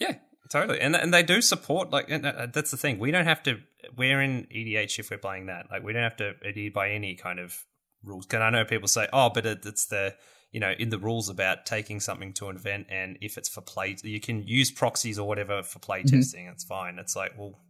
[0.00, 0.16] Yeah,
[0.50, 0.80] totally.
[0.80, 2.98] And and they do support like and uh, that's the thing.
[2.98, 3.58] We don't have to.
[3.96, 5.66] We're in EDH if we're playing that.
[5.70, 7.64] Like we don't have to adhere by any kind of
[8.02, 8.26] rules.
[8.26, 10.14] Can I know people say, oh, but it, it's the
[10.52, 13.60] you know in the rules about taking something to an event, and if it's for
[13.60, 16.46] play, you can use proxies or whatever for play testing.
[16.46, 16.98] It's fine.
[16.98, 17.60] It's like well.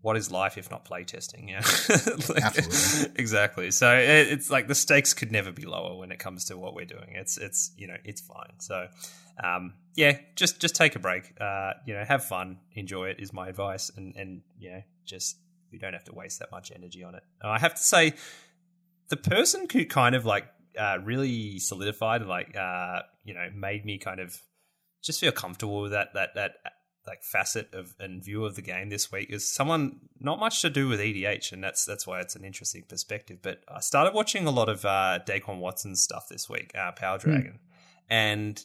[0.00, 1.48] What is life if not play testing?
[1.48, 1.60] Yeah,
[2.28, 3.12] Like, Absolutely.
[3.20, 3.70] exactly.
[3.72, 6.74] So it, it's like the stakes could never be lower when it comes to what
[6.74, 7.14] we're doing.
[7.14, 8.58] It's it's you know it's fine.
[8.58, 8.86] So
[9.42, 11.32] um, yeah, just just take a break.
[11.40, 15.36] Uh, you know, have fun, enjoy it is my advice, and and you know, just
[15.72, 17.22] we don't have to waste that much energy on it.
[17.42, 18.14] Uh, I have to say,
[19.08, 20.46] the person who kind of like
[20.78, 24.40] uh, really solidified, like uh, you know, made me kind of
[25.02, 26.52] just feel comfortable with that that that
[27.08, 30.70] like facet of and view of the game this week is someone not much to
[30.70, 33.38] do with EDH, and that's that's why it's an interesting perspective.
[33.42, 37.18] But I started watching a lot of uh, Daquan Watson's stuff this week, uh, Power
[37.18, 37.58] Dragon,
[38.08, 38.62] and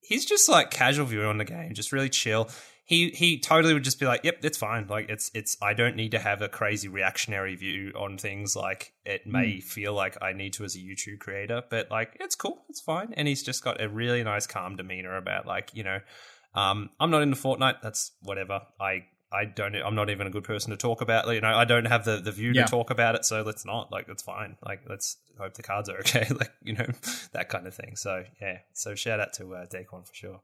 [0.00, 2.48] he's just like casual view on the game, just really chill.
[2.84, 4.86] He he totally would just be like, "Yep, it's fine.
[4.86, 8.54] Like it's it's I don't need to have a crazy reactionary view on things.
[8.54, 12.36] Like it may feel like I need to as a YouTube creator, but like it's
[12.36, 15.82] cool, it's fine." And he's just got a really nice, calm demeanor about like you
[15.82, 15.98] know,
[16.56, 17.82] um, I'm not into Fortnite.
[17.82, 18.62] That's whatever.
[18.80, 19.74] I I don't.
[19.74, 21.26] I'm not even a good person to talk about.
[21.28, 22.64] You know, I don't have the the view Yeah.
[22.64, 23.24] to talk about it.
[23.24, 23.92] So let's not.
[23.92, 24.56] Like that's fine.
[24.64, 26.26] Like let's hope the cards are okay.
[26.30, 26.86] like you know
[27.32, 27.96] that kind of thing.
[27.96, 28.58] So yeah.
[28.72, 30.40] So shout out to uh, Daquan for sure.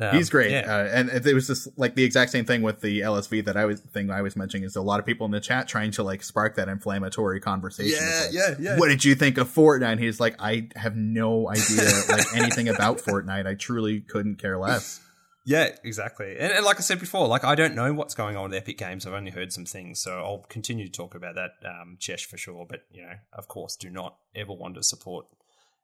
[0.00, 0.60] Um, He's great, Yeah.
[0.66, 3.64] uh, and it was just like the exact same thing with the LSV that I
[3.66, 6.02] was thing I was mentioning is a lot of people in the chat trying to
[6.02, 7.98] like spark that inflammatory conversation.
[8.00, 8.76] Yeah, like, yeah, yeah.
[8.78, 9.92] What did you think of Fortnite?
[9.92, 13.46] And he's like, I have no idea like anything about Fortnite.
[13.46, 15.00] I truly couldn't care less.
[15.46, 16.36] Yeah, exactly.
[16.38, 18.76] And, and like I said before, like I don't know what's going on with Epic
[18.76, 19.06] Games.
[19.06, 22.36] I've only heard some things, so I'll continue to talk about that, um, Chesh for
[22.36, 22.66] sure.
[22.68, 25.26] But you know, of course, do not ever want to support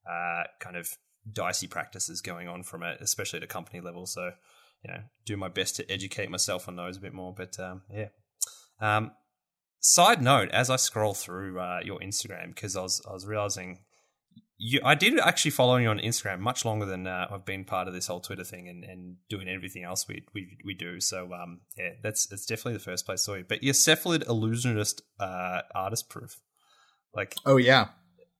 [0.08, 0.98] uh, kind of
[1.30, 4.06] dicey practices going on from it, especially at a company level.
[4.06, 4.32] So
[4.84, 7.34] you know, do my best to educate myself on those a bit more.
[7.36, 8.08] But um, yeah.
[8.80, 9.12] Um,
[9.80, 13.80] side note, as I scroll through uh, your Instagram, because I was I was realizing
[14.58, 17.88] you, I did actually follow you on Instagram much longer than uh, I've been part
[17.88, 21.00] of this whole Twitter thing and, and doing everything else we we, we do.
[21.00, 23.44] So um, yeah, that's it's definitely the first place I saw you.
[23.48, 26.40] But your Cephalid illusionist uh, artist proof,
[27.14, 27.88] like Oh yeah,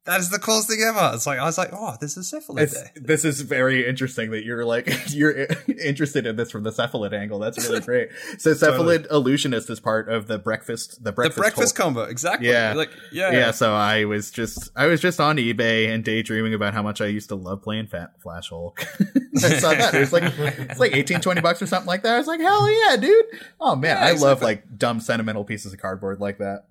[0.06, 1.12] that is the coolest thing ever.
[1.14, 4.44] It's like I was like, oh, there's a Cephalid it's, this is very interesting that
[4.44, 5.46] you're like you're
[5.82, 7.38] interested in this from the cephalid angle.
[7.38, 8.08] That's really great.
[8.38, 12.48] So cephalid illusionist is part of the breakfast the breakfast The breakfast combo, exactly.
[12.48, 12.74] Yeah.
[12.74, 13.50] like yeah, yeah.
[13.50, 17.06] so I was just I was just on eBay and daydreaming about how much I
[17.06, 18.80] used to love playing Fat Flash Hulk.
[19.36, 19.94] I saw that.
[19.94, 22.14] It was like it's like 18, 20 bucks or something like that.
[22.14, 23.26] I was like, hell yeah, dude.
[23.60, 26.66] Oh man, Yeah, I love like dumb sentimental pieces of cardboard like that.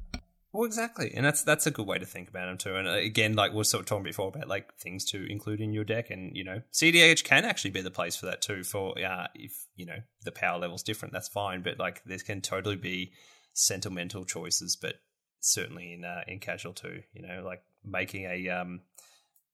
[0.56, 2.78] Well, exactly, and that's that's a good way to think about them too.
[2.78, 5.60] And uh, again, like we are sort of talking before about like things to include
[5.60, 8.64] in your deck, and you know, CDH can actually be the place for that too.
[8.64, 11.62] For uh, if you know the power level's different, that's fine.
[11.62, 13.12] But like, there can totally be
[13.54, 14.96] sentimental choices, but
[15.42, 17.02] certainly in uh, in casual too.
[17.12, 18.80] You know, like making a um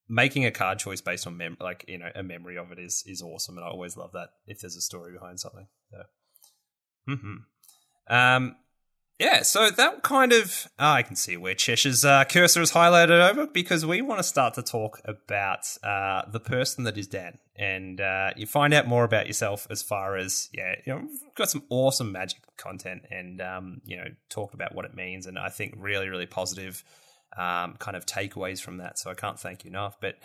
[0.07, 3.03] making a card choice based on mem- like you know a memory of it is
[3.07, 5.65] is awesome, and I always love that if there's a story behind something.
[5.89, 6.03] So.
[7.07, 7.35] Hmm.
[8.07, 8.55] Um
[9.21, 13.29] yeah, so that kind of oh, I can see where Chesh's uh, cursor is highlighted
[13.29, 17.37] over because we want to start to talk about uh, the person that is Dan,
[17.55, 21.51] and uh, you find out more about yourself as far as yeah, you know, got
[21.51, 25.49] some awesome magic content, and um, you know, talked about what it means, and I
[25.49, 26.83] think really, really positive
[27.37, 28.97] um, kind of takeaways from that.
[28.97, 30.15] So I can't thank you enough, but.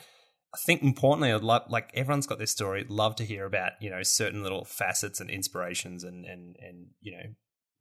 [0.55, 2.87] I think importantly, I'd love like everyone's got this story.
[2.89, 7.13] Love to hear about you know certain little facets and inspirations and and and you
[7.13, 7.25] know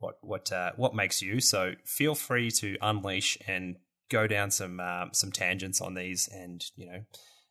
[0.05, 1.39] what what uh, what makes you.
[1.39, 3.77] So feel free to unleash and
[4.09, 6.99] go down some um, some tangents on these, and you know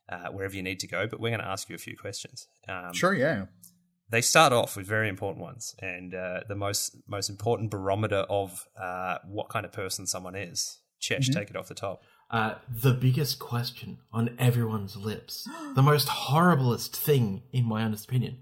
[0.09, 1.07] uh, wherever you need to go.
[1.07, 2.47] But we're going to ask you a few questions.
[2.67, 3.45] Um, sure, yeah.
[4.09, 8.65] They start off with very important ones, and uh, the most most important barometer of
[8.81, 10.79] uh, what kind of person someone is.
[11.01, 11.39] Chesh, mm-hmm.
[11.39, 12.01] take it off the top.
[12.31, 18.37] Uh, the biggest question on everyone's lips, the most horriblest thing, in my honest opinion: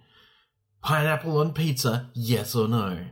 [0.81, 3.05] pineapple on pizza, yes or no?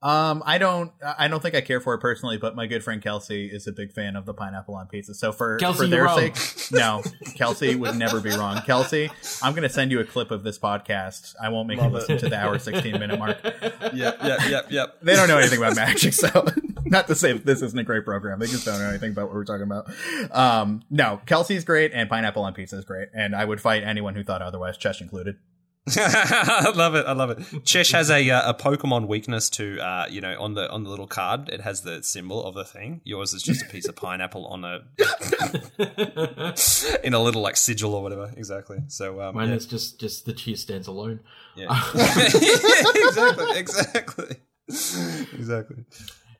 [0.00, 3.02] Um, I don't, I don't think I care for it personally, but my good friend
[3.02, 5.12] Kelsey is a big fan of the pineapple on pizza.
[5.12, 6.36] So for Kelsey, for their sake,
[6.70, 7.02] no,
[7.34, 8.62] Kelsey would never be wrong.
[8.62, 9.10] Kelsey,
[9.42, 11.34] I'm going to send you a clip of this podcast.
[11.42, 12.20] I won't make Love you listen it.
[12.20, 13.38] to the hour 16 minute mark.
[13.42, 15.00] Yep, yep, yep, yep.
[15.02, 16.46] They don't know anything about magic, so
[16.84, 18.38] not to say this isn't a great program.
[18.38, 19.90] They just don't know anything about what we're talking about.
[20.30, 24.14] Um, no, Kelsey's great, and pineapple on pizza is great, and I would fight anyone
[24.14, 25.38] who thought otherwise, Chesh included.
[25.96, 27.06] I love it.
[27.06, 27.38] I love it.
[27.64, 30.90] Chesh has a uh, a Pokemon weakness to uh, you know on the on the
[30.90, 31.48] little card.
[31.48, 33.00] It has the symbol of the thing.
[33.04, 34.82] Yours is just a piece of pineapple on a
[37.04, 38.32] in a little like sigil or whatever.
[38.36, 38.78] Exactly.
[38.88, 39.56] So um, mine yeah.
[39.56, 41.20] is just just the cheese stands alone.
[41.56, 41.68] Yeah.
[41.94, 43.58] exactly.
[43.58, 44.36] Exactly.
[44.68, 45.84] Exactly.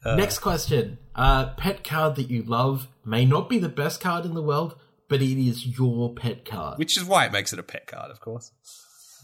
[0.05, 0.99] Uh, Next question.
[1.15, 4.77] Uh, pet card that you love may not be the best card in the world,
[5.09, 6.79] but it is your pet card.
[6.79, 8.53] Which is why it makes it a pet card, of course.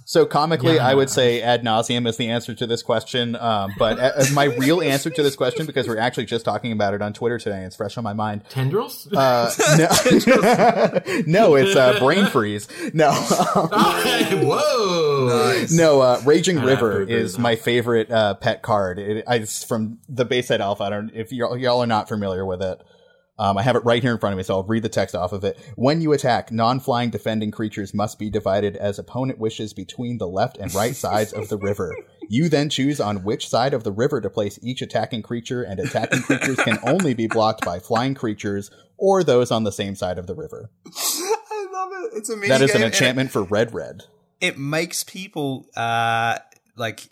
[0.07, 0.87] So comically, yeah.
[0.87, 3.37] I would say ad nauseam is the answer to this question.
[3.37, 6.93] Um, but as my real answer to this question, because we're actually just talking about
[6.93, 8.43] it on Twitter today, it's fresh on my mind.
[8.51, 9.11] Tendrils?
[9.13, 9.87] Uh, no,
[11.27, 12.69] no, it's uh, brain freeze.
[12.93, 13.13] No.
[13.55, 15.29] Whoa.
[15.29, 15.73] Nice.
[15.73, 18.99] No, uh, Raging River is my favorite uh, pet card.
[18.99, 20.85] It, it's from the base set alpha.
[20.85, 22.81] I don't if y'all, y'all are not familiar with it.
[23.39, 25.15] Um, I have it right here in front of me, so I'll read the text
[25.15, 25.59] off of it.
[25.75, 30.57] When you attack, non-flying defending creatures must be divided as opponent wishes between the left
[30.57, 31.93] and right sides of the river.
[32.29, 35.81] You then choose on which side of the river to place each attacking creature, and
[35.81, 40.19] attacking creatures can only be blocked by flying creatures or those on the same side
[40.19, 40.71] of the river.
[40.87, 42.19] I love it.
[42.19, 42.49] It's amazing.
[42.51, 44.03] That is an enchantment for red red.
[44.41, 46.39] It makes people uh
[46.77, 47.09] like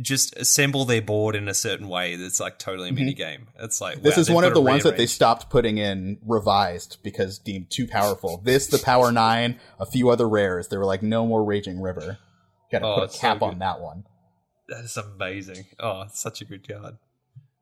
[0.00, 3.00] just assemble their board in a certain way that's like totally a mm-hmm.
[3.00, 3.48] mini game.
[3.58, 6.98] It's like this wow, is one of the ones that they stopped putting in revised
[7.02, 8.40] because deemed too powerful.
[8.44, 10.68] This, the Power Nine, a few other rares.
[10.68, 12.18] They were like, no more Raging River.
[12.72, 14.04] Got to oh, put a cap so on that one.
[14.68, 15.66] That is amazing.
[15.78, 16.96] Oh, such a good card.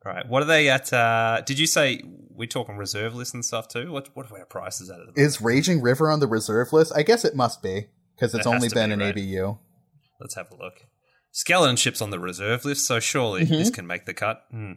[0.05, 0.93] All right, what are they at?
[0.93, 3.93] Uh, did you say we're talking reserve list and stuff too?
[3.93, 4.99] What what are our prices at?
[4.99, 6.93] at is Raging River on the reserve list?
[6.97, 7.87] I guess it must be
[8.17, 9.17] because it's it only been be, an right?
[9.17, 9.59] ABU.
[10.21, 10.87] Let's have a look.
[11.33, 13.55] Skeleton ship's on the reserve list, so surely mm-hmm.
[13.55, 14.45] this can make the cut.
[14.55, 14.77] Mm.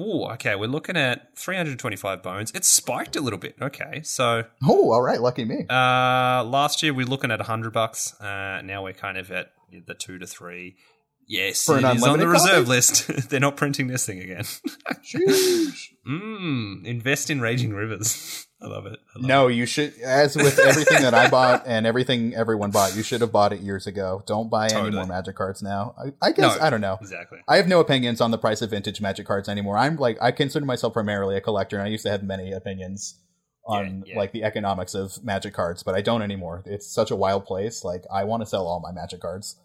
[0.00, 2.52] Ooh, okay, we're looking at 325 bones.
[2.54, 3.56] It's spiked a little bit.
[3.60, 5.66] Okay, so oh, all right, lucky me.
[5.68, 8.18] Uh, last year we are looking at 100 bucks.
[8.20, 9.52] Uh, now we're kind of at
[9.86, 10.76] the two to three.
[11.26, 13.06] Yes, For it is on the reserve list.
[13.30, 14.44] They're not printing this thing again.
[16.06, 18.46] mm, invest in Raging Rivers.
[18.60, 18.98] I love it.
[19.14, 19.54] I love no, it.
[19.54, 19.94] you should.
[20.00, 23.60] As with everything that I bought and everything everyone bought, you should have bought it
[23.60, 24.22] years ago.
[24.26, 24.88] Don't buy totally.
[24.88, 25.94] any more Magic cards now.
[25.98, 26.98] I, I guess no, I don't know.
[27.00, 27.38] Exactly.
[27.46, 29.76] I have no opinions on the price of vintage Magic cards anymore.
[29.76, 33.20] I'm like I consider myself primarily a collector, and I used to have many opinions
[33.66, 34.18] on yeah, yeah.
[34.18, 36.62] like the economics of Magic cards, but I don't anymore.
[36.66, 37.84] It's such a wild place.
[37.84, 39.56] Like I want to sell all my Magic cards.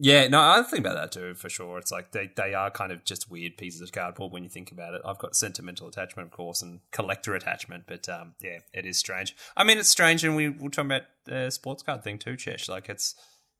[0.00, 1.78] Yeah, no, I think about that too for sure.
[1.78, 4.70] It's like they, they are kind of just weird pieces of cardboard when you think
[4.70, 5.02] about it.
[5.04, 9.34] I've got sentimental attachment, of course, and collector attachment, but um, yeah, it is strange.
[9.56, 12.68] I mean, it's strange, and we we're talking about the sports card thing too, Chesh.
[12.68, 13.16] Like it's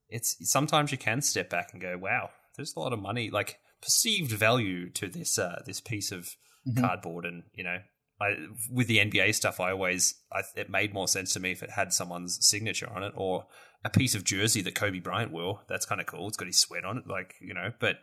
[0.08, 3.58] it's sometimes you can step back and go, wow, there's a lot of money, like
[3.82, 6.36] perceived value to this uh, this piece of
[6.66, 6.80] mm-hmm.
[6.80, 7.78] cardboard, and you know,
[8.20, 8.36] I,
[8.70, 11.70] with the NBA stuff, I always I, it made more sense to me if it
[11.70, 13.46] had someone's signature on it or
[13.84, 15.60] a piece of jersey that Kobe Bryant wore.
[15.68, 16.28] That's kind of cool.
[16.28, 17.72] It's got his sweat on it, like you know.
[17.78, 17.98] But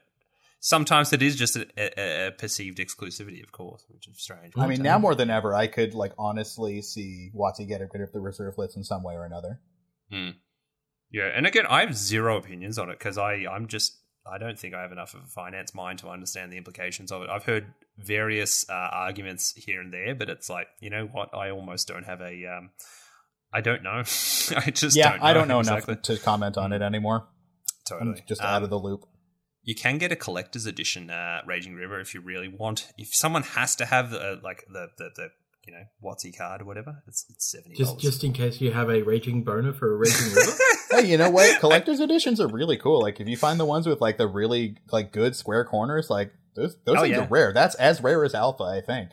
[0.60, 4.54] sometimes it is just a, a, a perceived exclusivity, of course, which is strange.
[4.58, 8.12] I mean, now more than ever, I could like honestly see WotC get rid of
[8.12, 9.60] the reserve list in some way or another.
[10.12, 10.30] Hmm.
[11.12, 14.00] Yeah, and again, I have zero opinions on it because I I'm just
[14.30, 17.22] I don't think I have enough of a finance mind to understand the implications of
[17.22, 17.30] it.
[17.30, 21.34] I've heard various uh, arguments here and there, but it's like you know what?
[21.34, 22.46] I almost don't have a.
[22.46, 22.72] Um,
[23.58, 24.00] I don't know.
[24.66, 25.94] I just yeah, don't know I don't know exactly.
[25.94, 27.28] enough to comment on it anymore.
[27.88, 29.06] Totally, I'm just Um, out of the loop.
[29.64, 32.92] You can get a collector's edition uh, Raging River if you really want.
[32.98, 35.28] If someone has to have the, like the, the the
[35.66, 38.90] you know WotC card or whatever, it's it's seventy Just just in case you have
[38.90, 40.52] a raging boner for a raging river.
[40.92, 41.60] hey, you know what?
[41.60, 43.02] Collector's editions are really cool.
[43.02, 46.32] Like if you find the ones with like the really like good square corners, like
[46.56, 47.24] those those Oh, things yeah.
[47.24, 47.52] are rare.
[47.54, 49.10] That's as rare as alpha, I think.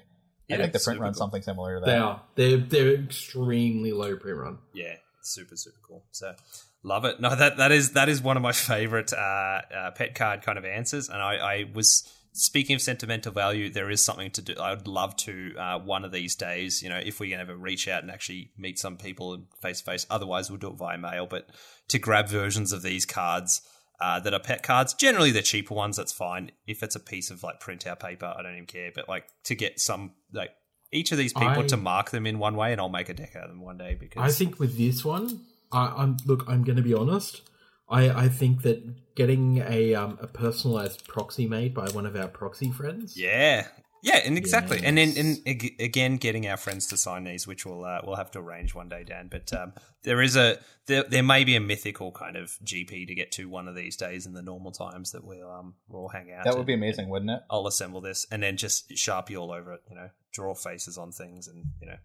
[0.48, 1.24] Yeah, I think the print super runs cool.
[1.24, 2.02] something similar to they that.
[2.02, 2.22] are.
[2.34, 4.58] They're they're extremely low print run.
[4.74, 6.04] yeah, super super cool.
[6.10, 6.34] So
[6.82, 7.20] love it.
[7.20, 10.58] No, that that is that is one of my favorite uh, uh, pet card kind
[10.58, 11.08] of answers.
[11.08, 13.70] And I, I was speaking of sentimental value.
[13.70, 14.54] There is something to do.
[14.60, 16.82] I would love to uh, one of these days.
[16.82, 19.84] You know, if we can ever reach out and actually meet some people face to
[19.84, 20.06] face.
[20.10, 21.26] Otherwise, we'll do it via mail.
[21.26, 21.48] But
[21.88, 23.62] to grab versions of these cards.
[24.02, 24.94] Uh, that are pet cards.
[24.94, 25.96] Generally, they're cheaper ones.
[25.96, 26.50] That's fine.
[26.66, 28.90] If it's a piece of like printout paper, I don't even care.
[28.92, 30.50] But like to get some like
[30.90, 33.14] each of these people I- to mark them in one way, and I'll make a
[33.14, 36.44] deck out of them one day because I think with this one, I, I'm look.
[36.48, 37.42] I'm going to be honest.
[37.88, 42.26] I, I think that getting a um, a personalized proxy made by one of our
[42.28, 43.16] proxy friends.
[43.16, 43.68] Yeah,
[44.02, 45.38] yeah, and exactly, and then and
[45.78, 48.88] again, getting our friends to sign these, which we'll uh, we'll have to arrange one
[48.88, 49.28] day, Dan.
[49.30, 53.14] But um, there is a there, there may be a mythical kind of GP to
[53.14, 56.32] get to one of these days in the normal times that we'll um we'll hang
[56.32, 56.44] out.
[56.44, 57.42] That would be amazing, wouldn't it?
[57.48, 59.82] I'll assemble this and then just sharpie all over it.
[59.88, 61.96] You know, draw faces on things, and you know,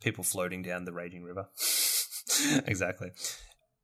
[0.00, 1.48] people floating down the raging river.
[2.66, 3.10] exactly.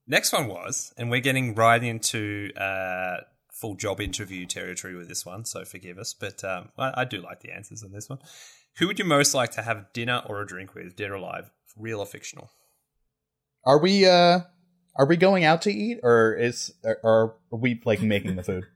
[0.07, 3.17] Next one was, and we're getting right into uh,
[3.61, 6.15] full job interview territory with this one, so forgive us.
[6.15, 8.19] But um, I, I do like the answers on this one.
[8.79, 11.51] Who would you most like to have dinner or a drink with, dead or alive,
[11.77, 12.51] real or fictional?
[13.65, 14.41] Are we uh
[14.97, 18.65] are we going out to eat or is or are we like making the food?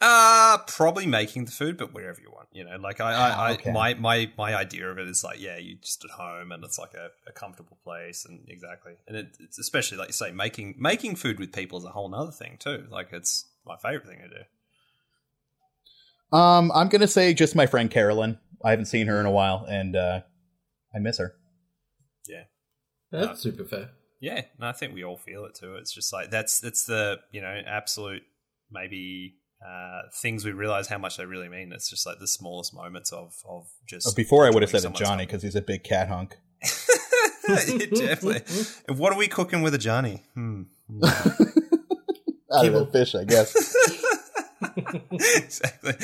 [0.00, 2.48] Uh probably making the food, but wherever you want.
[2.52, 3.72] You know, like I, I, I Okay.
[3.72, 6.78] my my my idea of it is like, yeah, you just at home and it's
[6.78, 8.94] like a, a comfortable place and exactly.
[9.08, 12.12] And it, it's especially like you say, making making food with people is a whole
[12.14, 12.86] other thing too.
[12.90, 16.36] Like it's my favorite thing to do.
[16.36, 18.38] Um, I'm gonna say just my friend Carolyn.
[18.64, 20.20] I haven't seen her in a while, and uh,
[20.94, 21.34] I miss her.
[22.26, 22.44] Yeah,
[23.10, 23.90] that's super fair.
[24.20, 25.76] Yeah, and I think we all feel it too.
[25.76, 28.22] It's just like that's that's the you know absolute
[28.70, 31.72] maybe uh, things we realize how much they really mean.
[31.72, 34.08] It's just like the smallest moments of of just.
[34.08, 36.36] Uh, Before I would have said it Johnny because he's a big cat hunk.
[37.46, 37.86] company.
[37.94, 38.64] Definitely.
[38.94, 40.22] What are we cooking with a Johnny?
[40.34, 40.62] Hmm.
[42.54, 43.54] Out of a fish, I guess.
[45.12, 45.94] exactly.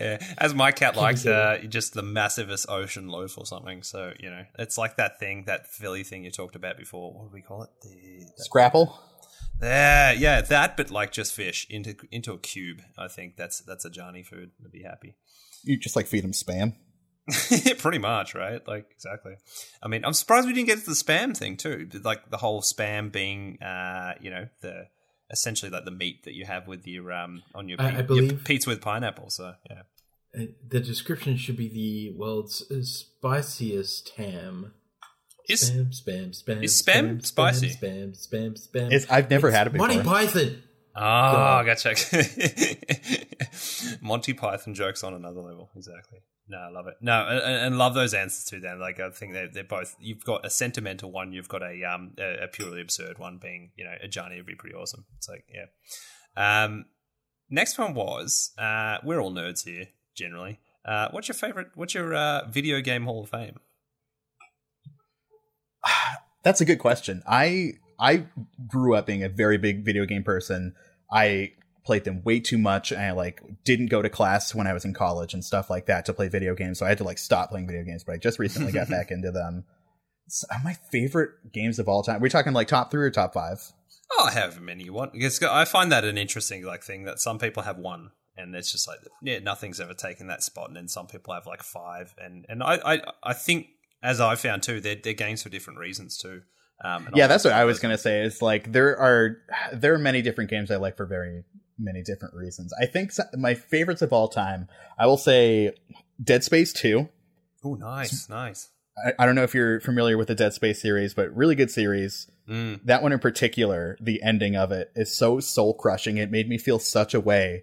[0.00, 0.18] Yeah.
[0.38, 3.82] As my cat likes, uh, just the massivest ocean loaf or something.
[3.82, 7.12] So you know, it's like that thing, that Philly thing you talked about before.
[7.12, 7.70] What do we call it?
[7.82, 8.98] The, the Scrapple.
[9.62, 12.82] Yeah, yeah, that, but like just fish into into a cube.
[12.98, 14.50] I think that's that's a Johnny food.
[14.64, 15.16] I'd be happy.
[15.62, 16.74] You just like feed him spam.
[17.78, 18.66] Pretty much, right?
[18.68, 19.34] Like exactly.
[19.82, 21.88] I mean, I'm surprised we didn't get to the spam thing too.
[22.02, 24.88] Like the whole spam being, uh, you know, the
[25.34, 28.14] essentially like the meat that you have with your um on your, I- pi- I
[28.16, 29.28] your pizza with pineapple.
[29.30, 29.82] So yeah,
[30.36, 32.56] Uh, The description should be the world's
[32.98, 34.72] spiciest ham.
[35.48, 36.62] is spam, spam, spam.
[36.64, 37.68] is spam spicy?
[37.70, 38.90] Spam, spam, spam.
[38.92, 39.88] It's, I've never It's had it before.
[39.88, 40.62] Monty Python.
[40.96, 41.66] oh, God.
[41.66, 41.94] gotcha.
[44.00, 45.70] Monty Python jokes on another level.
[45.76, 46.18] Exactly.
[46.46, 46.94] No, I love it.
[47.00, 48.60] No, and, and love those answers too.
[48.60, 49.96] Then, like I think they're they're both.
[49.98, 51.32] You've got a sentimental one.
[51.32, 53.38] You've got a um a, a purely absurd one.
[53.38, 55.06] Being you know a Johnny would be pretty awesome.
[55.16, 55.66] It's like yeah.
[56.64, 56.86] Um,
[57.48, 60.60] next one was uh we're all nerds here generally.
[60.84, 61.68] Uh, what's your favorite?
[61.74, 63.58] What's your uh, video game Hall of Fame?
[66.42, 67.22] That's a good question.
[67.26, 68.26] I I
[68.66, 70.74] grew up being a very big video game person.
[71.10, 71.52] I
[71.84, 74.84] played them way too much and I like didn't go to class when I was
[74.84, 76.78] in college and stuff like that to play video games.
[76.78, 79.10] So I had to like stop playing video games, but I just recently got back
[79.10, 79.64] into them.
[80.28, 82.20] So, my favorite games of all time.
[82.20, 83.72] We're talking like top 3 or top 5.
[84.12, 85.12] Oh, however many you want.
[85.12, 88.70] Because I find that an interesting like thing that some people have one, and it's
[88.72, 92.14] just like yeah, nothing's ever taken that spot, and then some people have like five,
[92.18, 93.68] and and I I, I think
[94.02, 96.42] as I found too, they're they're games for different reasons too.
[96.84, 98.22] Um, Yeah, that's what I was going to say.
[98.22, 99.38] It's like there are
[99.72, 101.44] there are many different games I like for very
[101.78, 102.72] many different reasons.
[102.80, 104.68] I think my favorites of all time,
[104.98, 105.72] I will say
[106.22, 107.08] Dead Space 2.
[107.64, 108.70] Oh, nice, nice.
[109.04, 111.70] I, I don't know if you're familiar with the Dead Space series, but really good
[111.70, 112.30] series.
[112.48, 112.80] Mm.
[112.84, 116.18] That one in particular, the ending of it is so soul crushing.
[116.18, 117.62] It made me feel such a way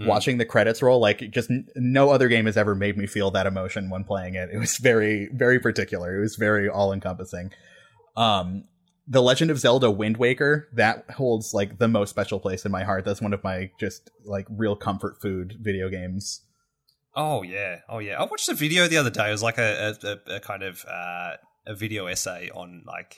[0.00, 0.06] mm.
[0.06, 1.00] watching the credits roll.
[1.00, 4.34] Like just n- no other game has ever made me feel that emotion when playing
[4.34, 4.50] it.
[4.52, 6.18] It was very, very particular.
[6.18, 7.52] It was very all encompassing.
[8.16, 8.64] Um,
[9.08, 12.84] the Legend of Zelda Wind Waker that holds like the most special place in my
[12.84, 13.04] heart.
[13.04, 16.42] That's one of my just like real comfort food video games.
[17.16, 18.20] Oh yeah, oh yeah.
[18.20, 19.28] I watched a video the other day.
[19.28, 21.36] It was like a, a, a kind of uh,
[21.66, 23.16] a video essay on like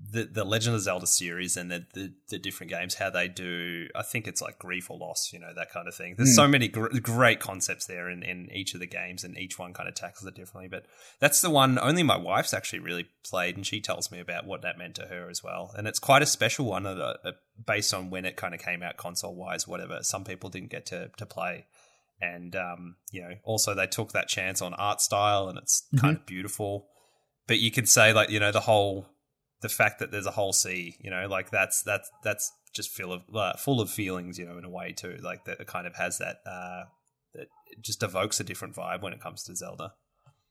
[0.00, 3.88] the the Legend of Zelda series and the, the, the different games, how they do.
[3.94, 6.14] I think it's like grief or loss, you know, that kind of thing.
[6.16, 6.36] There's mm.
[6.36, 9.72] so many gr- great concepts there in, in each of the games, and each one
[9.72, 10.68] kind of tackles it differently.
[10.68, 10.86] But
[11.18, 14.62] that's the one only my wife's actually really played, and she tells me about what
[14.62, 15.72] that meant to her as well.
[15.76, 17.32] And it's quite a special one, uh, uh,
[17.66, 19.98] based on when it kind of came out, console wise, whatever.
[20.02, 21.66] Some people didn't get to to play.
[22.20, 25.98] And um, you know, also they took that chance on art style, and it's mm-hmm.
[25.98, 26.88] kind of beautiful.
[27.48, 29.08] But you could say, like, you know, the whole
[29.60, 33.12] the fact that there's a whole sea, you know, like that's that's that's just full
[33.12, 35.18] of uh, full of feelings, you know, in a way too.
[35.22, 36.84] Like that kind of has that uh,
[37.34, 37.48] that
[37.80, 39.94] just evokes a different vibe when it comes to Zelda.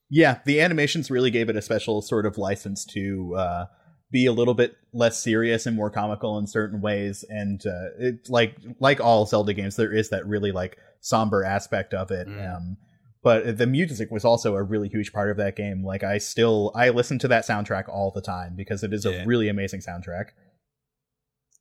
[0.09, 3.65] Yeah, the animations really gave it a special sort of license to uh,
[4.11, 7.25] be a little bit less serious and more comical in certain ways.
[7.29, 11.93] And uh, it like like all Zelda games, there is that really like somber aspect
[11.93, 12.27] of it.
[12.27, 12.55] Mm.
[12.55, 12.77] Um,
[13.27, 15.83] but the music was also a really huge part of that game.
[15.83, 19.23] Like I still I listen to that soundtrack all the time because it is yeah.
[19.23, 20.27] a really amazing soundtrack.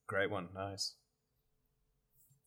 [0.07, 0.95] Great one, nice.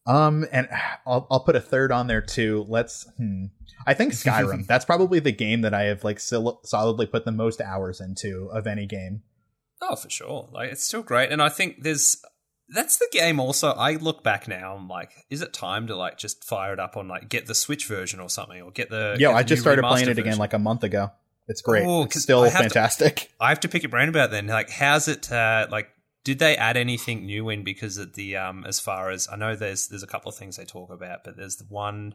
[0.08, 0.70] Um, and
[1.06, 2.66] I'll I'll put a third on there too.
[2.70, 3.10] Let's.
[3.18, 3.48] Hmm.
[3.86, 4.66] I think Skyrim.
[4.68, 8.50] that's probably the game that I have like sol- solidly put the most hours into
[8.54, 9.24] of any game.
[9.82, 10.48] Oh, for sure.
[10.54, 12.24] Like it's still great, and I think there's
[12.74, 16.18] that's the game also i look back now i'm like is it time to like
[16.18, 19.16] just fire it up on like get the switch version or something or get the
[19.20, 21.12] yeah i just started playing it again like a month ago.
[21.48, 21.84] It's great.
[21.84, 24.70] Oh, it's still I fantastic to, i have to pick your brain about then like
[24.70, 25.90] how's it uh, like
[26.24, 29.56] did they add anything new in because of the um as far as i know
[29.56, 32.14] there's there's a couple of things they talk about but there's the one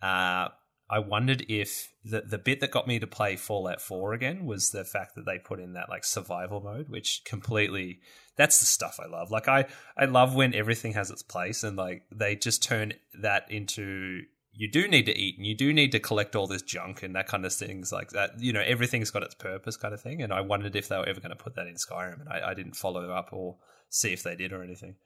[0.00, 0.48] uh
[0.90, 4.70] I wondered if the the bit that got me to play Fallout 4 again was
[4.70, 8.00] the fact that they put in that like survival mode, which completely
[8.36, 9.30] that's the stuff I love.
[9.30, 13.50] Like I I love when everything has its place and like they just turn that
[13.50, 14.22] into
[14.52, 17.14] you do need to eat and you do need to collect all this junk and
[17.14, 18.40] that kind of things like that.
[18.40, 20.22] You know, everything's got its purpose kind of thing.
[20.22, 22.50] And I wondered if they were ever going to put that in Skyrim and I,
[22.50, 23.58] I didn't follow up or
[23.90, 24.96] see if they did or anything.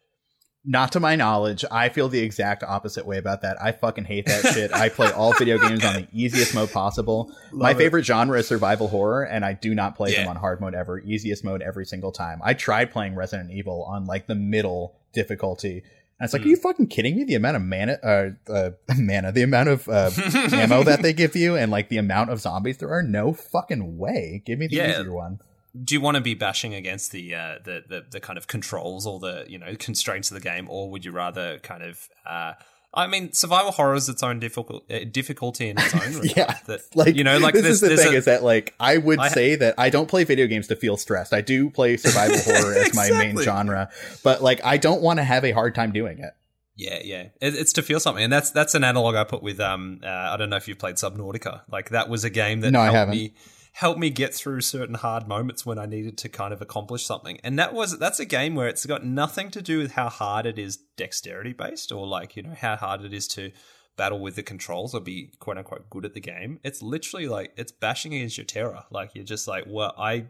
[0.67, 3.61] Not to my knowledge, I feel the exact opposite way about that.
[3.63, 4.73] I fucking hate that shit.
[4.73, 7.31] I play all video games on the easiest mode possible.
[7.53, 10.21] Love my favorite genre is survival horror, and I do not play yeah.
[10.21, 11.01] them on hard mode ever.
[11.01, 12.41] Easiest mode every single time.
[12.43, 15.83] I tried playing Resident Evil on like the middle difficulty.
[16.19, 16.47] And it's like, mm.
[16.47, 17.25] are you fucking kidding me?
[17.25, 20.11] The amount of mana, uh, uh mana, the amount of uh,
[20.51, 23.03] ammo that they give you, and like the amount of zombies there are.
[23.03, 24.43] No fucking way.
[24.47, 25.01] Give me the yeah.
[25.01, 25.41] easier one
[25.83, 29.07] do you want to be bashing against the, uh, the, the the kind of controls
[29.07, 32.53] or the you know constraints of the game, or would you rather kind of uh,
[32.97, 36.25] I mean, survival horror is its own difficult uh, difficulty in its own.
[36.37, 38.99] yeah, that, like you know, like this is the thing a, is that like I
[38.99, 41.33] would I say that I don't play video games to feel stressed.
[41.33, 43.17] I do play survival horror as exactly.
[43.17, 43.91] my main genre,
[44.23, 46.35] but like I don't want to have a hard time doing it.
[46.77, 49.61] Yeah, yeah, it, it's to feel something, and that's that's an analog I put with
[49.61, 50.01] um.
[50.03, 51.63] Uh, I don't know if you've played Subnautica.
[51.69, 53.17] Like that was a game that no, I haven't.
[53.17, 53.35] me
[53.75, 57.41] helped me get through certain hard moments when I needed to kind of accomplish something.
[57.43, 60.47] And that was that's a game where it's got nothing to do with how hard
[60.47, 63.51] it is dexterity based or like, you know, how hard it is to
[63.97, 66.61] battle with the controls or be quote unquote good at the game.
[66.63, 68.85] It's literally like it's bashing against your terror.
[68.93, 70.27] Like you're just like, well, I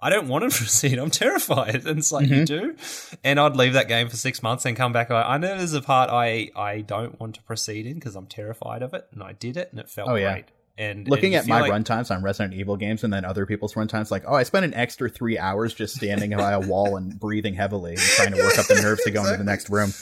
[0.00, 0.98] I don't want to proceed.
[0.98, 1.86] I'm terrified.
[1.86, 2.34] And it's like mm-hmm.
[2.34, 2.76] you do.
[3.22, 5.10] And I'd leave that game for six months and come back.
[5.10, 8.26] Like, I know there's a part I I don't want to proceed in because I'm
[8.26, 9.06] terrified of it.
[9.12, 10.32] And I did it and it felt oh, yeah.
[10.32, 10.46] great.
[10.78, 13.74] And looking and at my like, runtimes on Resident Evil games and then other people's
[13.74, 17.18] runtimes, like, oh, I spent an extra three hours just standing by a wall and
[17.20, 19.92] breathing heavily and trying to work up the nerves to go into the next room.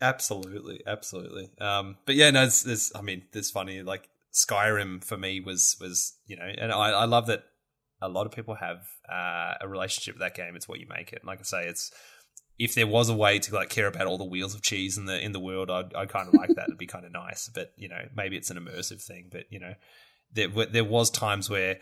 [0.00, 1.50] Absolutely, absolutely.
[1.60, 3.82] Um, but yeah, no, it's, it's, I mean, it's funny.
[3.82, 7.44] Like Skyrim for me was was you know, and I, I love that
[8.02, 8.78] a lot of people have
[9.10, 10.56] uh, a relationship with that game.
[10.56, 11.20] It's what you make it.
[11.20, 11.90] And like I say, it's
[12.58, 15.06] if there was a way to like care about all the wheels of cheese in
[15.06, 16.64] the in the world, I'd, I'd kind of like that.
[16.68, 17.48] It'd be kind of nice.
[17.52, 19.28] But you know, maybe it's an immersive thing.
[19.30, 19.74] But you know,
[20.34, 21.78] there there was times where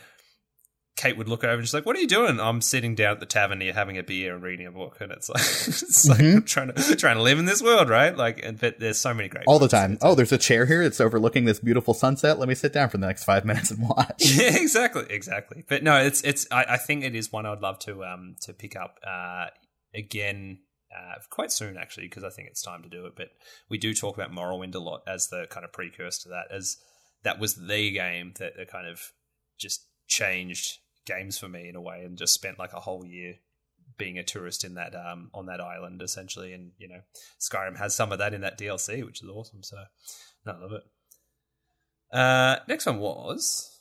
[0.94, 3.20] Kate would look over and she's like, "What are you doing?" I'm sitting down at
[3.20, 6.18] the tavern here having a beer and reading a book, and it's like it's like
[6.18, 6.40] mm-hmm.
[6.40, 8.14] trying to trying to live in this world, right?
[8.14, 9.96] Like, and, but there's so many great all the time.
[10.02, 10.82] Oh, there's a chair here.
[10.82, 12.38] It's overlooking this beautiful sunset.
[12.38, 14.22] Let me sit down for the next five minutes and watch.
[14.32, 15.64] Yeah, exactly, exactly.
[15.68, 16.46] But no, it's it's.
[16.50, 19.46] I, I think it is one I'd love to um to pick up uh
[19.94, 20.58] again
[20.94, 23.14] uh, quite soon actually because I think it's time to do it.
[23.16, 23.28] But
[23.70, 26.76] we do talk about Morrowind a lot as the kind of precursor to that as
[27.24, 29.00] that was the game that, kind of
[29.58, 33.34] just changed games for me in a way and just spent like a whole year
[33.98, 37.00] being a tourist in that um on that island essentially, and you know
[37.40, 39.62] Skyrim has some of that in that DLC, which is awesome.
[39.62, 39.76] So
[40.46, 40.82] no, I love it.
[42.16, 43.80] Uh, next one was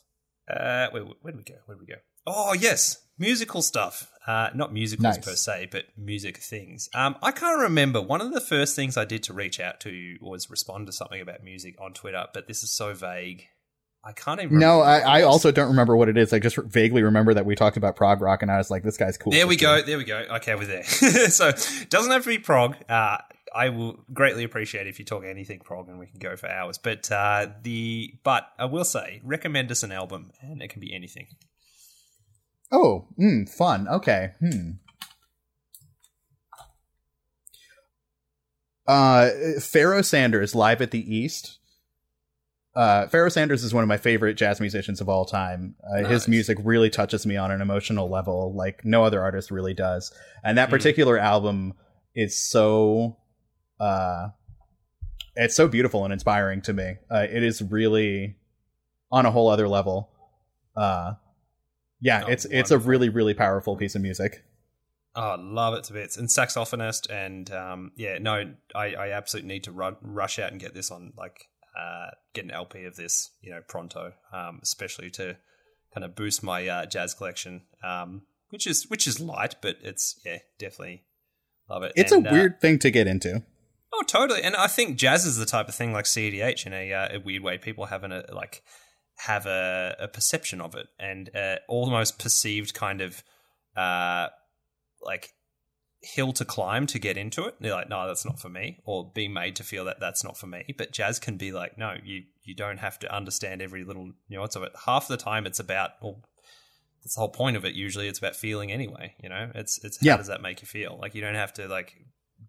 [0.50, 1.58] uh, where where did we go?
[1.66, 2.00] Where did we go?
[2.26, 4.11] Oh yes, musical stuff.
[4.26, 5.24] Uh, not musicals Nice.
[5.24, 6.88] per se, but music things.
[6.94, 8.00] Um, I can't remember.
[8.00, 10.92] One of the first things I did to reach out to you was respond to
[10.92, 13.46] something about music on Twitter, but this is so vague.
[14.04, 14.58] I can't even.
[14.58, 16.32] No, I, I also don't remember what it is.
[16.32, 18.96] I just vaguely remember that we talked about prog rock, and I was like, "This
[18.96, 19.80] guy's cool." There we sure.
[19.80, 19.86] go.
[19.86, 20.24] There we go.
[20.36, 20.84] Okay, we're there.
[21.30, 21.52] so
[21.88, 22.76] doesn't have to be prog.
[22.88, 23.18] Uh,
[23.54, 26.78] I will greatly appreciate if you talk anything prog, and we can go for hours.
[26.78, 30.92] But uh, the but I will say, recommend us an album, and it can be
[30.94, 31.28] anything.
[32.72, 33.86] Oh, mm, fun.
[33.86, 34.30] Okay.
[34.40, 34.70] Hmm.
[38.86, 39.30] Uh,
[39.60, 41.58] Pharoah Sanders live at the East.
[42.74, 45.74] Uh, Pharoah Sanders is one of my favorite jazz musicians of all time.
[45.86, 46.10] Uh, Nice.
[46.10, 50.12] His music really touches me on an emotional level, like no other artist really does.
[50.42, 50.72] And that Mm.
[50.72, 51.74] particular album
[52.14, 53.18] is so,
[53.78, 54.30] uh,
[55.36, 56.96] it's so beautiful and inspiring to me.
[57.10, 58.36] Uh, it is really
[59.10, 60.10] on a whole other level.
[60.74, 61.14] Uh,
[62.02, 64.44] yeah, Oh, it's it's a really really powerful piece of music.
[65.14, 66.16] Oh, I love it to bits.
[66.16, 70.60] And saxophonist, and um, yeah, no, I, I absolutely need to run, rush out and
[70.60, 71.48] get this on, like,
[71.78, 75.36] uh, get an LP of this, you know, pronto, um, especially to
[75.92, 80.18] kind of boost my uh, jazz collection, um, which is which is light, but it's
[80.24, 81.04] yeah, definitely
[81.68, 81.92] love it.
[81.94, 83.42] It's And, a uh, weird thing to get into.
[83.92, 84.42] Oh, totally.
[84.42, 87.18] And I think jazz is the type of thing like CDH in a, uh, a
[87.18, 87.58] weird way.
[87.58, 88.62] People have an, a, like
[89.26, 93.22] have a, a perception of it and uh, almost perceived kind of
[93.76, 94.28] uh,
[95.00, 95.30] like
[96.02, 97.54] hill to climb to get into it.
[97.58, 100.24] And They're like, no, that's not for me, or being made to feel that that's
[100.24, 100.74] not for me.
[100.76, 104.56] But jazz can be like, no, you you don't have to understand every little nuance
[104.56, 104.72] of it.
[104.86, 106.22] Half the time, it's about well.
[107.04, 107.74] That's the whole point of it.
[107.74, 109.14] Usually, it's about feeling anyway.
[109.22, 110.16] You know, it's it's how Yeah.
[110.18, 110.98] does that make you feel?
[111.00, 111.94] Like you don't have to like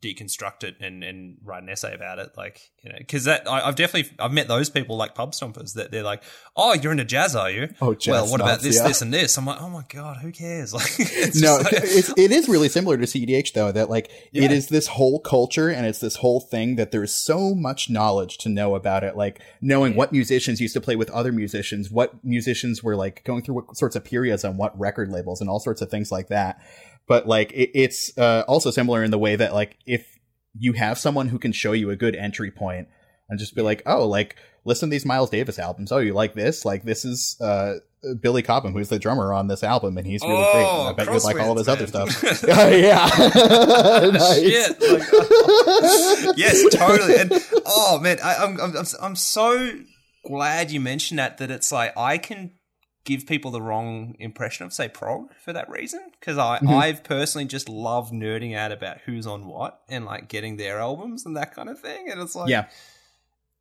[0.04, 3.66] deconstruct it and, and write an essay about it like you know because that I,
[3.68, 6.22] i've definitely i've met those people like pub stompers that they're like
[6.58, 8.88] oh you're into jazz are you Oh, jazz well what about this yeah.
[8.88, 12.10] this and this i'm like oh my god who cares like it's no, like- it's,
[12.18, 13.72] it is really similar to CDH though.
[13.72, 14.44] That like Yeah.
[14.46, 18.38] it is this whole culture and it's this whole thing that there's so much knowledge
[18.40, 19.16] to know about it.
[19.16, 20.00] Like knowing Yeah.
[20.00, 23.78] what musicians used to play with other musicians, what musicians were like going through what
[23.78, 26.60] sorts of periods on what record labels, and all sorts of things like that.
[27.08, 30.08] But like it, it's uh, also similar in the way that like if
[30.58, 32.88] you have someone who can show you a good entry point
[33.30, 34.36] and just be like, oh, like
[34.66, 35.92] listen to these Miles Davis albums.
[35.92, 36.64] Oh, you like this?
[36.66, 37.76] Like this is uh
[38.22, 40.66] Billy Cobham, who's the drummer on this album, and he's really great.
[40.66, 42.22] And I Oh, bet you'd like all of his other stuff.
[42.22, 42.36] man.
[42.50, 43.08] Oh, yeah.
[44.12, 44.40] nice.
[44.40, 47.16] Shit, like, yes, totally.
[47.18, 47.32] And
[47.66, 49.72] oh man, I, I'm I'm I'm so
[50.26, 51.38] glad you mentioned that.
[51.38, 52.52] That it's like I can
[53.06, 56.74] give people the wrong impression of say prog for that reason because I Mhm.
[56.82, 61.26] I've personally just love nerding out about who's on what and like getting their albums
[61.26, 62.10] and that kind of thing.
[62.10, 62.68] And it's like yeah.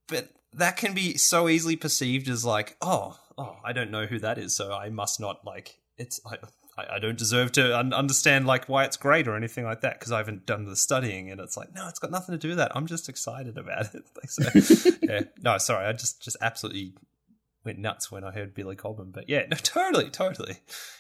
[0.09, 4.19] but that can be so easily perceived as like, oh, oh, I don't know who
[4.19, 6.21] that is, so I must not like it's.
[6.27, 6.35] I,
[6.79, 9.99] I I don't deserve to un- understand like why it's great or anything like that
[9.99, 12.49] because I haven't done the studying, and it's like, no, it's got nothing to do
[12.49, 12.73] with that.
[12.75, 14.05] I'm just excited about it.
[14.17, 16.95] Like, so, yeah, no, sorry, I just just absolutely
[17.65, 20.59] went nuts when I heard Billy Cobham, but yeah, no, totally, totally,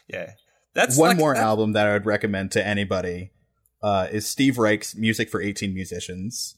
[0.08, 0.32] yeah.
[0.74, 3.32] That's One like- more that- album that I would recommend to anybody
[3.82, 6.56] uh, is Steve Reich's Music for 18 Musicians.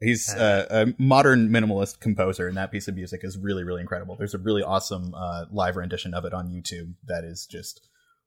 [0.00, 4.16] He's uh, a modern minimalist composer, and that piece of music is really, really incredible.
[4.16, 7.80] There's a really awesome uh, live rendition of it on YouTube that is just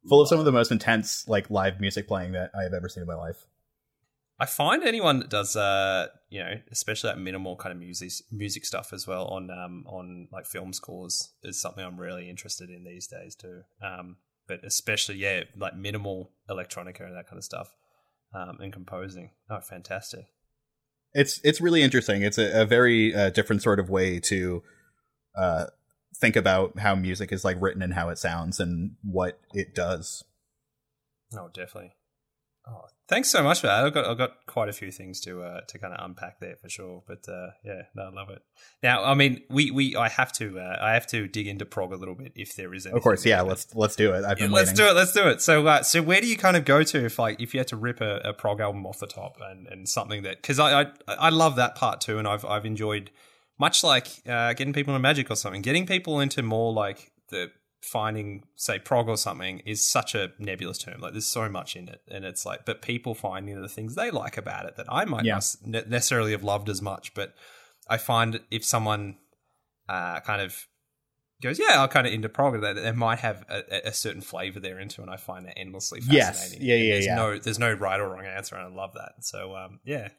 [0.08, 2.88] full of some of the most intense, like live music playing that I have ever
[2.88, 3.46] seen in my life.
[4.38, 8.66] I find anyone that does, uh, you know, especially that minimal kind of music music
[8.66, 12.84] stuff as well on um on like film scores is something I'm really interested in
[12.84, 13.62] these days too.
[13.82, 14.18] Um,
[14.48, 17.70] but especially yeah, like minimal electronica and that kind of stuff,
[18.34, 19.32] um, and composing.
[19.50, 20.26] Oh, fantastic!
[21.14, 22.22] It's it's really interesting.
[22.22, 24.64] It's a, a very uh, different sort of way to
[25.38, 25.68] uh,
[26.14, 30.24] think about how music is like written and how it sounds and what it does.
[31.34, 31.94] Oh, definitely.
[32.68, 33.84] Oh, thanks so much for that.
[33.86, 36.56] I've got I've got quite a few things to uh, to kind of unpack there
[36.56, 37.04] for sure.
[37.08, 38.42] But uh, yeah, no, I love it.
[38.84, 41.92] Now, I mean, we, we I have to uh, I have to dig into prog
[41.92, 42.86] a little bit if there is.
[42.86, 43.42] Of course, yeah.
[43.42, 44.24] Let's let's do it.
[44.26, 44.86] I've Yeah, been let's waiting.
[44.86, 44.94] do it.
[44.96, 45.42] Let's do it.
[45.42, 47.68] So, uh, so where do you kind of go to if like if you had
[47.70, 50.82] to rip a, a prog album off the top and, and something that because I,
[50.82, 53.12] I I love that part too, and I've I've enjoyed
[53.60, 57.52] much like uh, getting people into magic or something, getting people into more like the
[57.86, 61.00] finding say prog or something is such a nebulous term.
[61.02, 64.12] Like there's so much in it, and it's like but people finding the things they
[64.12, 65.40] like about it that I might Yeah.
[65.66, 67.34] not necessarily have loved as much, but
[67.88, 69.18] I find if someone
[69.88, 70.66] uh, kind of
[71.42, 72.60] goes, yeah, I'm kind of into prog.
[72.60, 76.02] They, they might have a, a certain flavor they're into, and I find that endlessly
[76.10, 76.40] Yes.
[76.40, 76.68] fascinating.
[76.68, 77.16] Yeah, yeah, there's yeah.
[77.16, 79.12] No, there's no right or wrong answer, and I love that.
[79.24, 80.10] So, um, yeah,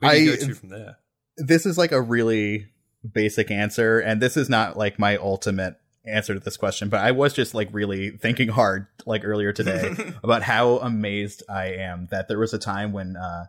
[0.00, 0.96] where do you I- go to from there?
[1.36, 2.66] this is like a really
[3.12, 5.74] basic answer and this is not like my ultimate
[6.06, 9.94] answer to this question but i was just like really thinking hard like earlier today
[10.22, 13.44] about how amazed i am that there was a time when uh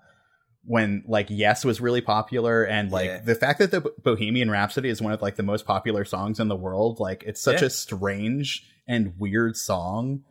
[0.67, 3.19] when like yes was really popular and like Yeah.
[3.19, 6.47] the fact that the bohemian rhapsody is one of like the most popular songs in
[6.47, 7.67] the world like it's such Yeah.
[7.67, 10.23] a strange and weird song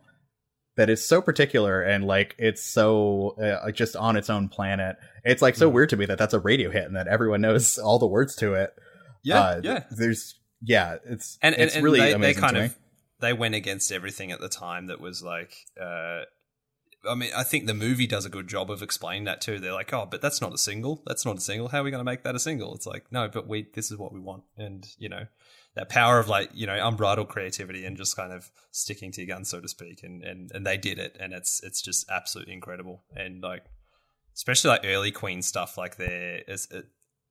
[0.77, 5.41] that is so particular and like it's so uh, just on its own planet it's
[5.41, 5.73] like so Mhm.
[5.73, 8.35] weird to me that that's a radio hit and that everyone knows all the words
[8.37, 8.73] to it
[9.23, 9.83] Yeah, Uh, yeah.
[9.91, 10.35] there's
[10.65, 12.75] yeah it's and, and, it's and really they, they amazing kind of
[13.19, 16.21] they went against everything at the time that was like uh
[17.07, 19.59] I mean, I think the movie does a good job of explaining that too.
[19.59, 21.03] They're like, "Oh, but that's not a single.
[21.05, 21.67] That's not a single.
[21.67, 23.67] How are we going to make that a single?" It's like, no, but we.
[23.73, 25.25] This is what we want, and you know,
[25.75, 29.35] that power of like you know unbridled creativity and just kind of sticking to your
[29.35, 30.03] guns, so to speak.
[30.03, 33.03] And and and they did it, and it's it's just absolutely incredible.
[33.15, 33.63] And like,
[34.33, 36.67] especially like early Queen stuff, like there is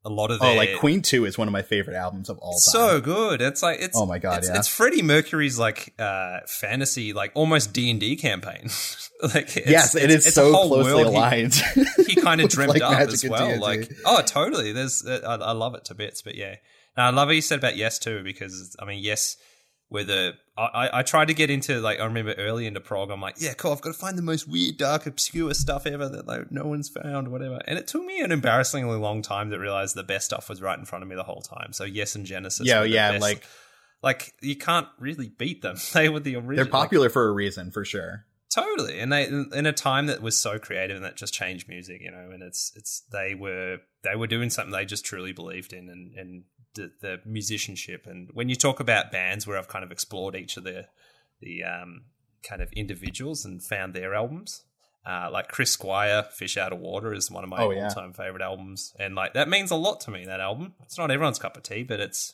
[0.04, 2.52] a, lot of oh like queen 2 is one of my favorite albums of all
[2.52, 3.40] time so good.
[3.40, 4.58] It's like it's Oh my God, It's, yeah.
[4.58, 8.68] it's Freddie Mercury's like uh fantasy, like almost D and D campaign.
[9.22, 12.48] like it's, yes it is it's a so whole closely world he- He, kind of
[12.50, 13.46] dreamt like, up Magic as well.
[13.48, 13.60] D&D.
[13.60, 14.72] Like oh, totally.
[14.72, 16.22] There's uh, I, I love it to bits.
[16.22, 16.56] But yeah,
[16.96, 19.36] now I love what you said about Yes too because I mean Yes.
[19.94, 23.20] Where the I, I- tried to get into like I remember early into prog I'm
[23.20, 26.26] like yeah cool I've got to find the most weird dark obscure stuff ever that
[26.26, 29.58] like no one's found or whatever and it took me an embarrassingly long time to
[29.58, 32.16] realize the best stuff was right in front of me the whole time so yes
[32.16, 33.22] and Genesis yeah yeah best.
[33.22, 33.44] like
[34.02, 35.76] like you can't really beat them.
[35.94, 36.56] They were the original.
[36.56, 40.36] they're popular for a reason for sure totally, and they in a time that was
[40.36, 42.30] so creative and that just changed music, you know.
[42.32, 46.14] And it's it's they were they were doing something they just truly believed in, and
[46.14, 48.06] and the, the musicianship.
[48.06, 50.86] And when you talk about bands where I've kind of explored each of the
[51.40, 52.02] the um,
[52.48, 54.62] kind of individuals and found their albums.
[55.06, 58.40] Uh, like Chris Squire, Fish Out of Water is one of my Oh, all-time favorite
[58.40, 60.24] albums, and like that means a lot to me.
[60.24, 62.32] That album, it's not everyone's cup of tea, but it's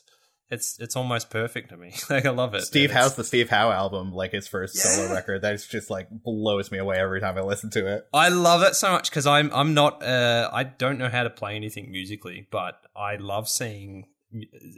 [0.49, 1.93] it's it's almost perfect to me.
[2.09, 2.61] like I love it.
[2.61, 5.89] Steve And Howe's the Steve Howe album, like his first solo record, that is just
[5.89, 8.07] like blows me away every time I listen to it.
[8.13, 11.29] I love it so much because I'm I'm not uh I don't know how to
[11.29, 14.05] play anything musically, but I love seeing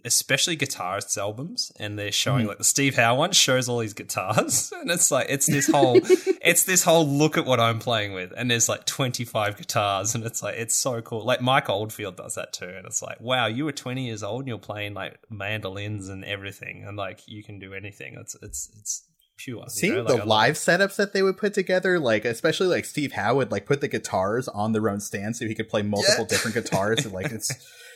[0.04, 2.50] especially guitarists albums and they're showing mm.
[2.50, 5.98] like the Steve Howe one shows all these guitars and it's like it's this whole
[6.42, 10.26] it's this whole look at what I'm playing with and there's like 25 guitars and
[10.26, 13.46] it's like it's so cool like Mike Oldfield does that too and it's like wow
[13.46, 17.44] you were 20 years old and you're playing like mandolins and everything and like you
[17.44, 19.04] can do anything it's it's it's
[19.38, 20.04] pure you Seeing know?
[20.04, 23.52] Like, the live setups that they would put together, like especially like Steve Howe would
[23.52, 26.30] like put the guitars on their own stand so he could play multiple Yeah.
[26.30, 27.06] different guitars.
[27.06, 27.52] and like it's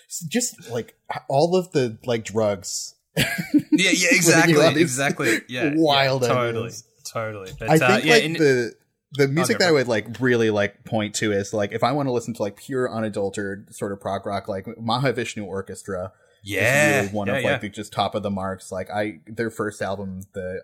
[0.08, 0.96] just like
[1.28, 2.96] all of the like drugs.
[3.16, 3.26] yeah,
[3.72, 5.40] yeah, exactly, you on these exactly.
[5.48, 6.84] Yeah, wild yeah, totally, ideas.
[7.04, 7.52] totally.
[7.58, 8.76] But, I uh, think yeah, like in- the
[9.14, 12.08] the music that I would like really like point to is like if I want
[12.08, 16.12] to listen to like pure unadulterated sort of prog rock, like Mahavishnu Orchestra
[16.44, 17.52] yeah, is really one yeah, of yeah.
[17.52, 18.72] like the just top of the marks.
[18.72, 20.62] Like I their first album, the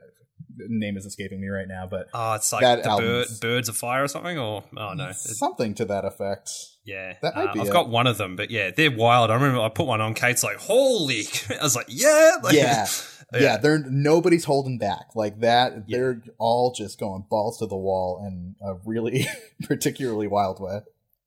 [0.57, 3.78] name is escaping me right now, but Oh, it's like that the bird, birds of
[3.78, 6.52] fire or something, or oh no, something to that effect.
[6.86, 7.72] yeah, that might Uh, be I've it.
[7.74, 9.32] got one of them, but yeah, they're wild.
[9.32, 10.14] I remember I put one on.
[10.14, 11.24] Kate's like, "Holy!"
[11.60, 12.88] I was like, "Yeah, like, Yeah.
[13.34, 15.86] yeah, they're nobody's holding back like that.
[15.88, 15.98] Yeah.
[15.98, 19.26] They're all just going balls to the wall in a really
[19.64, 20.82] particularly wild way.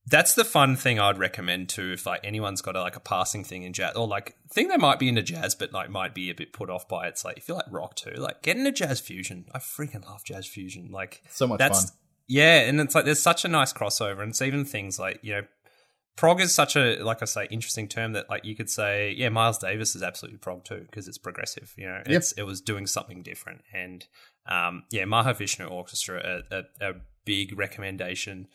[0.09, 1.93] That's the fun thing I'd recommend too.
[1.93, 4.77] If like anyone's got a, like a passing thing in jazz, or like thing they
[4.77, 7.11] might be into jazz, but like might be a bit put off by it.
[7.11, 9.47] It's like if you like rock too, like get into jazz fusion.
[9.53, 10.91] I freaking love jazz fusion.
[10.93, 11.99] Like So much that's fun.
[12.29, 15.33] yeah, and it's like there's such a nice crossover, and it's even things like you
[15.35, 15.43] know,
[16.17, 19.29] prog is such a like I say interesting term that like you could say yeah,
[19.29, 21.75] Miles Davis is absolutely prog too because it's progressive.
[21.77, 24.07] You know, it's it was doing something different, and
[24.49, 28.47] um, yeah, Mahavishnu Orchestra a, a, a big recommendation.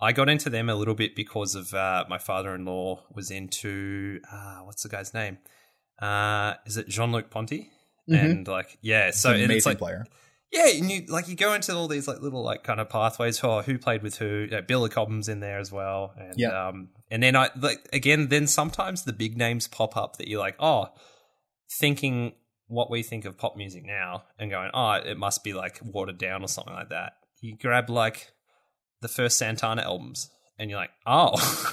[0.00, 4.58] I got into them a little bit because of uh, my father-in-law was into uh,
[4.60, 5.38] what's the guy's name?
[6.00, 7.70] Uh, is it Jean Luc Ponty?
[8.10, 8.20] Mhm.
[8.24, 10.04] And like yeah, so an amazing it's like player.
[10.52, 13.40] yeah, and you like you go into all these like little like kind of pathways.
[13.42, 14.26] Oh, who played with who?
[14.26, 16.68] You know, Billy Cobham's in there as well, and Yeah.
[16.68, 18.28] um, and then I like again.
[18.28, 20.88] Then sometimes the big names pop up that you're like, oh,
[21.80, 22.34] thinking
[22.68, 26.18] what we think of pop music now, and going, oh, it must be like watered
[26.18, 27.14] down or something like that.
[27.40, 28.30] You grab like
[29.02, 31.32] the first Santana albums, and you're like, oh,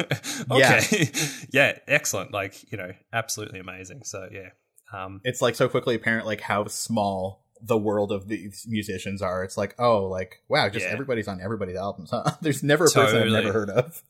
[0.51, 1.09] okay,
[1.51, 1.77] yeah.
[1.87, 2.31] excellent.
[2.33, 4.03] Like you know, absolutely amazing.
[4.03, 4.49] So yeah,
[4.93, 9.43] um, It's like so quickly apparent like how small the world of these musicians are.
[9.43, 10.91] It's like, oh, like wow, just Yeah.
[10.91, 12.31] everybody's on everybody's albums, huh?
[12.41, 13.31] There's never a person I've Totally.
[13.43, 14.03] never heard of.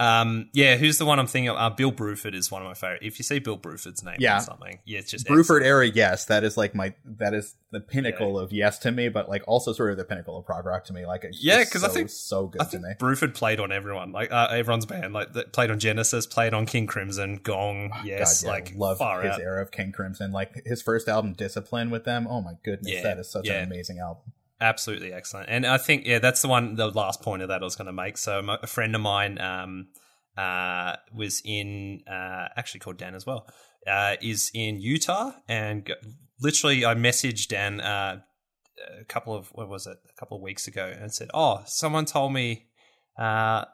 [0.00, 1.56] Um, yeah, who's the one I'm thinking of?
[1.56, 3.02] Uh, Bill Bruford is one of my favorite.
[3.02, 4.36] If you see Bill Bruford's name Yeah.
[4.36, 7.80] on something, yeah, it's just Bruford era, yes, that is like my that is the
[7.80, 10.84] pinnacle of yes to me, but like also sort of the pinnacle of prog rock
[10.84, 11.04] to me.
[11.04, 12.90] Like Yeah, just 'cause I so, think- so good I to think me.
[12.98, 16.64] Bruford played on everyone, like uh, everyone's band, like that played on Genesis, played on
[16.64, 19.40] King Crimson, Gong, yes, God, yeah, like love his out.
[19.40, 20.30] era of King Crimson.
[20.30, 22.26] Like his first album, Discipline, with them.
[22.30, 23.54] Oh my goodness, Yeah, that is such yeah.
[23.62, 24.22] an amazing album.
[24.60, 25.48] Absolutely excellent.
[25.48, 27.86] And I think, yeah, that's the one, the last point of that I was going
[27.86, 28.18] to make.
[28.18, 29.88] So my, a friend of mine um,
[30.36, 33.48] uh, was in, uh, actually called Dan as well,
[33.86, 35.32] uh, is in Utah.
[35.48, 35.94] And go,
[36.40, 38.20] literally, I messaged Dan uh,
[39.00, 42.04] a couple of, what was it, a couple of weeks ago and said, oh, someone
[42.04, 42.66] told me,
[43.18, 43.64] uh,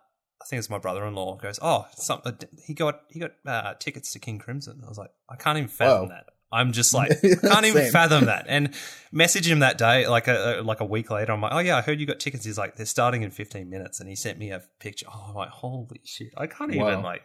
[0.42, 2.32] I think it's my brother-in-law goes, oh, some, uh,
[2.66, 4.82] he got he got uh, tickets to King Crimson.
[4.84, 6.08] I was like, I can't even fathom Whoa.
[6.08, 6.24] that.
[6.54, 8.46] I'm just like, can't even fathom that.
[8.48, 8.74] And
[9.12, 11.32] message him that day, like a, a like a week later.
[11.32, 12.44] I'm like, oh yeah, I heard you got tickets.
[12.44, 15.06] He's like, they're starting in 15 minutes, and he sent me a picture.
[15.12, 16.28] Oh, I'm like, holy shit!
[16.36, 16.88] I can't Wow.
[16.90, 17.22] even like,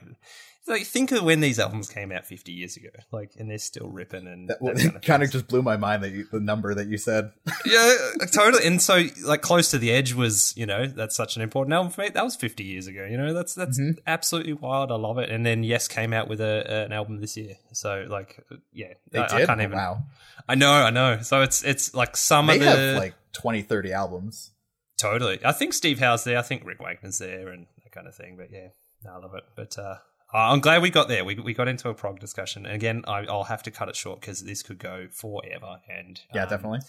[0.70, 3.90] like think of when these albums came out 50 years ago, like, and they're still
[3.90, 6.74] ripping and That, that kind, kind of just blew my mind that you, the number
[6.74, 7.32] that you said.
[7.66, 7.94] yeah,
[8.32, 8.66] totally.
[8.66, 11.92] And so, like, close to the edge was, you know, that's such an important album
[11.92, 12.10] for me.
[12.10, 13.06] That was 50 years ago.
[13.10, 14.00] You know, that's that's Mm-hmm.
[14.08, 14.92] absolutely wild.
[14.92, 15.30] I love it.
[15.30, 17.56] And then Yes came out with a, an album this year.
[17.74, 19.42] So, like, yeah, They I, did.
[19.42, 19.78] I can't even.
[19.78, 20.04] wow,
[20.48, 21.22] I know, I know.
[21.22, 24.52] So it's it's like some they of the have like 20, 30 albums.
[24.98, 25.40] totally.
[25.46, 26.38] I think Steve Howe's there.
[26.38, 28.36] I think Rick Wakeman's there, and that kind of thing.
[28.38, 28.70] But yeah,
[29.04, 29.44] no, I love it.
[29.56, 29.96] But uh,
[30.32, 31.26] I'm glad we got there.
[31.26, 32.66] We we got into a prog discussion.
[32.66, 35.78] And again, I, I'll have to cut it short because this could go forever.
[35.90, 36.80] And Yeah, um, definitely.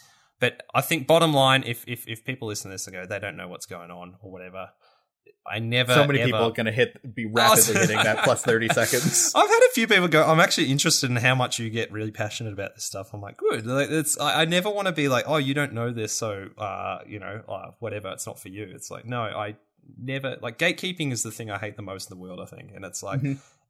[0.41, 3.19] But I think bottom line, if if if people listen to this and go, they
[3.19, 4.71] don't know what's going on or whatever.
[5.47, 5.95] I never.
[5.95, 9.33] So many ever- people are going to hit be rapidly hitting that plus thirty seconds.
[9.37, 10.23] I've had a few people go.
[10.23, 13.13] I'm actually interested in how much you get really passionate about this stuff.
[13.15, 13.67] I'm like, good.
[13.67, 16.49] Like, it's I, I never want to be like, oh, you don't know this, so
[16.59, 18.11] uh, you know, uh, whatever.
[18.11, 18.71] It's not for you.
[18.75, 19.57] It's like, no, I
[19.99, 22.41] never like gatekeeping is the thing I hate the most in the world.
[22.41, 23.21] I think, and it's like,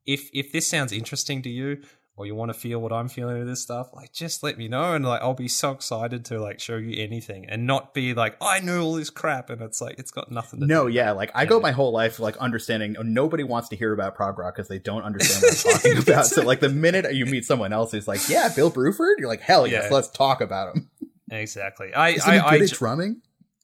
[0.06, 1.82] if if this sounds interesting to you.
[2.16, 4.68] Or you want to feel what I'm feeling with this stuff, like just let me
[4.68, 8.12] know, and like I'll be so excited to like show you anything, and not be
[8.12, 10.92] like I know all this crap, and it's like it's got nothing to No, do.
[10.92, 14.38] yeah, like I go my whole life like understanding nobody wants to hear about prog
[14.38, 16.26] rock because they don't understand what I'm talking about.
[16.26, 19.40] So like the minute you meet someone else who's like, "Yeah, Bill Bruford," you're like,
[19.40, 19.94] "Hell yes, Yeah.
[19.96, 20.90] let's talk about him."
[21.30, 21.94] exactly.
[21.94, 23.22] I Isn't I, he I good at j- drumming?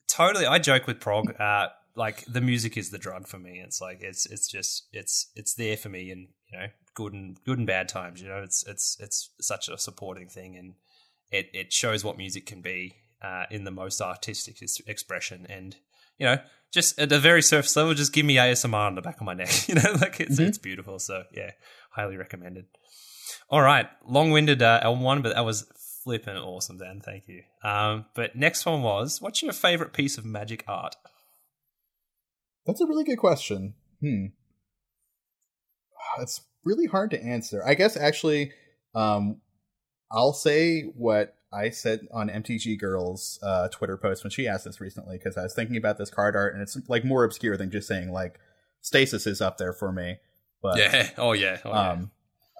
[0.08, 1.66] totally i joke with prog uh
[1.96, 3.62] like the music is the drug for me.
[3.64, 7.42] It's like it's it's just it's it's there for me and you know good and
[7.44, 8.42] good and bad times you know?
[8.42, 10.74] It's it's it's such a supporting thing and
[11.30, 15.76] it it shows what music can be uh in the most artistic expression and
[16.18, 16.38] you know
[16.72, 19.34] just at a very surface level just give me asmr on the back of my
[19.34, 19.92] neck you know?
[20.00, 20.98] Like it's it's beautiful.
[20.98, 21.52] So yeah
[21.90, 22.66] highly recommended.
[23.48, 25.66] All right, long-winded uh, album one, but that was
[26.04, 27.00] flipping awesome, Dan.
[27.00, 27.42] Thank you.
[27.64, 30.94] Um, but next one was, what's your favorite piece of magic art?
[32.66, 33.74] That's a really good question.
[34.00, 34.26] Hmm.
[36.18, 37.62] It's really hard to answer.
[37.64, 38.52] I guess actually,
[38.94, 39.40] um,
[40.10, 44.80] I'll say what I said on MTG Girl's uh, Twitter post when she asked this
[44.80, 47.70] recently because I was thinking about this card art and it's like more obscure than
[47.70, 48.38] just saying like
[48.80, 50.16] Stasis is up there for me.
[50.62, 51.10] But yeah.
[51.18, 51.58] Oh yeah.
[51.64, 51.90] Oh, yeah.
[51.90, 52.10] um,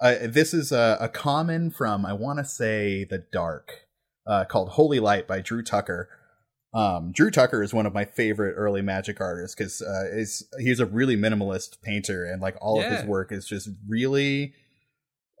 [0.01, 3.87] uh, this is a, a common from I want to say the Dark,
[4.25, 6.09] uh, called Holy Light by Drew Tucker.
[6.73, 10.79] Um, Drew Tucker is one of my favorite early Magic artists because uh, is he's
[10.79, 14.53] a really minimalist painter and like all of his work is just really,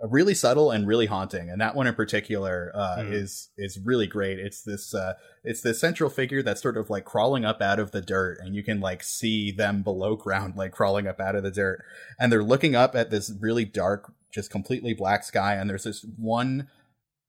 [0.01, 1.49] really subtle and really haunting.
[1.49, 3.13] And that one in particular uh, Hmm.
[3.13, 4.39] is is really great.
[4.39, 5.13] It's this uh,
[5.43, 8.55] it's this central figure that's sort of like crawling up out of the dirt, and
[8.55, 11.83] you can like see them below ground, like crawling up out of the dirt,
[12.19, 16.05] and they're looking up at this really dark, just completely black sky, and there's this
[16.17, 16.67] one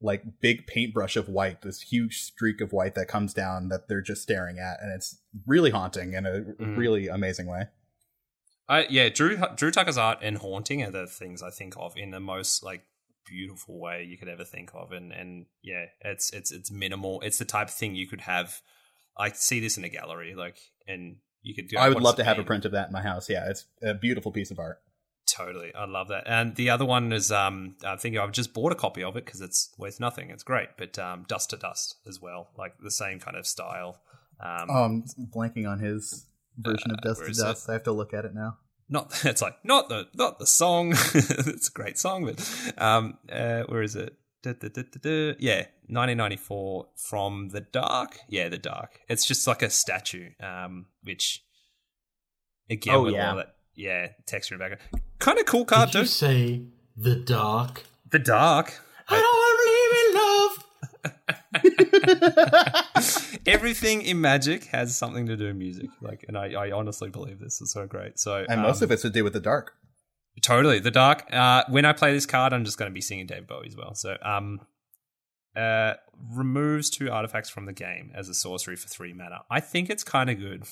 [0.00, 4.00] like big paintbrush of white, this huge streak of white that comes down that they're
[4.02, 6.76] just staring at, and it's really haunting in a Mm.
[6.76, 7.64] really amazing way.
[8.68, 9.08] I yeah.
[9.08, 12.62] Drew Drew Tucker's art and haunting are the things I think of in the most
[12.62, 12.84] like
[13.26, 17.20] beautiful way you could ever think of, and and yeah, it's it's it's minimal.
[17.22, 18.60] It's the type of thing you could have.
[19.16, 21.76] I see this in a gallery, like, and you could do.
[21.76, 23.28] I would love to have a print of that in my house.
[23.28, 24.80] Yeah, it's a beautiful piece of art.
[25.30, 26.24] Totally, I love that.
[26.26, 29.24] And the other one is, um, I think I've just bought a copy of it
[29.26, 30.30] because it's worth nothing.
[30.30, 34.00] It's great, but um, Dust to Dust as well, like the same kind of style.
[34.40, 36.26] Um, Um, blanking on his
[36.56, 37.42] version of Dust to is it?
[37.42, 37.68] Dust.
[37.68, 38.56] I have to look at it now.
[38.88, 40.92] not it's like not the not the song.
[41.14, 44.14] it's a great song, but um, uh, where is it?
[44.42, 45.34] Da, da, da, da, da.
[45.40, 48.18] Yeah, 1994 from the dark.
[48.28, 49.00] Yeah, the dark.
[49.08, 51.44] It's just like a statue, um, which
[52.70, 53.30] again, Oh, with yeah.
[53.30, 56.62] all that, yeah, texture and background, kind of cool card Did you say
[56.96, 57.84] the dark?
[58.10, 58.80] The dark.
[59.08, 60.64] I don't believe in love.
[63.46, 65.90] Everything in Magic has something to do with music.
[66.00, 68.18] Like, and I, I honestly believe this is so great.
[68.18, 69.72] So, and most um, of it's to do with the dark.
[70.42, 70.78] Totally.
[70.78, 71.24] The dark.
[71.32, 73.76] Uh, when I play this card, I'm just going to be singing Dave Bowie as
[73.76, 73.94] well.
[73.94, 74.60] So, um,
[75.56, 75.94] uh,
[76.30, 79.42] removes two artifacts from the game as a sorcery for three mana.
[79.50, 80.64] I think it's kind of good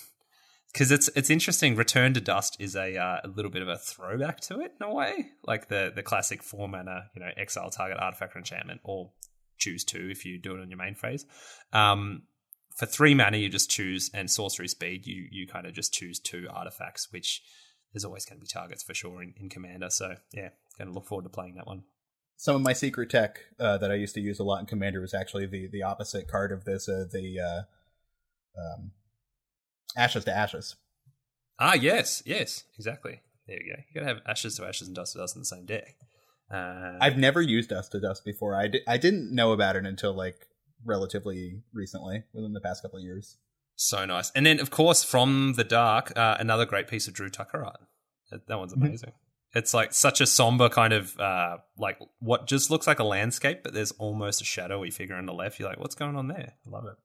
[0.76, 1.74] because it's it's interesting.
[1.74, 4.86] Return to Dust is a uh, a little bit of a throwback to it in
[4.86, 8.82] a way, like the the classic four mana, you know, exile target artifact or enchantment,
[8.84, 9.10] or
[9.56, 11.24] choose two if you do it on your main phase.
[11.72, 12.24] Um,
[12.76, 16.18] for three mana, you just choose, and sorcery speed, you you kind of just choose
[16.18, 17.42] two artifacts, which
[17.94, 19.88] there's always going to be targets for sure in, in Commander.
[19.88, 21.84] So yeah, going to look forward to playing that one.
[22.36, 25.00] Some of my secret tech uh, that I used to use a lot in Commander
[25.00, 27.62] was actually the the opposite card of this, uh, the uh,
[28.60, 28.90] um,
[29.96, 30.76] Ashes to Ashes.
[31.58, 33.20] Ah, yes, yes, exactly.
[33.46, 33.82] There you go.
[33.88, 35.96] You gotta have Ashes to Ashes and Dust to Dust in the same deck.
[36.50, 38.54] Uh, I've never used Dust to Dust before.
[38.54, 40.46] I, di- I didn't know about it until like
[40.84, 43.38] relatively recently, within the past couple of years.
[43.74, 44.30] So nice.
[44.30, 47.80] And then, of course, from the dark, uh, another great piece of Drew Tucker art.
[48.30, 49.10] That, that one's amazing.
[49.10, 49.58] Mm-hmm.
[49.58, 53.62] It's like such a somber kind of uh, like what just looks like a landscape,
[53.62, 55.58] but there's almost a shadowy figure on the left.
[55.58, 56.54] You're like, what's going on there?
[56.66, 56.96] I love it.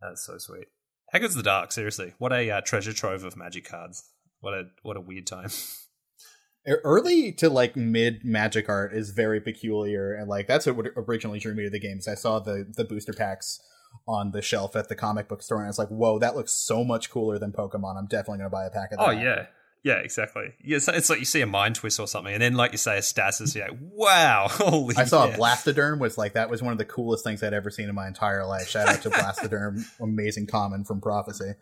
[0.00, 0.68] That's so sweet.
[1.12, 1.72] How good's the dark?
[1.72, 4.08] Seriously, what a uh, treasure trove of magic cards.
[4.40, 5.50] What a what a weird time.
[6.66, 11.54] Early to like mid magic art is very peculiar, and like that's what originally drew
[11.54, 12.06] me to the games.
[12.06, 13.60] I saw the the booster packs
[14.06, 16.52] on the shelf at the comic book store, and I was like, "Whoa, that looks
[16.52, 19.08] so much cooler than Pokemon." I'm definitely going to buy a pack of that.
[19.08, 19.46] Oh yeah,
[19.82, 20.52] yeah, exactly.
[20.62, 22.78] Yeah, it's, it's, like you see a mind twist or something, and then like you
[22.78, 23.54] say, a stasis.
[23.54, 25.34] You're like, "Wow, holy!" I saw yeah.
[25.34, 27.94] a Blastoderm was like that was one of the coolest things I'd ever seen in
[27.94, 28.68] my entire life.
[28.68, 31.52] Shout out to Blastoderm, amazing common from Prophecy.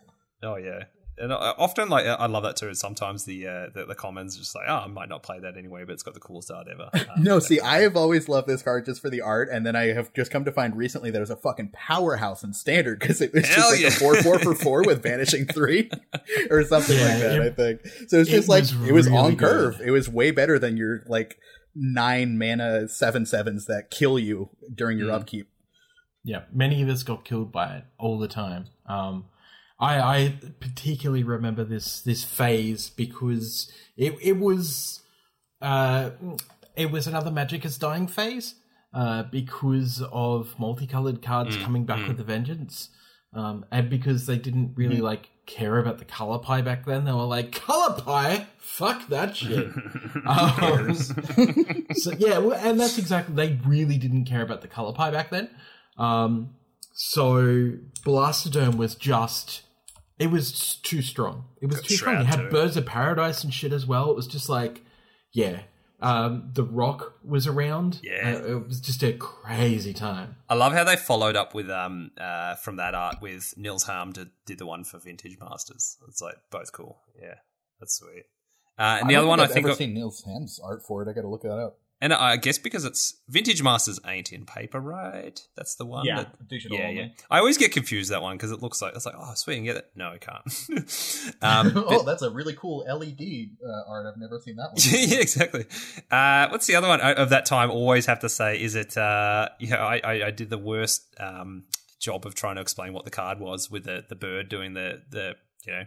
[0.43, 0.83] Oh yeah,
[1.19, 2.73] and often like I love that too.
[2.73, 5.83] Sometimes the uh, the, the commons just like, oh, I might not play that anyway,
[5.85, 6.89] but it's got the coolest art ever.
[7.15, 9.75] Um, no, see, I have always loved this card just for the art, and then
[9.75, 12.99] I have just come to find recently that it was a fucking powerhouse in standard
[12.99, 13.87] because it was Hell just like yeah.
[13.87, 15.89] a four four for four with vanishing three
[16.49, 17.31] or something Yeah, like that.
[17.35, 18.19] it- I think so.
[18.19, 19.49] It's it just like was it was really on good.
[19.49, 19.81] curve.
[19.83, 21.37] It was way better than your like
[21.75, 25.13] nine mana seven sevens that kill you during your Mm.
[25.15, 25.49] upkeep.
[26.23, 28.65] Yeah, many of us got killed by it all the time.
[28.85, 29.25] Um,
[29.79, 35.01] I, I particularly remember this this phase because it it was
[35.61, 36.11] uh,
[36.75, 38.55] it was another Magic is dying phase
[38.93, 42.07] uh, because of multicolored cards Mm, coming back mm.
[42.09, 42.89] with a vengeance,
[43.33, 45.03] um, and because they didn't really Mm-hmm.
[45.05, 47.05] like care about the color pie back then.
[47.05, 49.67] They were like color pie, fuck that shit.
[50.27, 50.93] Um,
[51.93, 55.49] so yeah, and that's exactly they really didn't care about the color pie back then.
[55.97, 56.55] Um,
[56.93, 57.71] so
[58.05, 59.61] Blastoderm was just
[60.19, 61.45] it was too strong.
[61.61, 62.15] It was Got too strong.
[62.15, 62.49] Shroud It had too.
[62.49, 64.09] Birds of Paradise and shit as well.
[64.11, 64.81] It was just like,
[65.31, 65.61] yeah.
[66.01, 67.99] Um, the Rock was around.
[68.03, 68.35] Yeah.
[68.35, 70.37] Uh, it was just a crazy time.
[70.47, 74.13] I love how they followed up with um uh from that art with Nils Hamm
[74.13, 75.97] did, did the one for Vintage Masters.
[76.07, 76.99] It's like both cool.
[77.21, 77.35] Yeah,
[77.79, 78.23] that's sweet.
[78.77, 81.01] Uh, and the other one I think I've think, ever seen Nils Hamm's art for
[81.03, 81.09] it.
[81.09, 81.79] I got to look that up.
[82.01, 85.39] And I guess because it's Vintage Masters ain't in paper, right?
[85.55, 86.05] That's the one.
[86.05, 87.07] Yeah, that, digital yeah, yeah.
[87.29, 89.57] I always get confused that one because it looks like it's like oh sweet, I
[89.57, 89.91] can get it.
[89.95, 90.43] No, I can't.
[91.41, 94.05] um, but- oh, that's a really cool LED uh, art.
[94.05, 94.75] I've never seen that one.
[95.09, 95.65] yeah, exactly.
[96.09, 97.71] Uh, what's the other one of that time?
[97.71, 98.97] Always have to say, is it?
[98.97, 101.65] Uh, yeah, I, I, I did the worst um,
[101.99, 105.01] job of trying to explain what the card was with the the bird doing the
[105.09, 105.35] the
[105.65, 105.83] you know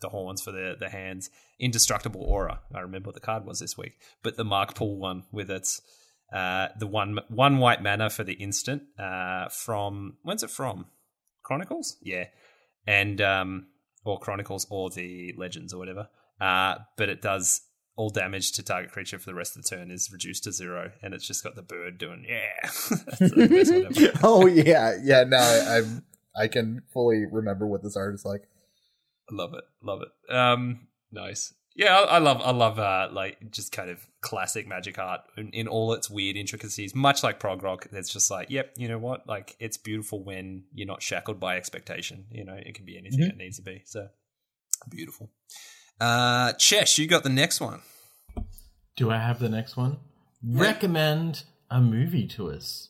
[0.00, 1.30] the horns for the the hands.
[1.58, 2.60] Indestructible aura.
[2.74, 5.80] I remember what the card was this week, but the Mark Poole one with its
[6.32, 10.86] uh, the one one white mana for the instant uh, from when's it from?
[11.42, 12.24] Chronicles, yeah,
[12.86, 13.66] and um,
[14.04, 16.08] or Chronicles or the Legends or whatever.
[16.40, 17.62] Uh, but it does
[17.96, 20.92] all damage to target creature for the rest of the turn is reduced to zero,
[21.02, 24.10] and it's just got the bird doing yeah.
[24.22, 25.24] Oh yeah, yeah.
[25.24, 26.04] No, I, I'm.
[26.38, 28.42] I can fully remember what this art is like.
[29.30, 30.34] Love it, love it.
[30.34, 31.52] Um, nice.
[31.74, 35.50] Yeah, I, I love, I love, uh, like just kind of classic magic art in,
[35.50, 36.94] in all its weird intricacies.
[36.94, 39.28] Much like prog rock, it's just like, yep, you know what?
[39.28, 42.24] Like it's beautiful when you're not shackled by expectation.
[42.30, 43.82] You know, it can be anything it needs to be.
[43.84, 44.08] So
[44.88, 45.30] beautiful.
[46.00, 47.82] Uh, Chesh, you got the next one.
[48.96, 49.98] Do I have the next one?
[50.42, 52.88] Recommend a movie to us.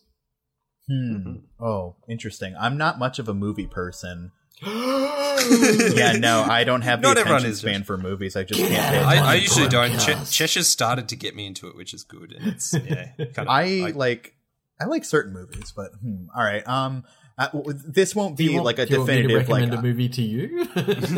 [0.89, 1.39] Hmm.
[1.61, 2.55] Oh, interesting.
[2.59, 4.31] I'm not much of a movie person.
[4.66, 7.87] yeah, no, I don't have the Not everyone attention is, span Josh.
[7.87, 8.37] for movies.
[8.37, 8.73] I just can't.
[8.97, 9.05] out.
[9.05, 9.91] I, I usually don't.
[9.91, 10.31] podcast.
[10.31, 12.33] Ch- Cheshire's started to get me into it, which is good.
[12.33, 13.49] And it's yeah, kind of.
[13.49, 14.35] I like
[14.81, 16.66] I like certain movies, but hmm, all right.
[16.66, 17.05] Um,
[17.37, 19.73] uh, w- this won't be want- like a do you want me to definitive like
[19.78, 20.66] a movie to you.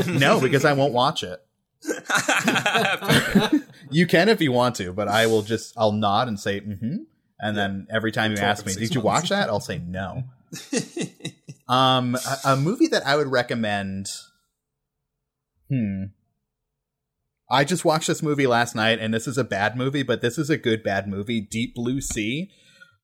[0.19, 1.41] no, because I won't watch it.
[3.91, 6.97] You can if you want to, but I will just I'll nod and say mm-hmm,
[7.41, 10.25] and then every time you ask me, six "Did you watch that?" I'll say no.
[11.69, 12.15] Um,
[12.45, 14.07] a, a movie that I would recommend.
[15.69, 16.05] Hmm.
[17.51, 20.37] I just watched this movie last night, and this is a bad movie, but this
[20.39, 21.41] is a good bad movie.
[21.41, 22.51] Deep Blue Sea.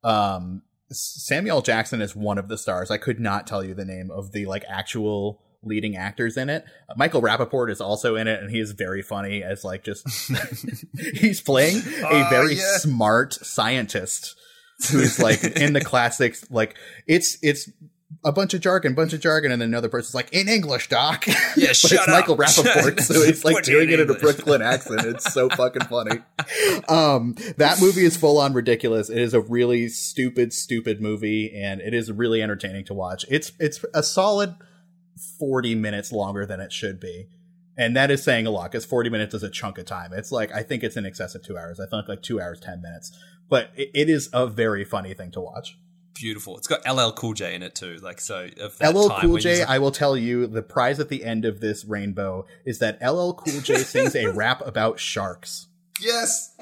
[0.03, 2.91] Um, Samuel Jackson is one of the stars.
[2.91, 6.65] I could not tell you the name of the like actual leading actors in it.
[6.95, 10.07] Michael Rapaport is also in it, and he is very funny as like just
[11.15, 12.77] he's playing a Oh, very yeah.
[12.77, 14.37] smart scientist
[14.91, 16.45] who's like in the classics.
[16.51, 16.77] Like
[17.07, 17.71] it's it's
[18.25, 21.27] a bunch of jargon, bunch of jargon, and then another person's like in English, Doc.
[21.57, 22.09] Yeah, but shut it's up.
[22.09, 25.05] Michael Rapaport, so he's like doing in it in a Brooklyn accent.
[25.05, 26.21] It's so fucking funny.
[26.89, 29.09] Um, that movie is full on ridiculous.
[29.09, 33.25] It is a really stupid, stupid movie, and it is really entertaining to watch.
[33.29, 34.57] It's it's a solid
[35.39, 37.29] forty minutes longer than it should be.
[37.77, 40.13] And that is saying a lot because 40 minutes is a chunk of time.
[40.13, 41.81] It's like, I think it's in excess of two hours.
[41.81, 43.11] I think like two hours, 10 minutes.
[43.49, 45.77] But it, it is a very funny thing to watch.
[46.15, 46.57] Beautiful.
[46.59, 47.97] It's got LL Cool J in it too.
[48.01, 48.49] Like so,
[48.81, 51.85] LL Cool J, you- I will tell you, the prize at the end of this
[51.85, 55.67] rainbow is that LL Cool J sings a rap about sharks.
[56.01, 56.55] yes,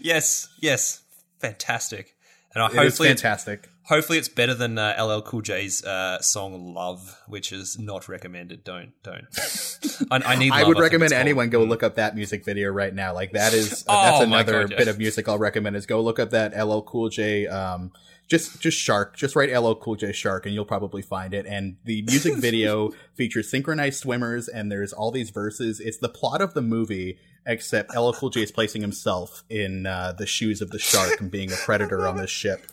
[0.00, 1.02] yes, yes,
[1.38, 2.16] fantastic.
[2.54, 3.68] And I It hopefully, it's, fantastic.
[3.84, 8.64] hopefully, it's better than uh, LL Cool J's uh, song "Love," which is not recommended.
[8.64, 9.26] Don't, don't.
[10.10, 10.50] I, I need.
[10.52, 11.20] I would think recommend called.
[11.20, 13.14] anyone go look up that music video right now.
[13.14, 16.18] Like that is Oh that's another God, bit of music I'll recommend is go look
[16.18, 17.92] up that LL Cool J um
[18.30, 19.16] just just shark.
[19.16, 21.44] Just write LL Cool J shark and you'll probably find it.
[21.46, 25.80] And the music video features synchronized swimmers and there's all these verses.
[25.80, 30.12] It's the plot of the movie except LL Cool J is placing himself in uh,
[30.16, 32.66] the shoes of the shark and being a predator on this ship.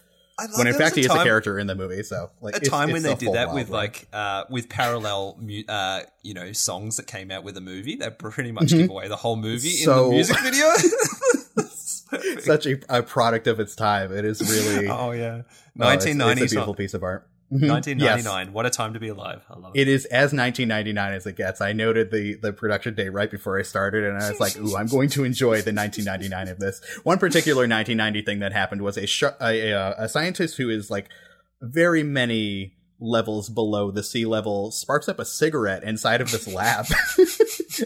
[0.55, 2.03] When in fact he is a character in the movie.
[2.03, 5.39] So like a it's- time when it's they did that with like uh, with parallel
[5.67, 8.77] uh, you know songs that came out with a movie that pretty much Mhm.
[8.81, 10.67] give away the whole movie So- in the music video.
[12.09, 12.41] Perfect.
[12.43, 14.11] such a, a product of its time.
[14.13, 17.27] It is really oh yeah, oh, it's- nineteen ninety It's a beautiful piece of art.
[17.49, 18.47] 1999.
[18.47, 18.53] Yes.
[18.53, 19.41] What a time to be alive.
[19.49, 19.79] I love it.
[19.79, 21.61] It is as 1999 as it gets.
[21.61, 24.75] I noted the the production date right before I started, and I was like, "Ooh,
[24.75, 28.97] I'm going to enjoy the 1999 of this." One particular 1990 thing that happened was
[28.97, 31.07] a sh- a, a, a scientist who is like
[31.61, 36.85] very many levels below the sea level sparks up a cigarette inside of this lab,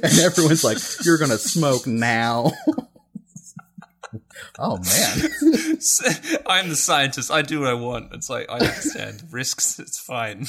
[0.01, 2.51] and everyone's like, "You're gonna smoke now."
[4.59, 5.29] Oh man.
[6.45, 7.31] I'm the scientist.
[7.31, 8.13] I do what I want.
[8.13, 9.79] It's like I understand risks.
[9.79, 10.45] It's fine.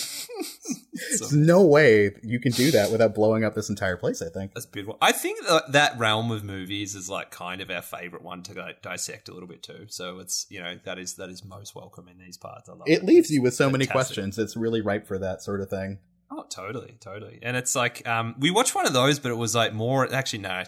[0.93, 4.55] There's no way you can do that without blowing up this entire place, I think.
[4.55, 4.99] that's beautiful.
[5.01, 8.55] I think that, that realm of movies is like kind of our favorite one to
[8.55, 9.87] go dissect a little bit too.
[9.89, 12.69] So it's you know that is that is most welcome in these parts.
[12.69, 14.39] I love It leaves you with so many questions.
[14.39, 15.99] It's really ripe for that sort of thing.
[16.35, 17.39] Oh, totally, totally.
[17.43, 20.11] And it's like um, we watched one of those, but it was like more.
[20.11, 20.63] Actually, no,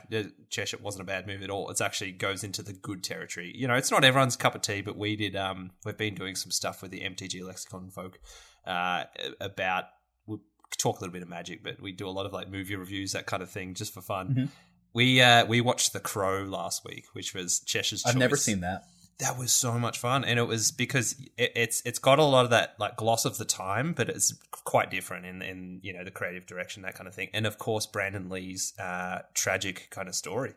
[0.50, 1.70] Cheshire wasn't a bad movie at all.
[1.70, 3.50] It's actually goes into the good territory.
[3.56, 5.36] You know, it's not everyone's cup of tea, but we did.
[5.36, 8.18] Um, we've been doing some stuff with the MTG Lexicon folk
[8.66, 9.04] uh,
[9.40, 9.84] about.
[10.26, 10.42] We'll
[10.76, 13.12] talk a little bit of magic, but we do a lot of like movie reviews,
[13.12, 14.34] that kind of thing, just for fun.
[14.34, 14.48] Mhm.
[14.92, 18.04] We uh, we watched The Crow last week, which was Cheshire's.
[18.04, 18.82] I've never seen that.
[19.18, 20.24] That was so much fun.
[20.24, 23.38] And it was because it, it's it's got a lot of that like gloss of
[23.38, 27.08] the time but it's quite different in in you know the creative direction that kind
[27.08, 27.28] of thing.
[27.32, 30.54] And of course brandon lee's uh tragic kind of story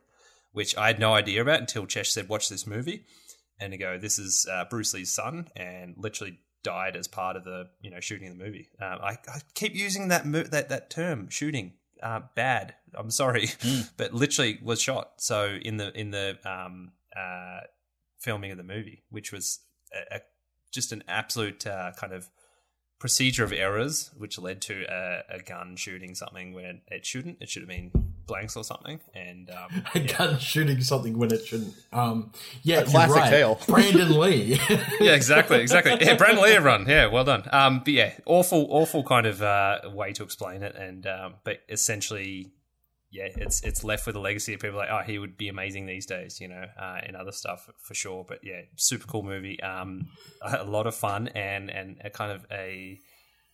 [0.54, 3.06] which i had no idea about until chesh said watch this movie.
[3.60, 7.44] And to go this is uh, bruce lee's son and literally died as part of
[7.44, 8.70] the you know shooting the movie.
[8.82, 11.74] Um, I, I keep using that mo- that that term shooting
[12.04, 12.76] uh, bad.
[12.94, 13.50] I'm sorry
[13.98, 15.14] but literally was shot.
[15.18, 17.62] So in the in the um uh
[18.20, 19.60] filming of the movie, which was
[19.94, 20.20] a, a,
[20.72, 22.30] just an absolute uh, kind of
[23.00, 27.38] procedure of errors, which led to a, a gun shooting something when it shouldn't.
[27.42, 27.92] It should have been
[28.26, 29.00] blanks or something.
[29.14, 30.18] And um, A yeah.
[30.18, 31.76] gun shooting something when it shouldn't.
[31.94, 32.32] Um,
[32.64, 33.30] yeah, classic right.
[33.30, 33.60] tale.
[33.68, 34.60] Brandon Lee.
[35.00, 35.98] yeah, exactly, exactly.
[36.02, 36.86] Yeah, Brandon Lee, everyone.
[36.88, 37.44] Yeah, well done.
[37.52, 40.76] Um, but yeah, awful, awful kind of uh, way to explain it.
[40.76, 42.52] And um, but essentially,
[43.12, 45.86] yeah, it's it's left with a legacy of people like, oh, he would be amazing
[45.86, 48.26] these days, you know, uh, and other stuff for sure.
[48.28, 49.62] But yeah, super cool movie.
[49.62, 50.08] Um,
[50.42, 53.00] a lot of fun and and a kind of a,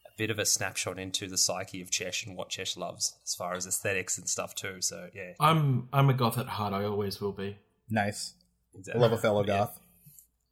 [0.06, 3.36] a bit of a snapshot into the psyche of Chesh and what Chesh loves as
[3.36, 4.82] far as aesthetics and stuff too.
[4.82, 6.74] So yeah, I'm I'm a goth at heart.
[6.74, 7.58] I always will be.
[7.90, 8.34] Nice.
[8.76, 9.02] Exactly.
[9.02, 9.58] love a fellow Yeah.
[9.60, 9.80] goth.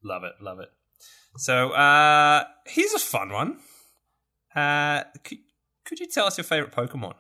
[0.04, 0.70] Love it, love it.
[1.38, 3.58] So uh here's a fun one.
[4.56, 5.40] Uh could,
[5.86, 7.14] could you tell us your favorite Pokemon?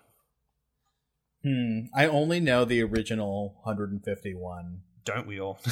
[1.44, 1.82] Hmm.
[1.96, 4.82] I only know the original 151.
[5.04, 5.60] Don't we all?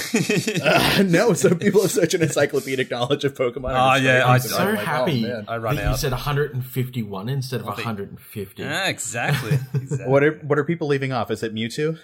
[0.62, 3.72] Uh, no, some people have such an encyclopedic knowledge of Pokemon.
[3.74, 5.46] Ah, It's yeah, I'm so like, oh, happy man.
[5.48, 8.62] I run that you said 151 instead of I 150.
[8.64, 9.52] yeah, exactly.
[9.74, 10.08] exactly.
[10.08, 11.30] What are what are people leaving off?
[11.32, 11.98] Is it Mewtwo?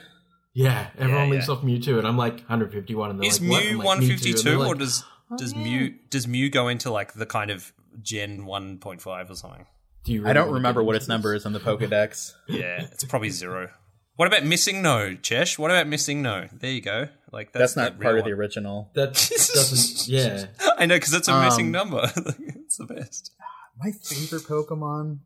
[0.54, 1.54] Yeah, everyone Yeah, leaves yeah.
[1.56, 3.64] off Mewtwo, and I'm like 151, and they're Is like, what?
[3.64, 5.94] Mew I'm like, one fifty Mewtwo, and they're or like, does "Oh, does yeah." Mew
[6.12, 9.66] does Mew go into like the kind of Gen 1.5 or something.
[10.06, 12.34] Do you I don't remember what its number is on the Pokedex.
[12.48, 13.72] Yeah, it's probably zero.
[14.15, 15.57] What about MissingNo, Chesh?
[15.57, 16.60] What about MissingNo?
[16.60, 17.10] There you go.
[17.32, 18.91] Like that's, That's not the part real of the original.
[18.94, 20.07] That doesn't.
[20.07, 20.45] Yeah.
[20.77, 22.03] I know because it's a missing Um, number.
[22.15, 23.32] it's the best.
[23.77, 25.19] My favorite Pokemon?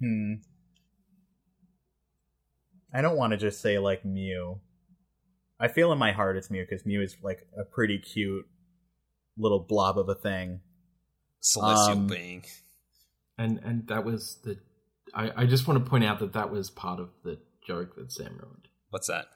[0.00, 0.34] Hmm.
[2.94, 4.60] I don't want to just say like Mew.
[5.58, 8.46] I feel in my heart it's Mew because Mew is like a pretty cute
[9.36, 10.60] little blob of a thing.
[11.40, 12.44] Celestial um, being.
[13.40, 14.58] And and that was the.
[15.14, 18.12] I, I just want to point out that that was part of the joke that
[18.12, 18.68] Sam ruined.
[18.90, 19.26] What's that?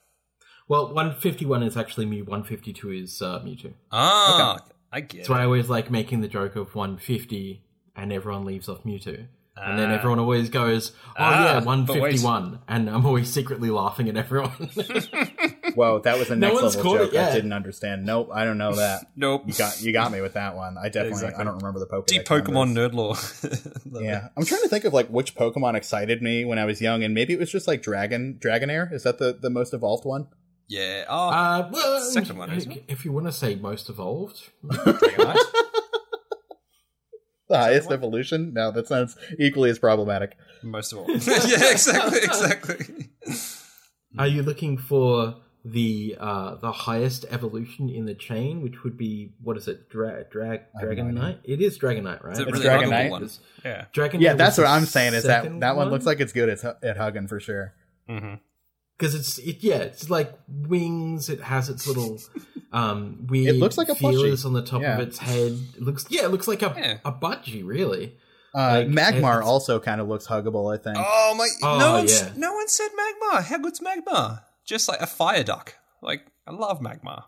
[0.69, 3.73] Well, 151 is actually Mew, 152 is uh, Mewtwo.
[3.93, 4.59] Ah,
[4.93, 7.63] I get That's why I always like making the joke of 150
[7.97, 9.27] and everyone leaves off Mewtwo.
[9.57, 9.95] And then Ah.
[9.95, 11.67] everyone always goes, oh Ah, yeah, wait.
[11.67, 12.61] 151.
[12.67, 14.53] And I'm always secretly laughing at everyone.
[15.75, 17.09] Whoa, that was a next one's level joke.
[17.09, 17.33] it yet.
[17.33, 18.05] I didn't understand.
[18.05, 19.07] Nope, I don't know that.
[19.17, 19.43] Nope.
[19.47, 20.77] You got you got me with that one.
[20.79, 21.41] I definitely Exactly.
[21.41, 22.07] I don't remember the Pokedex.
[22.07, 22.91] Deep Pokemon numbers.
[22.91, 24.03] nerd lore.
[24.03, 24.33] Yeah, it.
[24.37, 27.15] I'm trying to think of like which Pokemon excited me when I was young, and
[27.15, 28.93] maybe it was just like Dragon Dragonair.
[28.93, 30.27] Is that the the most evolved one?
[30.67, 31.05] Yeah.
[31.09, 34.51] Oh, uh, well, Second one, isn't if you want to say most evolved,
[37.47, 38.55] The highest evolution?
[38.55, 40.37] No, that sounds equally as problematic.
[40.63, 41.11] Most of all.
[41.11, 43.11] yeah, exactly, exactly.
[44.19, 49.33] are you looking for the uh, the highest evolution in the chain, which would be
[49.43, 49.89] what is it?
[49.89, 51.39] Dra- drag I have no Dragonite.
[51.45, 52.31] It is Dragonite, right?
[52.33, 52.89] It's a It's really Dragonite.
[53.07, 53.23] huggable one.
[53.23, 53.85] It's- Yeah.
[53.95, 54.21] Dragonite.
[54.21, 55.15] Yeah, that's what I'm saying.
[55.15, 57.73] Is that that one looks like it's good at, at hugging for sure.
[58.09, 58.35] hmm
[58.97, 61.29] because it's it, yeah, it's like wings.
[61.29, 62.21] It has its little
[62.73, 63.57] um weird.
[63.57, 64.47] It looks like a feelers plushie.
[64.47, 64.95] on the top Yeah.
[64.99, 65.53] of its head.
[65.77, 66.99] It looks yeah, it looks like a Yeah.
[67.05, 68.17] a budgie, really.
[68.55, 70.73] Uh, Like, Magmar also kind of looks huggable.
[70.73, 70.97] I think.
[70.97, 71.49] Oh my!
[71.65, 72.31] Oh, no one, yeah.
[72.37, 73.43] no one said Magmar.
[73.43, 74.43] How good's Magmar?
[74.67, 75.75] Just like a fire duck.
[76.03, 77.25] Like I love Magmar.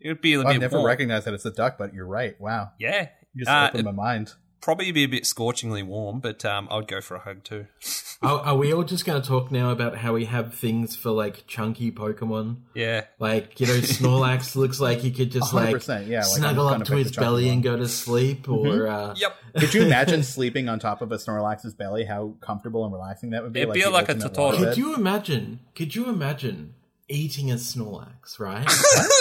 [0.00, 2.38] It would be a I've bit never recognized that it's a duck, but you're right.
[2.40, 4.34] Wow, Yeah, you just Uh, opened my mind.
[4.66, 7.66] Probably be a bit scorchingly warm, but um, I would go for a hug too.
[8.22, 11.10] Are, are we all just going to talk now about how we have things for
[11.10, 12.56] like chunky Pokemon?
[12.74, 16.80] Yeah, Like you know, Snorlax looks like he could just like yeah, like, snuggle I'm
[16.80, 17.52] up gonna his belly one.
[17.52, 19.36] and go to sleep, or uh, yep.
[19.58, 22.06] Could you imagine sleeping on top of a Snorlax's belly?
[22.06, 23.60] How comfortable and relaxing that would be.
[23.60, 24.56] It'd be like a ultimate Totoro.
[24.56, 25.60] could you imagine?
[25.74, 26.74] Could you imagine
[27.08, 28.40] eating a Snorlax?
[28.40, 28.66] Right?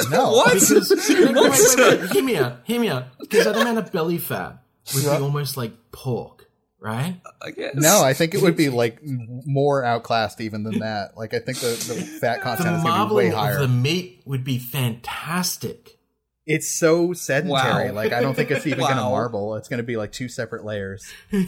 [0.10, 0.32] No.
[0.32, 0.54] What?
[0.54, 3.08] Because wait, wait, wait, wait, hear me out, hear me out.
[3.20, 4.62] Because that amount of belly fat
[4.94, 6.50] would be almost like pork,
[6.80, 7.20] right?
[7.42, 7.76] I guess.
[7.76, 11.18] No, I think it would be like more outclassed even than that.
[11.18, 13.56] Like I think the, the fat The content is going to be way higher.
[13.56, 15.98] of the meat would be fantastic.
[16.46, 17.90] It's so sedentary.
[17.90, 17.96] Wow.
[17.96, 19.56] Like I don't think it's even going to marble.
[19.56, 21.12] It's going to be like two separate layers.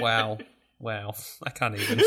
[0.00, 0.38] Wow.
[0.78, 1.12] Wow.
[1.42, 2.00] I can't even.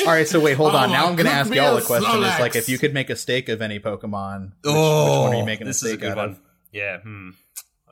[0.00, 0.88] All right, so wait, hold on.
[0.88, 2.10] Oh, now I'm going to ask y'all a a question.
[2.22, 2.40] Is Snorlax.
[2.40, 5.38] like if you could make a steak of any Pokemon, which, oh, which one are
[5.40, 6.28] you making a this is a steak good out one.
[6.30, 6.40] of?
[6.72, 7.00] Yeah.
[7.00, 7.30] Hmm.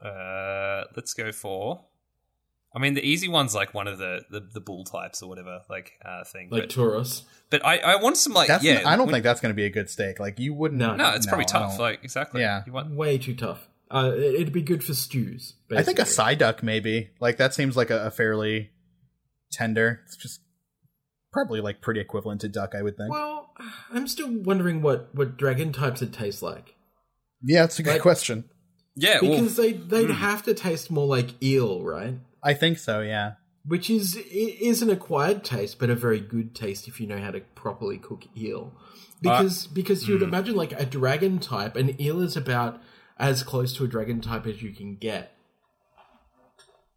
[0.05, 1.85] Uh, let's go for.
[2.74, 5.61] I mean, the easy one's like one of the the, the bull types or whatever,
[5.69, 6.49] like uh, thing.
[6.51, 7.23] Like but Tauros.
[7.51, 8.83] but I, I want some like That's yeah.
[8.87, 10.19] I don't when- think that's going to be a good steak.
[10.19, 10.81] Like you wouldn't.
[10.81, 10.97] No.
[10.97, 11.79] No, it's probably tough.
[11.79, 12.41] Like exactly.
[12.41, 12.62] Yeah.
[12.66, 13.69] You want Way too tough.
[13.91, 15.55] Uh, it- it'd be good for stews.
[15.70, 17.11] I think a Psyduck maybe.
[17.20, 18.70] Like that seems like a, a fairly
[19.53, 20.01] tender.
[20.07, 20.41] It's just
[21.31, 23.11] probably like pretty equivalent to duck, I would think.
[23.11, 23.51] Well,
[23.93, 26.74] I'm still wondering what what dragon types it tastes like
[27.45, 28.45] yeah, it's a good like- question.
[28.94, 29.19] Yeah.
[29.23, 30.12] Well, because they they'd hmm.
[30.12, 32.14] have to taste more like eel, right?
[32.43, 33.01] I think so.
[33.01, 33.35] Yeah.
[33.64, 37.31] Which is is an acquired taste, but a very good taste if you know how
[37.31, 38.73] to properly cook eel.
[39.20, 40.12] Because because hmm.
[40.12, 42.81] you'd imagine like a dragon type, an eel is about
[43.19, 45.36] as close to a dragon type as you can get.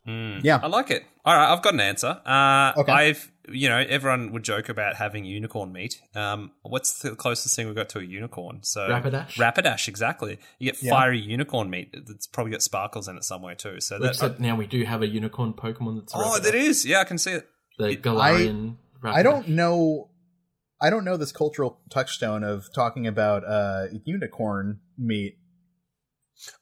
[0.06, 0.60] Yeah.
[0.62, 1.04] I like it.
[1.24, 2.20] All right, I've got an answer.
[2.26, 2.92] Uh, Okay.
[2.92, 6.02] I've, you know, everyone would joke about having unicorn meat.
[6.16, 8.60] Um, what's the closest thing we've got to a unicorn?
[8.64, 9.34] So Rapidash?
[9.34, 10.38] Rapidash, exactly.
[10.60, 10.92] You get Yeah.
[10.92, 11.96] fiery unicorn meat.
[12.08, 13.80] That's probably got sparkles in it somewhere too.
[13.82, 14.10] So that.
[14.10, 16.44] Except now we do have a unicorn Pokemon that's oh, Rapidash.
[16.44, 16.86] that is.
[16.86, 17.48] Yeah, I can see it.
[17.78, 18.76] the Galarian.
[19.04, 20.10] I don't know.
[20.82, 25.38] I don't know this cultural touchstone of talking about uh, unicorn meat.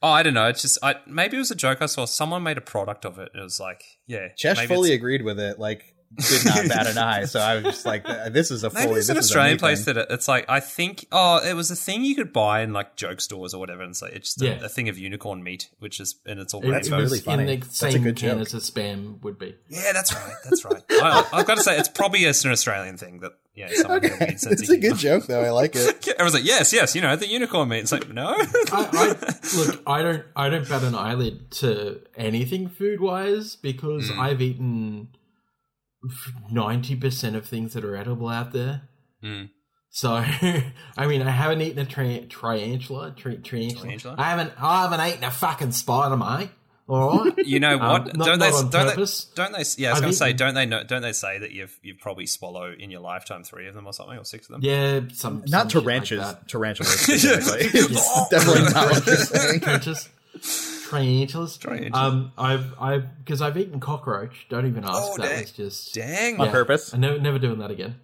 [0.01, 0.47] Oh, I don't know.
[0.47, 2.05] It's just I maybe it was a joke I saw.
[2.05, 3.29] Someone made a product of it.
[3.33, 5.59] It was like, yeah, Chesh fully agreed with it.
[5.59, 7.25] Like did not bat an eye.
[7.25, 8.85] So I was just like, this is a fully.
[8.85, 11.71] Maybe it's an is Australian me place that it's like I think oh it was
[11.71, 14.35] a thing you could buy in like joke stores or whatever and it's like it's
[14.35, 14.65] just a, Yeah.
[14.65, 17.21] a thing of unicorn meat which is and it's all It, That's it was really
[17.23, 17.43] funny.
[17.43, 18.47] in the That's a same good can joke.
[18.47, 19.55] as a spam would be.
[19.69, 20.33] Yeah, that's right.
[20.43, 20.83] That's right.
[20.91, 24.11] I, I've got to say, it's probably just an Australian thing that, yeah, someone had
[24.11, 25.43] a Okay, it's a good joke though.
[25.43, 26.07] I like it.
[26.19, 27.79] I was like, yes, yes, you know, the unicorn meat.
[27.79, 28.27] It's like, no.
[28.35, 34.09] I, I, look, I don't, I don't bat an eyelid to anything food wise because
[34.09, 34.17] Mm.
[34.19, 35.07] I've eaten
[36.51, 38.83] ninety percent of things that are edible out there.
[39.23, 39.49] Mm.
[39.89, 40.11] So,
[40.97, 43.75] I mean, I haven't eaten a tri- triantula, tri- triantula.
[44.01, 44.15] Triantula?
[44.17, 46.49] I haven't, I haven't eaten a fucking spider, mate.
[46.87, 47.33] All right.
[47.45, 47.85] You know what?
[48.09, 48.57] Um, not- don't not they?
[48.57, 49.25] on Don't purpose.
[49.25, 49.35] they?
[49.43, 49.63] Don't they?
[49.77, 50.83] Yeah, I was I've going to say, don't they know?
[50.83, 53.93] Don't they say that you've you've probably swallowed in your lifetime three of them or
[53.93, 54.61] something or six of them?
[54.63, 56.25] Yeah, some Not some tarantulas.
[56.25, 57.69] Like tarantulas specifically.
[58.31, 59.59] Definitely not what you're saying.
[59.59, 60.09] Tarantulas.
[60.93, 61.57] Tarantulas.
[61.57, 61.93] Tarantulas.
[61.95, 64.47] Um, I've I've because I've eaten cockroach.
[64.49, 64.93] Don't even ask.
[64.95, 65.41] Oh, that dang.
[65.41, 66.39] was just Dang.
[66.39, 66.93] On purpose.
[66.93, 67.95] I'm never never doing that again.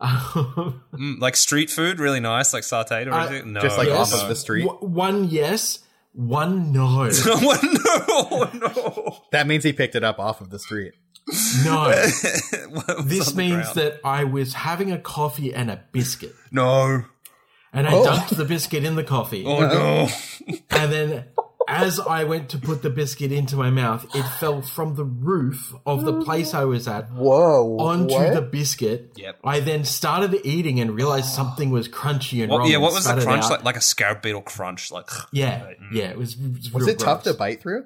[0.00, 3.52] Um, Mm, like street food, really nice, like sauteed or Uh, anything.
[3.52, 4.12] No, Just like Yes.
[4.12, 4.66] off of the street.
[4.66, 5.80] w- one yes,
[6.12, 9.18] one no, one no, no.
[9.32, 10.94] That means he picked it up off of the street.
[11.64, 11.90] no.
[13.04, 13.74] This means ground?
[13.76, 17.04] that I was having a coffee and a biscuit, no.
[17.72, 18.02] and I Oh.
[18.04, 20.08] dumped the biscuit in the coffee, Oh no.
[20.70, 21.24] and then.
[21.72, 25.72] As I went to put the biscuit into my mouth, it fell from the roof
[25.86, 27.76] of the place I was at Whoa.
[27.78, 29.12] onto the biscuit.
[29.16, 29.38] Yep.
[29.44, 32.68] I then started eating and realized something was crunchy and What, wrong.
[32.70, 33.64] yeah, what was the spat crunch like?
[33.64, 35.08] Like a scarab beetle crunch, like.
[35.32, 35.76] Yeah, Right.
[35.80, 35.92] Mm.
[35.94, 36.34] yeah, it was.
[36.34, 37.84] it was Was real it tough to bite through?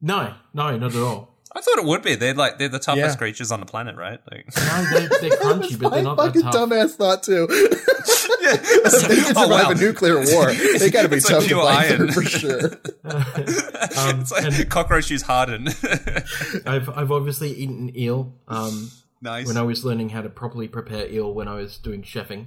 [0.00, 1.28] No, no, not at all.
[1.54, 2.14] I thought it would be.
[2.14, 3.18] They're like they're the toughest Yeah.
[3.18, 4.20] creatures on the planet, right?
[4.30, 6.54] Like, No, they're, they're crunchy, but they're My not that fucking tough.
[6.54, 7.48] dumbass thought too.
[8.52, 9.08] yeah.
[9.08, 9.70] they can survive oh, wow.
[9.70, 10.52] a nuclear war.
[10.52, 12.12] They got to be It's like tough to pure bite iron.
[12.12, 12.60] for sure.
[13.04, 15.68] it's like and- cockroaches harden.
[16.66, 18.32] I've I've obviously eaten eel.
[18.48, 18.90] Um,
[19.20, 19.46] nice.
[19.46, 22.46] when I was learning how to properly prepare eel when I was doing chefing.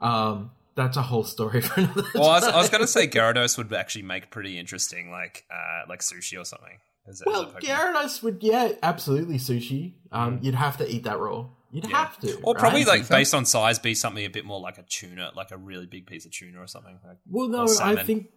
[0.00, 2.04] Um, that's a whole story for another.
[2.14, 5.44] well, I was, I was going to say Gyarados would actually make pretty interesting, like
[5.50, 6.78] uh, like sushi or something.
[7.08, 7.64] Is that- Well, is?
[7.68, 9.94] Gyarados would, yeah, absolutely sushi.
[10.12, 11.46] Um, you'd have to eat that raw.
[11.70, 11.90] You'd Mm.
[11.90, 11.96] Yeah.
[11.98, 12.40] have to.
[12.42, 13.00] Or probably right?
[13.00, 15.86] like based on size, be something a bit more like a tuna, like a really
[15.86, 16.98] big piece of tuna or something.
[17.06, 18.28] Like, Well, no, I think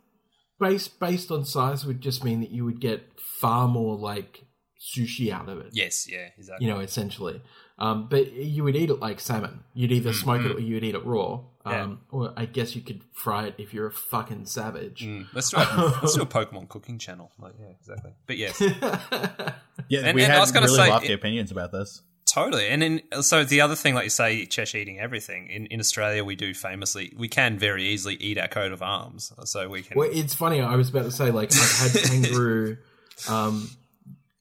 [0.59, 3.03] based based on size would just mean that you would get
[3.39, 4.43] far more like
[4.95, 5.69] sushi out of it.
[5.73, 6.65] yes, yeah, exactly.
[6.67, 7.41] You know, essentially.
[7.77, 9.63] Um, but you would eat it like salmon.
[9.73, 11.41] You'd either smoke it or you'd eat it raw.
[11.65, 11.83] Yeah.
[11.83, 15.03] Um, Or I guess you could fry it if you're a fucking savage.
[15.03, 17.31] Mm, let's do a let's do a Pokemon cooking channel.
[17.39, 18.11] Like, yeah, exactly.
[18.27, 18.59] But yes,
[19.89, 22.01] Yeah, And- we and I had was gonna really say, lofty it- opinions about this.
[22.31, 22.67] Totally.
[22.67, 25.47] And then so the other thing, like you say, Chesh eating everything.
[25.47, 29.33] In in Australia, we do famously, we can very easily eat our coat of arms.
[29.45, 29.97] So we can.
[29.97, 30.61] Well, it's funny.
[30.61, 32.77] I was about to say, like, I've had kangaroo.
[33.29, 33.69] Um,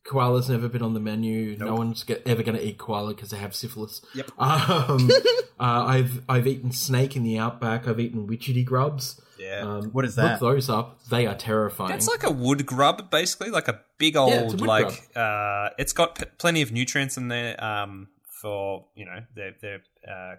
[0.04, 1.56] koala's never been on the menu.
[1.56, 4.02] No one's get, ever going to eat koala because they have syphilis.
[4.14, 4.30] Yep.
[4.38, 5.10] Um,
[5.60, 7.86] uh, I've I've eaten snake in the outback.
[7.86, 9.20] I've eaten witchetty grubs.
[9.40, 9.60] Yeah.
[9.62, 11.00] Um, What is Look those up.
[11.10, 11.92] They are terrifying.
[11.94, 15.16] It's like a wood grub, basically, like a big it's a old like.
[15.16, 17.62] Uh, it's got p- plenty of nutrients in there.
[17.62, 18.08] Um,
[18.40, 20.36] for you know, they're they're uh,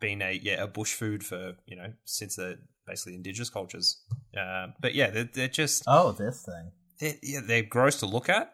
[0.00, 4.02] been a yeah a bush food for you know since the basically indigenous cultures.
[4.38, 6.72] Uh, but yeah, they're, they're just Oh, this thing.
[7.00, 8.52] they're, yeah, they're gross to look at.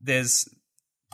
[0.00, 0.48] There's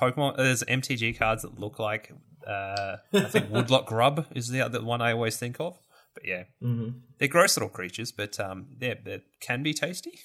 [0.01, 0.37] Pokemon.
[0.37, 2.13] There's MTG cards that look like.
[2.47, 5.79] Uh, I think Woodlock Grub is the other one I always think of.
[6.15, 7.01] But yeah, Mhm.
[7.19, 10.21] they're gross little creatures, but um, yeah, they can be tasty.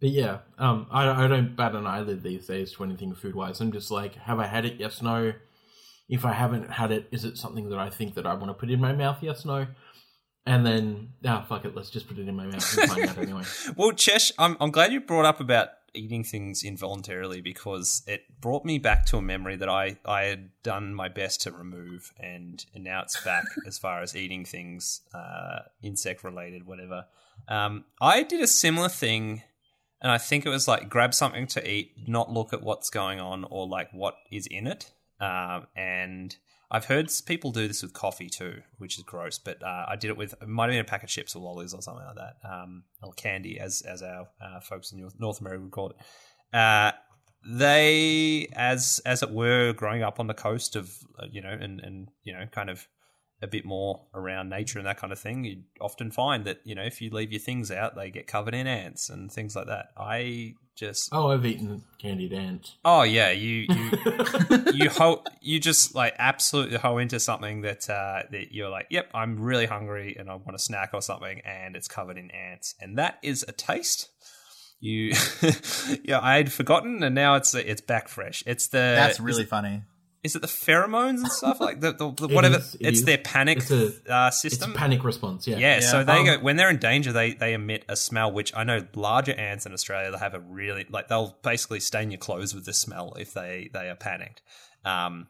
[0.00, 3.60] But yeah, um, I, I don't bat an eyelid these days to anything food wise.
[3.60, 4.74] I'm just like, have I had it?
[4.78, 5.32] Yes, no.
[6.08, 8.54] If I haven't had it, is it something that I think that I want to
[8.54, 9.18] put in my mouth?
[9.22, 9.66] Yes, no.
[10.44, 13.16] And then, ah, fuck it, let's just put it in my mouth and find out
[13.22, 13.44] anyway.
[13.76, 18.64] Well, Chesh, I'm I'm glad you brought up about eating things involuntarily because it brought
[18.64, 22.64] me back to a memory that I I had done my best to remove, and,
[22.74, 27.06] and now it's back as far as eating things, uh, insect related, whatever.
[27.48, 29.42] Um, I did a similar thing,
[30.00, 33.20] and I think it was like grab something to eat, not look at what's going
[33.20, 36.36] on or like what is in it, um, and.
[36.74, 39.38] I've heard people do this with coffee too, which is gross.
[39.38, 41.38] But uh, I did it with it might have been a pack of chips or
[41.38, 45.40] lollies or something like that, um, or candy, as as our uh, folks in North,
[45.40, 45.96] America would call it.
[46.52, 46.90] Uh,
[47.46, 51.78] they, as as it were, growing up on the coast of uh, you know, and
[51.78, 52.88] and you know, kind of
[53.40, 56.74] a bit more around nature and that kind of thing, you'd often find that you
[56.74, 59.68] know if you leave your things out, they get covered in ants and things like
[59.68, 59.90] that.
[59.96, 62.76] I just Oh, I've eaten candied ants.
[62.84, 63.90] Oh yeah, you you
[64.72, 69.10] you ho- you just like absolutely hoe into something that uh, that you're like, yep,
[69.14, 72.74] I'm really hungry and I want a snack or something, and it's covered in ants,
[72.80, 74.10] and that is a taste.
[74.80, 75.14] You,
[76.04, 78.42] yeah, I had forgotten, and now it's it's back fresh.
[78.46, 79.82] It's the That's really funny.
[80.24, 82.56] Is it the pheromones and stuff like the, the, the It whatever?
[82.58, 83.04] is, it it's is.
[83.04, 84.72] their panic It's a- uh, It's a system.
[84.72, 85.58] panic response, yeah.
[85.58, 87.12] Yeah, so they Um, go when they're in danger.
[87.12, 90.40] They they emit a smell, which I know larger ants in Australia they have a
[90.40, 94.42] really like they'll basically stain your clothes with the smell if they they are panicked.
[94.84, 95.28] Um,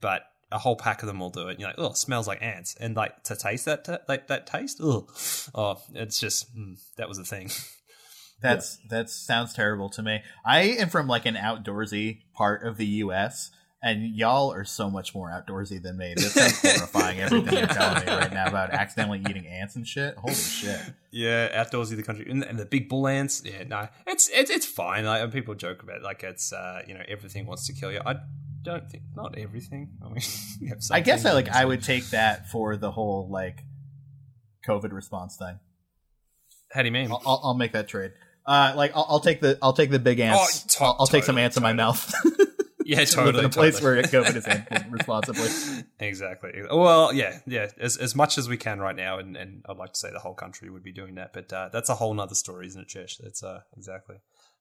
[0.00, 1.52] but a whole pack of them will do it.
[1.52, 4.28] And you're like, oh, it smells like ants, and like to taste that t- like
[4.28, 5.10] that taste, ugh.
[5.56, 7.50] oh, it's just mm, that was a thing.
[8.42, 10.20] That's that sounds terrible to me.
[10.44, 13.50] I am from like an outdoorsy part of the U.S.
[13.86, 16.14] And y'all are so much more outdoorsy than me.
[16.16, 17.20] This sounds horrifying.
[17.20, 20.16] Everything you're telling me right now about accidentally eating ants and shit.
[20.16, 20.80] Holy shit!
[21.12, 23.42] Yeah, outdoorsy the country and, and the big bull ants.
[23.44, 25.04] Yeah, no, it's it's it's fine.
[25.04, 28.00] Like people joke about it, like it's uh, you know everything wants to kill you.
[28.04, 28.16] I
[28.64, 29.90] don't think not everything.
[30.04, 33.62] I mean, I guess I like I would take that for the whole like
[34.66, 35.60] COVID response thing.
[36.72, 37.12] How do you mean?
[37.12, 38.10] I'll, I'll, I'll make that trade.
[38.44, 40.64] Uh, like I'll, I'll take the I'll take the big ants.
[40.64, 42.12] Oh, to- I'll, I'll take some totally, ants in my mouth.
[42.88, 43.38] yeah, Live totally.
[43.40, 43.96] in a place totally.
[43.96, 45.48] where COVID is handled responsibly.
[45.98, 46.52] Exactly.
[46.70, 47.68] Well, yeah, yeah.
[47.78, 50.20] As as much as we can right now, and, and I'd like to say the
[50.20, 52.88] whole country would be doing that, but uh, that's a whole nother story, isn't it,
[52.88, 53.18] Chesh?
[53.18, 54.16] That's uh, exactly.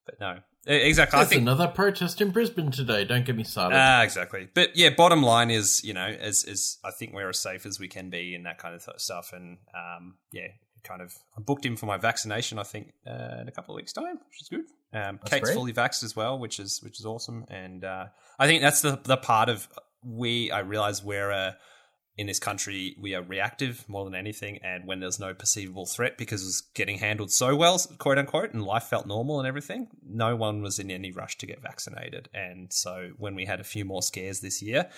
[0.06, 1.18] But no, exactly.
[1.18, 3.06] I There's think another protest in Brisbane today.
[3.06, 3.76] Don't get me started.
[3.76, 4.48] Ah, exactly.
[4.54, 7.80] But yeah, bottom line is, you know, as as I think we're as safe as
[7.80, 9.34] we can be and that kind of th- stuff.
[9.34, 10.48] And um, yeah,
[10.84, 12.60] kind of I booked in for my vaccination.
[12.60, 14.66] I think uh, in a couple of weeks' time, which is good.
[14.96, 15.56] Um, Kate's great.
[15.56, 17.46] fully vaxxed as well, which is which is awesome.
[17.50, 18.06] And uh,
[18.40, 19.68] I think that's the the part of
[20.04, 20.52] we.
[20.52, 21.52] I realize we're uh,
[22.18, 26.18] in this country we are reactive more than anything, and when there's no perceivable threat
[26.18, 30.36] because it's getting handled so well, quote unquote, and life felt normal and everything, no
[30.36, 32.30] one was in any rush to get vaccinated.
[32.34, 34.90] And so when we had a few more scares this year,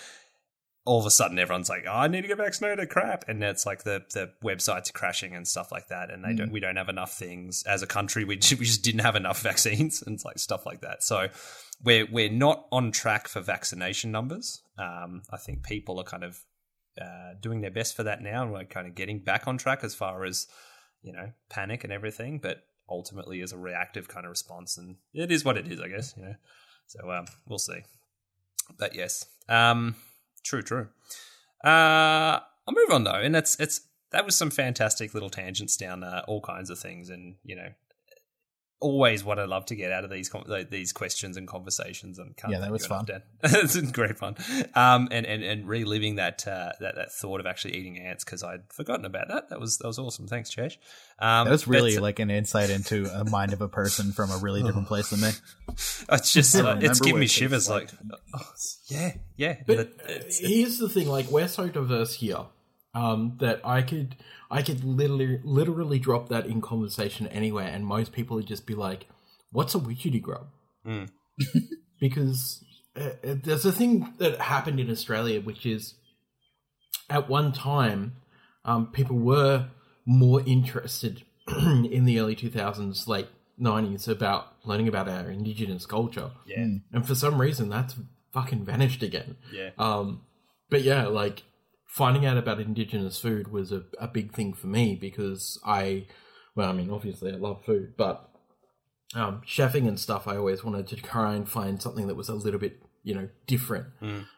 [0.87, 3.25] all of a sudden everyone's like, oh, I need to get vaccinated, crap.
[3.27, 6.09] And it's like the the websites are crashing and stuff like that.
[6.09, 8.23] And they don't we don't have enough things as a country.
[8.23, 11.03] We we just didn't have enough vaccines and like stuff like that.
[11.03, 11.27] So
[11.83, 14.61] we're we're not on track for vaccination numbers.
[14.77, 16.39] Um, I think people are kind of
[16.99, 19.83] uh, doing their best for that now, and we're kind of getting back on track
[19.83, 20.47] as far as
[21.03, 22.39] you know panic and everything.
[22.39, 25.89] But ultimately, is a reactive kind of response, and it is what it is, I
[25.89, 26.13] guess.
[26.15, 26.35] You know,
[26.87, 27.81] so um, we'll see.
[28.79, 29.95] But yes, um,
[30.47, 30.87] true, true.
[31.63, 36.03] Uh, I'll move on though, and that's it's that was some fantastic little tangents down
[36.03, 37.69] uh, all kinds of things, and you know.
[38.79, 40.31] Always what I love to get out of these
[40.69, 43.05] these questions and conversations and can't Yeah, that was fun.
[43.05, 43.23] Dan.
[43.43, 44.35] it's been great fun,
[44.75, 48.43] um, and, and and reliving that uh, that that thought of actually eating ants because
[48.43, 49.49] I'd forgotten about that.
[49.49, 50.27] That was that was awesome.
[50.27, 50.77] Thanks, Chesh.
[51.17, 54.29] Um, That was really but like an insight into a mind of a person from
[54.29, 55.31] a really different place than me.
[55.69, 57.67] it's just I uh, it's giving me shivers.
[57.67, 58.19] Like, like.
[58.35, 58.51] oh,
[58.89, 59.55] yeah, yeah.
[59.65, 62.45] But But it's- here's the thing: like we're so diverse here
[62.93, 64.15] um, that I could,
[64.49, 68.75] I could literally, literally drop that in conversation anywhere, and most people would just be
[68.75, 69.07] like,
[69.51, 70.47] "What's a witchetty grub?"
[70.85, 71.09] Mm.
[71.99, 72.63] because
[72.95, 75.95] uh, uh, there's a thing that happened in Australia, which is
[77.09, 78.15] at one time,
[78.65, 79.67] um, people were
[80.05, 83.27] more interested in the early 2000s, late
[83.59, 86.31] 90s, about learning about our indigenous culture.
[86.45, 87.95] yeah, And for some reason, that's
[88.33, 89.37] fucking vanished again.
[89.51, 89.69] yeah.
[89.77, 90.21] Um,
[90.69, 91.43] but yeah, like
[91.87, 96.05] finding out about indigenous food was a, a big thing for me because I,
[96.55, 98.29] well, I mean, obviously I love food, but
[99.15, 102.35] um, chefing and stuff, I always wanted to try and find something that was a
[102.35, 103.87] little bit, you know, different.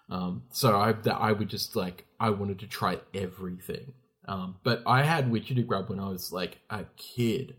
[0.10, 3.94] Um, so I, that I would just like, I wanted to try everything.
[4.28, 7.56] Um, but I had witchetty grub when I was like a kid.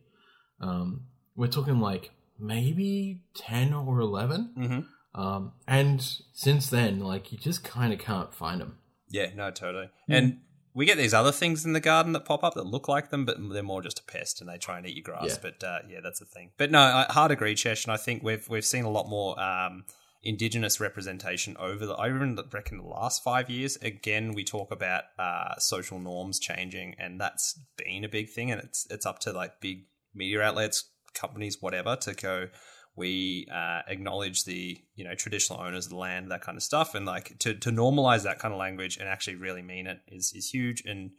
[0.61, 4.51] Um, we're talking like maybe 10 or 11.
[4.57, 4.87] Mhm.
[5.13, 6.01] Um, and
[6.33, 8.77] since then, like you just kind of can't find them.
[9.11, 9.91] Yeah, no, totally.
[10.09, 10.41] And
[10.73, 13.25] we get these other things in the garden that pop up that look like them,
[13.25, 15.31] but they're more just a pest, and they try and eat your grass.
[15.31, 15.37] Yeah.
[15.43, 16.51] But uh, yeah, that's the thing.
[16.57, 19.41] But no, I hard agree, Chesh, and I think we've we've seen a lot more
[19.41, 19.85] um,
[20.23, 21.95] indigenous representation over the.
[21.95, 23.77] I even reckon the last five years.
[23.83, 28.51] Again, we talk about uh, social norms changing, and that's been a big thing.
[28.53, 30.85] And it's it's up to like big media outlets,
[31.15, 32.49] companies, whatever, to go.
[33.01, 36.95] We uh, acknowledge the you know traditional owners of the land, that kind of stuff,
[36.95, 40.35] and like to to normalize that kind of language and actually really mean it is
[40.35, 40.85] is huge.
[40.85, 41.13] And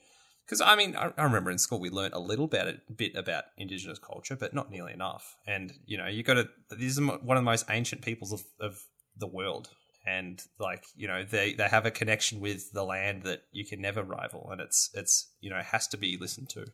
[0.45, 3.45] because I mean, I, I remember in school we learned a little bit bit about
[3.57, 5.35] indigenous culture, but not nearly enough.
[5.47, 6.49] And you know, you got to.
[6.77, 8.83] These are one of the most ancient peoples of, of
[9.17, 9.69] the world,
[10.05, 13.81] and like you know, they they have a connection with the land that you can
[13.81, 16.65] never rival, and it's it's you know has to be listened to.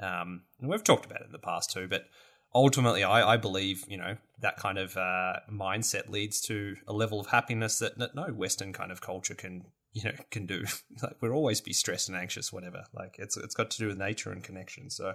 [0.00, 2.06] Um, and we've talked about it in the past too, but
[2.54, 7.20] ultimately, I, I believe you know that kind of uh, mindset leads to a level
[7.20, 10.64] of happiness that, that no Western kind of culture can you know can do.
[11.02, 12.84] like we'll always be stressed and anxious, whatever.
[12.92, 14.90] Like it's it's got to do with nature and connection.
[14.90, 15.14] So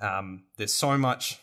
[0.00, 1.40] um, there's so much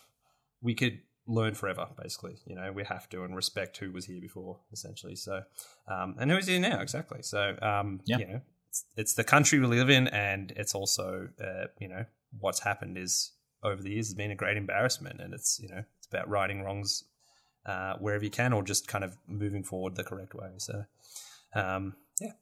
[0.62, 1.86] we could learn forever.
[2.00, 5.16] Basically, you know, we have to and respect who was here before, essentially.
[5.16, 5.42] So
[5.88, 7.22] um, and who's here now, exactly.
[7.22, 8.18] So um, Yeah.
[8.18, 12.04] you know, it's, it's the country we live in, and it's also uh, you know
[12.38, 13.32] what's happened is
[13.64, 16.62] over the years has been a great embarrassment, and it's you know it's about righting
[16.62, 17.04] wrongs
[17.66, 20.50] uh, wherever you can, or just kind of moving forward the correct way.
[20.58, 20.84] So,
[21.54, 22.32] um, yeah.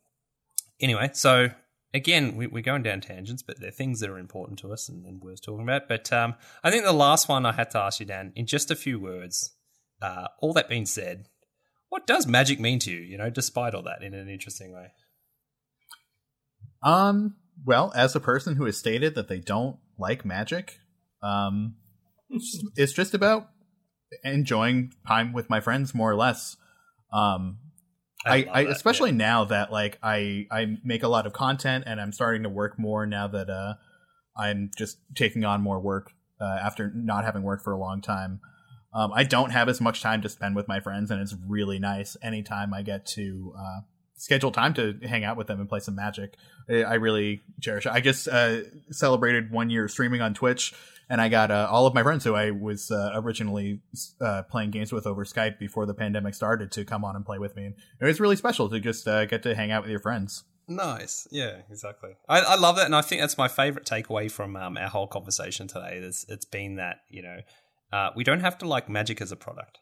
[0.80, 1.50] Anyway, so
[1.94, 5.06] again, we, we're going down tangents, but they're things that are important to us and,
[5.06, 5.88] and worth talking about.
[5.88, 6.34] But um,
[6.64, 8.98] I think the last one I had to ask you, Dan, in just a few
[8.98, 9.52] words.
[10.00, 11.28] Uh, all that being said,
[11.88, 12.98] what does magic mean to you?
[12.98, 14.92] You know, despite all that, in an interesting way.
[16.82, 17.36] Um.
[17.64, 20.80] Well, as a person who has stated that they don't like magic,
[21.22, 21.76] um,
[22.76, 23.48] it's just about
[24.24, 26.56] enjoying time with my friends more or less.
[27.12, 27.58] Um,
[28.24, 29.16] I, I, that, especially yeah.
[29.16, 32.78] now that like I I make a lot of content and I'm starting to work
[32.78, 33.74] more now that uh
[34.36, 38.40] I'm just taking on more work uh, after not having worked for a long time.
[38.94, 41.78] Um, I don't have as much time to spend with my friends, and it's really
[41.78, 43.80] nice anytime I get to uh,
[44.22, 46.36] schedule time to hang out with them and play some Magic.
[46.68, 47.92] I really cherish it.
[47.92, 50.72] I just uh, celebrated one year streaming on Twitch,
[51.10, 53.80] and I got uh, all of my friends who I was uh, originally
[54.20, 57.38] uh, playing games with over Skype before the pandemic started to come on and play
[57.38, 57.66] with me.
[57.66, 60.44] And it was really special to just uh, get to hang out with your friends.
[60.68, 61.26] Nice.
[61.32, 62.10] Yeah, exactly.
[62.28, 65.08] I, I love that, and I think that's my favorite takeaway from um, our whole
[65.08, 65.98] conversation today.
[66.00, 67.40] It's, it's been that you know
[67.92, 69.80] uh, we don't have to like Magic as a product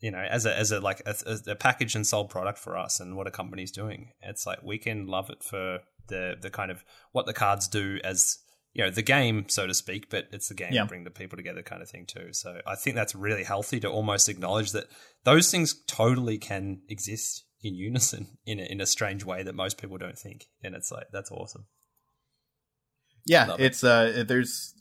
[0.00, 1.14] you know, as a as a like a,
[1.46, 4.12] a package and sold product for us and what a company's doing.
[4.22, 7.98] It's like we can love it for the the kind of what the cards do
[8.02, 8.38] as
[8.72, 10.84] you know the game, so to speak, but it's the game yeah.
[10.84, 12.32] bring the people together kind of thing too.
[12.32, 14.86] So I think that's really healthy to almost acknowledge that
[15.24, 19.78] those things totally can exist in unison in a, in a strange way that most
[19.78, 21.66] people don't think, and it's like that's awesome.
[23.26, 23.88] Yeah, it's it.
[24.18, 24.74] uh, there's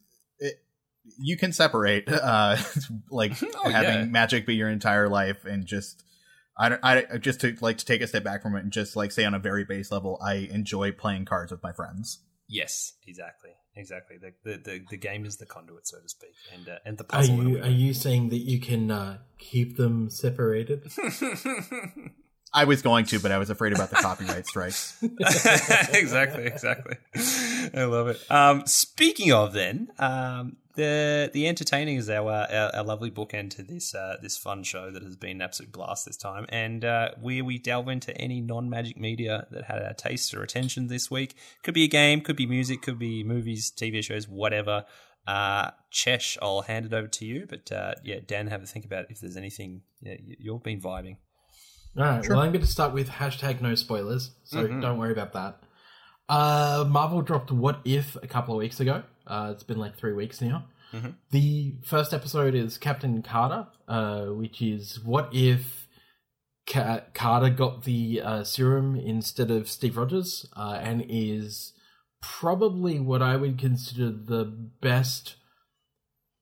[1.18, 2.58] you can separate uh
[3.10, 4.06] like oh, having yeah.
[4.06, 6.04] magic be your entire life and just
[6.62, 9.14] I, I just to like to take a step back from it and just like
[9.14, 12.20] say on a very base level i enjoy playing cards with my friends
[12.50, 16.68] yes exactly exactly the the, the, the game is the conduit so to speak and
[16.68, 20.10] uh, and the puzzle are you are you saying that you can uh, keep them
[20.10, 20.92] separated
[22.54, 24.98] I was going to, but I was afraid about the copyright strikes.
[25.94, 26.96] exactly, exactly.
[27.76, 28.32] I love it.
[28.32, 33.64] Um, speaking of then, um, the the entertaining is our, our, our lovely bookend to
[33.64, 37.10] this uh, this fun show that has been an absolute blast this time, and uh,
[37.20, 41.12] where we delve into any non magic media that had our taste or attention this
[41.12, 41.36] week.
[41.64, 44.86] Could be a game, could be music, could be movies, TV shows, whatever.
[45.28, 48.86] Uh, Chesh, I'll hand it over to you, but uh, yeah, Dan, have a think
[48.86, 51.18] about if there's anything yeah, you've been vibing.
[51.98, 52.24] All right.
[52.24, 52.36] Sure.
[52.36, 54.80] Well, I'm going to start with hashtag no spoilers, so mm-hmm.
[54.80, 55.62] don't worry about that.
[56.30, 59.04] Uh, Marvel dropped What If a couple of weeks ago.
[59.30, 60.66] Uh, it's been like three weeks now.
[60.94, 61.10] Mm-hmm.
[61.32, 65.88] The first episode is Captain Carter, uh, which is what if
[66.68, 71.74] Ca- Carter got the uh, serum instead of Steve Rogers, uh, and is
[72.22, 74.46] probably what I would consider the
[74.82, 75.36] best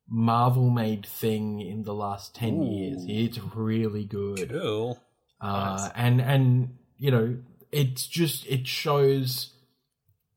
[0.10, 2.66] Marvel made thing in the last 10 Ooh.
[2.66, 3.06] years.
[3.08, 4.50] It's really good.
[4.50, 5.02] Cool.
[5.40, 5.92] Uh, nice.
[5.96, 7.38] and and you know
[7.72, 9.54] it's just it shows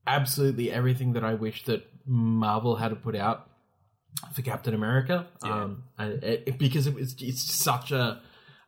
[0.06, 3.48] absolutely everything that I wish that Marvel had to put out
[4.32, 5.26] for Captain America.
[5.44, 5.62] Yeah.
[5.62, 8.20] Um, it, because it was it's such a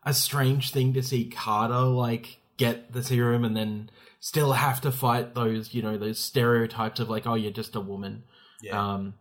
[0.04, 3.90] a strange thing to see Carter like get the serum and then
[4.20, 7.80] still have to fight those you know those stereotypes of like oh you're just a
[7.80, 8.24] woman.
[8.62, 8.94] Yeah.
[8.94, 9.14] Um,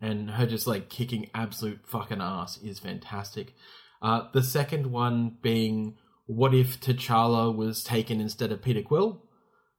[0.00, 3.54] and her just like kicking absolute fucking ass is fantastic.
[4.00, 9.22] Uh, the second one being what if T'Challa was taken instead of Peter Quill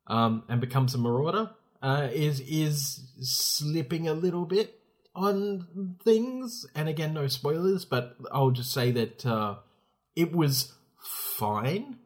[0.08, 1.52] um, and becomes a Marauder?
[1.82, 4.80] Uh, is is slipping a little bit
[5.16, 9.56] on things, and again, no spoilers, but I'll just say that uh,
[10.16, 11.98] it was fine.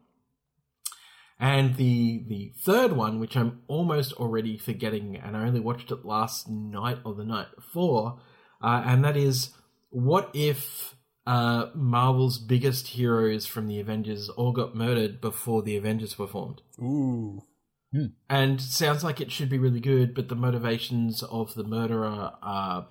[1.40, 6.06] And the the third one, which I'm almost already forgetting, and I only watched it
[6.06, 8.20] last night or the night before,
[8.62, 9.52] uh, and that is
[9.90, 10.96] what if
[11.26, 16.62] uh, Marvel's biggest heroes from the Avengers all got murdered before the Avengers were formed.
[16.80, 17.44] Ooh.
[17.94, 18.06] Hmm.
[18.30, 22.88] And sounds like it should be really good, but the motivations of the murderer are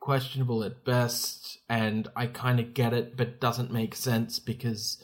[0.00, 1.58] questionable at best.
[1.68, 5.02] And I kind of get it, but doesn't make sense because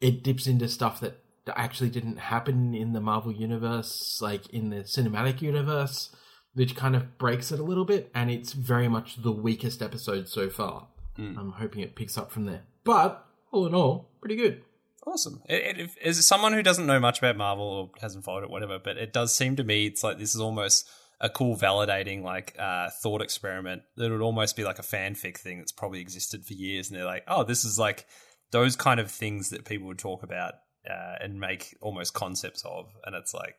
[0.00, 1.18] it dips into stuff that
[1.54, 6.14] actually didn't happen in the Marvel universe, like in the cinematic universe,
[6.54, 8.10] which kind of breaks it a little bit.
[8.14, 10.88] And it's very much the weakest episode so far.
[11.18, 11.38] Mm.
[11.38, 12.62] I'm hoping it picks up from there.
[12.84, 14.62] But all in all, pretty good.
[15.08, 15.40] Awesome.
[15.48, 18.78] It, it, as someone who doesn't know much about Marvel or hasn't followed it, whatever,
[18.78, 20.86] but it does seem to me it's like this is almost
[21.18, 25.58] a cool validating like uh, thought experiment that would almost be like a fanfic thing
[25.58, 28.06] that's probably existed for years, and they're like, oh, this is like
[28.52, 30.54] those kind of things that people would talk about
[30.88, 33.54] uh, and make almost concepts of, and it's like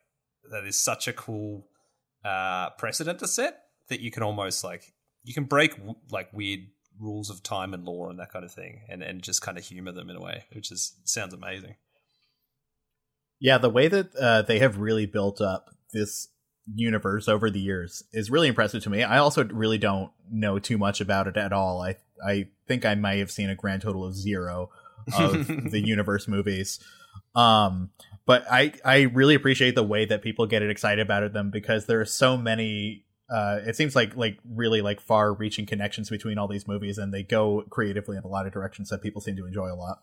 [0.52, 1.66] that is such a cool
[2.24, 3.58] uh, precedent to set
[3.88, 4.84] that you can almost like
[5.24, 5.74] you can break
[6.12, 6.60] like weird
[7.00, 9.64] rules of time and law and that kind of thing, and and just kind of
[9.64, 11.76] humor them in a way, which is sounds amazing.
[13.40, 16.28] Yeah, the way that uh, they have really built up this
[16.74, 19.02] universe over the years is really impressive to me.
[19.02, 21.82] I also really don't know too much about it at all.
[21.82, 24.70] I I think I might have seen a grand total of zero
[25.16, 26.78] of the universe movies.
[27.34, 27.90] Um,
[28.26, 32.00] but I I really appreciate the way that people get excited about them because there
[32.00, 33.04] are so many.
[33.30, 37.14] Uh, it seems like like really like far reaching connections between all these movies, and
[37.14, 40.02] they go creatively in a lot of directions that people seem to enjoy a lot.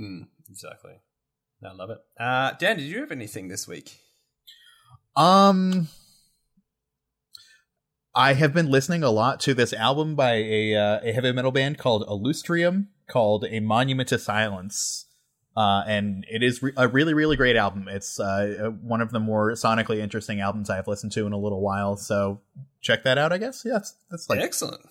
[0.00, 0.94] Mm, exactly.
[1.64, 1.98] I love it.
[2.18, 3.98] Uh, Dan, did you have anything this week?
[5.14, 5.88] Um,
[8.14, 11.52] I have been listening a lot to this album by a uh, a heavy metal
[11.52, 15.05] band called Illustrium, called "A Monument to Silence."
[15.56, 17.88] Uh, and it is re- a really, really great album.
[17.88, 21.62] It's uh, one of the more sonically interesting albums I've listened to in a little
[21.62, 21.96] while.
[21.96, 22.40] So
[22.82, 23.32] check that out.
[23.32, 23.62] I guess.
[23.64, 24.82] Yeah, that's, that's like excellent.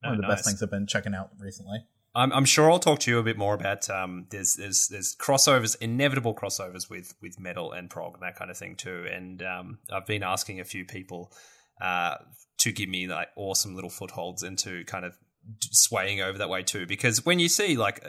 [0.00, 0.36] One oh, of the nice.
[0.36, 1.78] best things I've been checking out recently.
[2.14, 5.16] I'm, I'm sure I'll talk to you a bit more about um, there's there's there's
[5.16, 9.06] crossovers, inevitable crossovers with with metal and prog and that kind of thing too.
[9.12, 11.32] And um, I've been asking a few people
[11.80, 12.16] uh,
[12.58, 15.16] to give me like awesome little footholds into kind of
[15.60, 18.04] swaying over that way too because when you see like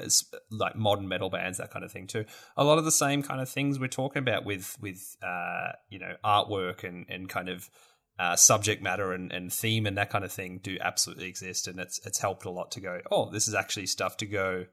[0.52, 2.26] like modern metal bands that kind of thing too
[2.58, 6.00] a lot of the same kind of things we're talking about with with uh you
[6.00, 7.70] know artwork and and kind of
[8.20, 11.80] uh, subject matter and, and theme and that kind of thing do absolutely exist and
[11.80, 14.66] it's it's helped a lot to go oh this is actually stuff to go.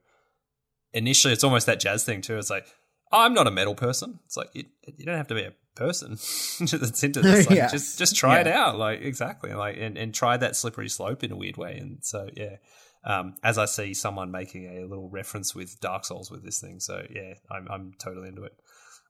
[0.91, 2.67] Initially it's almost that jazz thing too it's like
[3.11, 4.19] I'm not a metal person.
[4.25, 4.65] It's like you,
[4.97, 7.49] you don't have to be a person that's into this.
[7.49, 8.41] Like, Just just try yeah.
[8.41, 8.77] it out.
[8.77, 9.53] Like exactly.
[9.53, 11.77] Like and, and try that slippery slope in a weird way.
[11.77, 12.57] And so yeah.
[13.05, 16.81] Um, as I see someone making a little reference with Dark Souls with this thing,
[16.81, 18.51] so yeah, I'm I'm totally into it.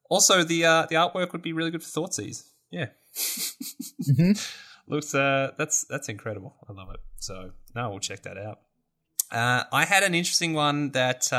[0.09, 2.43] Also, the uh, the artwork would be really good for Thoughtseize.
[2.69, 4.33] Yeah, mm-hmm.
[4.87, 6.55] looks uh, that's that's incredible.
[6.69, 6.99] I love it.
[7.17, 8.59] So now we'll check that out.
[9.31, 11.31] Uh, I had an interesting one that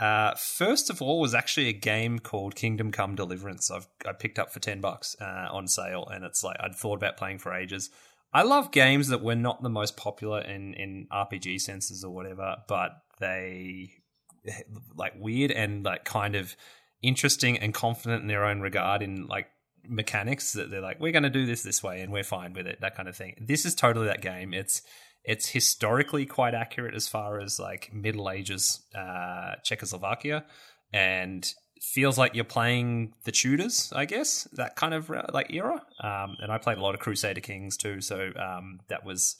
[0.00, 3.70] uh, first of all, was actually a game called Kingdom Come Deliverance.
[3.70, 6.96] I've I picked up for ten bucks uh, on sale, and it's like I'd thought
[6.96, 7.90] about playing for ages.
[8.32, 12.56] I love games that were not the most popular in in RPG senses or whatever,
[12.68, 13.90] but they
[14.96, 16.56] like weird and like kind of
[17.02, 19.46] interesting and confident in their own regard in like
[19.86, 22.66] mechanics that they're like we're going to do this this way and we're fine with
[22.66, 24.80] it that kind of thing this is totally that game it's
[25.24, 30.44] it's historically quite accurate as far as like Middle Ages uh, Czechoslovakia,
[30.92, 35.82] and feels like you're playing the Tudors, I guess that kind of like era.
[36.00, 39.36] Um, and I played a lot of Crusader Kings too, so um, that was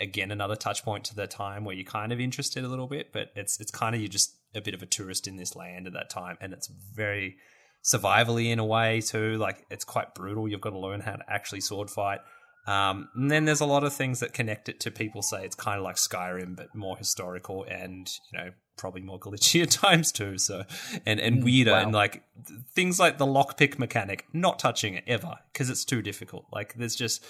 [0.00, 3.12] again another touch point to the time where you're kind of interested a little bit,
[3.12, 5.86] but it's it's kind of you're just a bit of a tourist in this land
[5.86, 7.36] at that time, and it's very
[7.84, 9.36] survivally in a way too.
[9.36, 10.48] Like it's quite brutal.
[10.48, 12.20] You've got to learn how to actually sword fight.
[12.66, 15.54] Um, and then there's a lot of things that connect it to people say it's
[15.54, 20.10] kind of like Skyrim, but more historical and, you know, probably more glitchy at times
[20.12, 20.38] too.
[20.38, 20.64] So,
[21.04, 21.82] and, and mm, weirder wow.
[21.82, 22.24] and like
[22.72, 26.46] things like the lockpick mechanic, not touching it ever because it's too difficult.
[26.52, 27.24] Like there's just,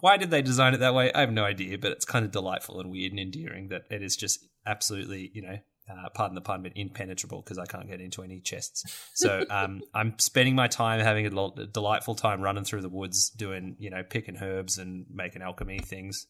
[0.00, 1.12] why did they design it that way?
[1.12, 4.02] I have no idea, but it's kind of delightful and weird and endearing that it
[4.02, 5.58] is just absolutely, you know,
[5.90, 8.84] uh, pardon the pun, but impenetrable because I can't get into any chests.
[9.14, 13.30] So um, I'm spending my time having a, a, delightful time running through the woods,
[13.30, 16.26] doing you know picking herbs and making alchemy things,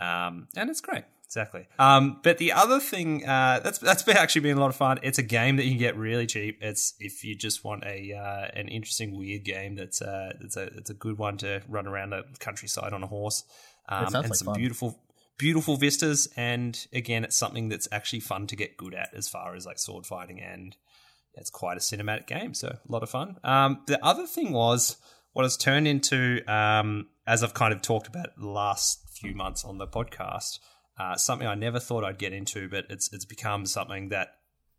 [0.00, 1.04] um, and it's great.
[1.26, 1.66] Exactly.
[1.80, 5.00] Um, but the other thing uh, that's that's been actually been a lot of fun.
[5.02, 6.58] It's a game that you can get really cheap.
[6.60, 10.64] It's if you just want a uh, an interesting weird game that's uh, that's a
[10.76, 13.42] it's a good one to run around the countryside on a horse.
[13.88, 14.56] Um, and like some fun.
[14.56, 15.00] beautiful
[15.38, 19.54] beautiful vistas, and again, it's something that's actually fun to get good at as far
[19.54, 20.76] as like sword fighting, and
[21.34, 23.36] it's quite a cinematic game, so a lot of fun.
[23.44, 24.96] Um, the other thing was
[25.32, 29.64] what has turned into, um, as I've kind of talked about the last few months
[29.64, 30.58] on the podcast,
[30.98, 34.28] uh, something I never thought I'd get into, but it's it's become something that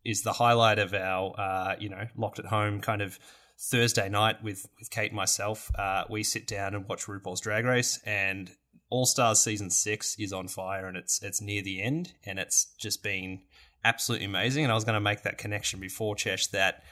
[0.03, 3.19] is the highlight of our uh, you know locked at home kind of
[3.59, 5.69] Thursday night with with Kate and myself.
[5.77, 8.49] Uh, we sit down and watch RuPaul's Drag Race, and
[8.89, 12.67] all Stars season six is on fire and it's it's near the end and it's
[12.77, 13.41] just been
[13.83, 14.63] absolutely amazing.
[14.63, 16.83] And I was going to make that connection before Chesh that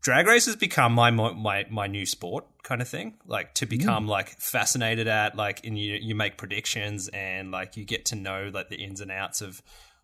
[0.00, 3.14] drag race has become my my my new sport kind of thing.
[3.26, 4.10] Like to become mm.
[4.10, 8.50] like fascinated at like and you you make predictions and like you get to know
[8.52, 9.62] like the ins and outs of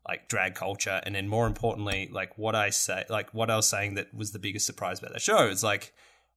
[0.09, 3.69] like drag culture and then more importantly like what I say like what I was
[3.69, 5.93] saying that was the biggest surprise about that show is like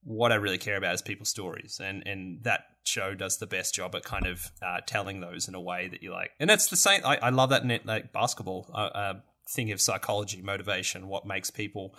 [0.05, 3.75] what I really care about is people's stories, and and that show does the best
[3.75, 6.31] job at kind of uh, telling those in a way that you like.
[6.39, 7.01] And it's the same.
[7.05, 9.13] I, I love that net like basketball uh, uh,
[9.49, 11.95] thing of psychology, motivation, what makes people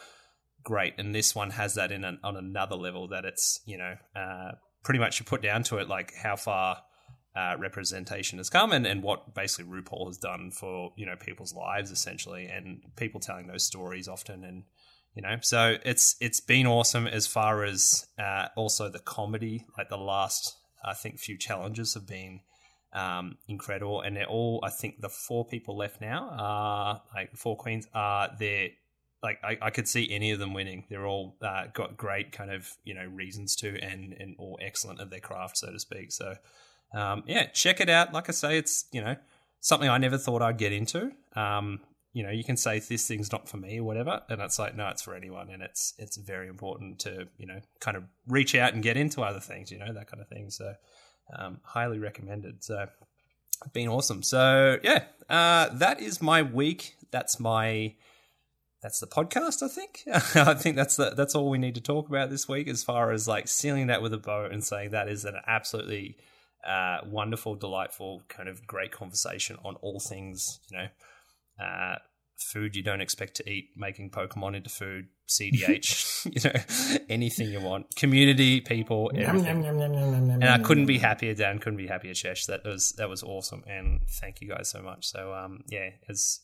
[0.63, 3.09] great, and this one has that in an, on another level.
[3.09, 6.79] That it's you know uh, pretty much you put down to it like how far.
[7.35, 11.53] Uh, representation has come and, and what basically RuPaul has done for you know people's
[11.53, 14.63] lives essentially and people telling those stories often and
[15.15, 19.91] you know so it's it's been awesome as far as uh, also the comedy like
[19.91, 22.41] the last i think few challenges have been
[22.93, 27.57] um, incredible and they're all i think the four people left now are like four
[27.57, 28.71] queens are they're
[29.23, 30.85] like I, I could see any of them winning.
[30.89, 35.01] They're all uh, got great kind of you know reasons to, and and all excellent
[35.01, 36.13] at their craft, so to speak.
[36.13, 36.35] So
[36.95, 38.13] um, yeah, check it out.
[38.13, 39.17] Like I say, it's you know
[39.61, 41.11] something I never thought I'd get into.
[41.35, 41.81] Um,
[42.17, 44.75] you know, you can say this thing's not for me or whatever, and it's like
[44.75, 48.55] no, it's for anyone, and it's it's very important to you know kind of reach
[48.55, 50.49] out and get into other things, you know that kind of thing.
[50.49, 50.73] So
[51.39, 52.65] um, highly recommended.
[52.65, 52.86] So
[53.75, 54.23] been awesome.
[54.23, 56.97] So yeah, uh, that is my week.
[57.11, 57.97] That's my
[58.81, 59.62] that's the podcast.
[59.62, 60.01] I think.
[60.49, 63.12] I think that's the, that's all we need to talk about this week, as far
[63.12, 66.17] as like sealing that with a bow and saying that is an absolutely
[66.67, 70.61] uh, wonderful, delightful, kind of great conversation on all things.
[70.70, 70.86] You know,
[71.60, 71.97] uh,
[72.39, 77.60] food you don't expect to eat, making Pokemon into food, CDH, you know, anything you
[77.60, 79.65] want, community, people, everything.
[79.65, 81.59] and I couldn't be happier, Dan.
[81.59, 82.47] Couldn't be happier, Chesh.
[82.47, 85.07] That was that was awesome, and thank you guys so much.
[85.07, 86.43] So, um, yeah, it's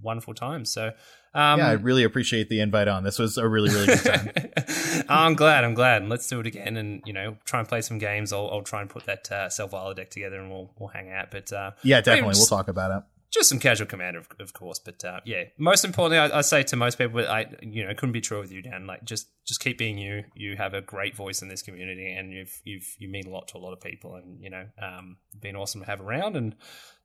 [0.00, 0.64] wonderful time.
[0.64, 0.88] So,
[1.34, 3.04] um, yeah, I really appreciate the invite on.
[3.04, 4.30] This was a really, really good time.
[5.08, 5.64] I'm glad.
[5.64, 6.02] I'm glad.
[6.02, 8.32] And let's do it again, and you know, try and play some games.
[8.32, 11.30] I'll, I'll try and put that uh, Selvala deck together, and we'll we'll hang out.
[11.30, 13.04] But uh, yeah, definitely, we'll talk about it
[13.34, 14.78] just some casual commander, of, of course.
[14.78, 18.12] But uh, yeah, most importantly, I, I, say to most people, I you know couldn't
[18.12, 18.86] be true with you, Dan.
[18.86, 20.24] Like just just keep being you.
[20.34, 23.48] You have a great voice in this community, and you've you've you mean a lot
[23.48, 26.36] to a lot of people, and you know, um, been awesome to have around.
[26.36, 26.54] And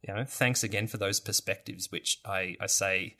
[0.08, 3.18] you know, thanks again for those perspectives, which I I say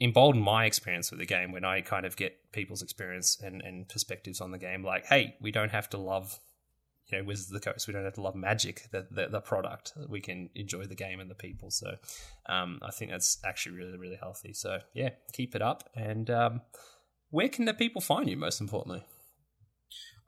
[0.00, 3.88] embolden my experience with the game when I kind of get people's experience and, and
[3.88, 4.84] perspectives on the game.
[4.84, 6.40] Like, hey, we don't have to love
[7.12, 7.86] you know Wizards of the Coast.
[7.86, 9.92] We don't have to love Magic, the the, the product.
[10.08, 11.70] We can enjoy the game and the people.
[11.70, 11.96] So
[12.48, 14.52] um, I think that's actually really really healthy.
[14.52, 15.88] So yeah, keep it up.
[15.94, 16.60] And um,
[17.30, 18.36] where can the people find you?
[18.36, 19.04] Most importantly,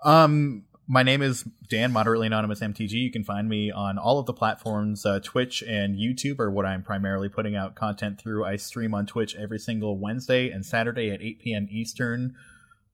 [0.05, 2.93] um, my name is Dan, moderately anonymous MTG.
[2.93, 5.07] You can find me on all of the platforms.
[5.07, 8.45] Uh, Twitch and YouTube are what I'm primarily putting out content through.
[8.45, 11.69] I stream on Twitch every single Wednesday and Saturday at 8 p.m.
[11.71, 12.35] Eastern.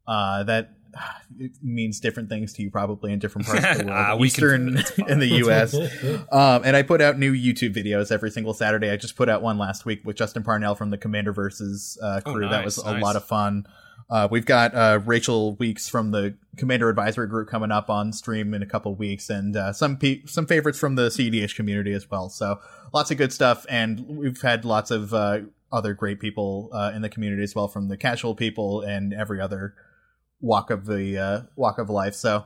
[0.07, 0.75] Uh, that
[1.39, 4.20] it means different things to you probably in different parts of the world.
[4.20, 5.75] uh, Eastern in the U.S.
[6.33, 8.91] um, and I put out new YouTube videos every single Saturday.
[8.91, 12.20] I just put out one last week with Justin Parnell from the Commander Versus uh,
[12.25, 12.47] oh, crew.
[12.47, 13.02] Oh, nice, that was nice.
[13.02, 13.67] a lot of fun.
[14.10, 18.55] Uh, we've got uh, Rachel Weeks from the Commander Advisory Group coming up on stream
[18.55, 22.10] in a couple weeks, and uh, some pe- some favorites from the CEDH community as
[22.10, 22.28] well.
[22.28, 22.60] So
[22.93, 27.02] lots of good stuff, and we've had lots of uh, other great people uh, in
[27.02, 29.75] the community as well, from the casual people and every other
[30.41, 32.15] walk of the uh, walk of life.
[32.15, 32.44] So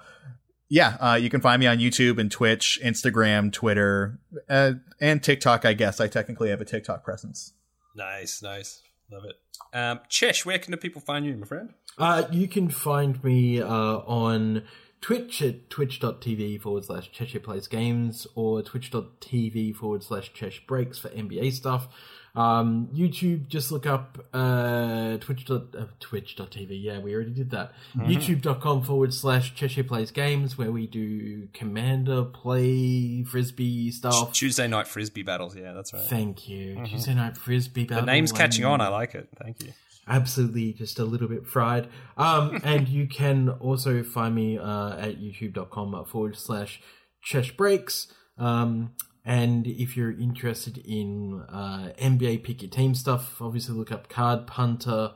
[0.69, 5.65] yeah, uh, you can find me on YouTube and Twitch, Instagram, Twitter, uh, and TikTok.
[5.65, 7.53] I guess I technically have a TikTok presence.
[7.95, 9.37] Nice, nice, love it.
[9.73, 11.75] Um, Chesh, where can the people find you, my friend?
[11.99, 14.65] Uh, you can find me uh, on
[15.01, 21.09] Twitch at twitch.tv forward slash Cheshire Plays Games or twitch.tv forward slash Chesh Breaks for
[21.11, 21.89] NBA stuff.
[22.35, 25.49] Um, YouTube, just look up uh, twitch.
[25.51, 25.61] Uh,
[26.01, 26.83] twitch.tv.
[26.83, 27.73] Yeah, we already did that.
[27.97, 28.11] Mm-hmm.
[28.11, 34.33] YouTube.com forward slash Cheshire Plays Games, where we do Commander play, Frisbee stuff.
[34.33, 35.57] Tuesday night Frisbee battles.
[35.57, 36.03] Yeah, that's right.
[36.03, 36.75] Thank you.
[36.75, 36.85] Mm-hmm.
[36.87, 38.07] Tuesday night Frisbee battles.
[38.07, 38.81] The name's catching on.
[38.81, 39.29] I like it.
[39.41, 39.73] Thank you
[40.07, 41.89] absolutely just a little bit fried.
[42.17, 46.81] Um, and you can also find me uh, at youtube.com forward slash
[47.25, 48.09] Chesh Breaks.
[48.39, 48.93] Um,
[49.25, 54.47] and if you're interested in uh, NBA pick your team stuff, obviously look up Card
[54.47, 55.13] Punter.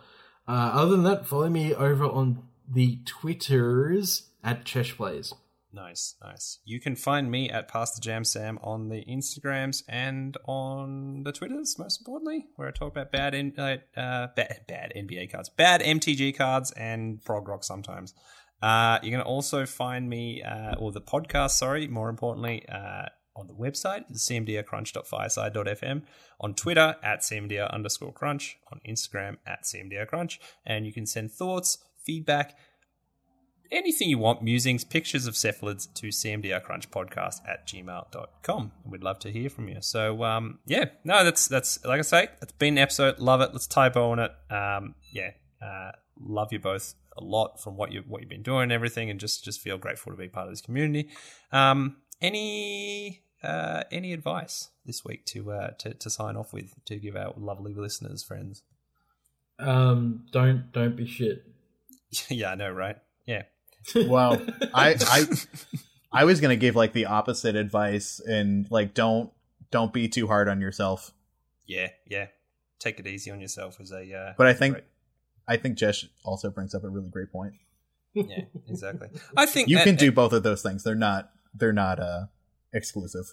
[0.46, 5.34] Uh, other than that, follow me over on the Twitters at Chesh Plays.
[5.70, 6.60] Nice, nice.
[6.64, 11.32] You can find me at Pass the Jam Sam on the Instagrams and on the
[11.32, 15.82] Twitters, most importantly, where I talk about bad, uh, uh, bad, bad NBA cards, bad
[15.82, 18.14] MTG cards, and Prog Rock sometimes.
[18.62, 23.06] Uh, going to also find me, uh, or the podcast, sorry, more importantly, uh,
[23.38, 26.02] on the website, cmdrcrunch.fireside.fm,
[26.40, 31.78] on Twitter at cmdr underscore crunch, on Instagram at cmdrcrunch, and you can send thoughts,
[32.04, 32.56] feedback,
[33.70, 38.72] anything you want, musings, pictures of cephalids to cmdrcrunchpodcast at gmail.com.
[38.84, 39.78] We'd love to hear from you.
[39.80, 43.18] So, um, yeah, no, that's, that's like I say, it's been an episode.
[43.18, 43.50] Love it.
[43.52, 44.32] Let's typo on it.
[44.50, 45.30] Um, yeah,
[45.62, 49.10] uh, love you both a lot from what you what you've been doing and everything,
[49.10, 51.10] and just just feel grateful to be part of this community.
[51.52, 56.96] Um, any uh, any advice this week to, uh, to to sign off with to
[56.96, 58.62] give our lovely listeners, friends?
[59.58, 61.44] Um, don't don't be shit.
[62.28, 62.96] yeah, I know, right?
[63.26, 63.42] Yeah.
[63.94, 64.42] Well,
[64.74, 65.24] I I
[66.12, 69.30] I was gonna give like the opposite advice and like don't
[69.70, 71.12] don't be too hard on yourself.
[71.66, 72.26] Yeah, yeah.
[72.80, 74.14] Take it easy on yourself as a.
[74.14, 74.84] Uh, but I think great.
[75.46, 77.54] I think Chesh also brings up a really great point.
[78.14, 79.08] Yeah, exactly.
[79.36, 80.82] I think you can do both of those things.
[80.84, 82.26] They're not they're not uh
[82.72, 83.26] exclusive.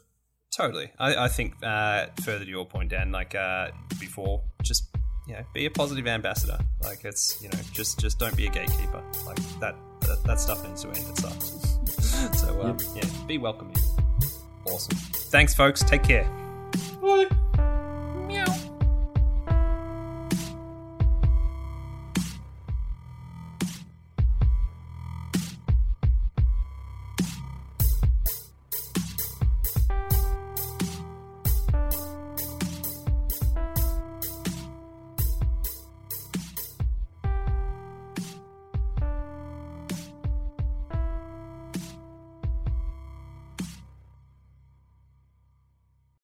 [0.55, 0.91] Totally.
[0.99, 4.85] I, I think uh, further to your point, Dan, like uh, before, just
[5.27, 6.57] you know, be a positive ambassador.
[6.81, 9.03] Like it's you know, just just don't be a gatekeeper.
[9.25, 10.97] Like that that, that stuff needs to end.
[10.97, 12.39] It sucks.
[12.41, 13.75] so um, yeah, be welcoming.
[14.65, 14.97] Awesome.
[15.29, 15.83] Thanks, folks.
[15.83, 16.29] Take care.
[17.01, 17.27] Bye.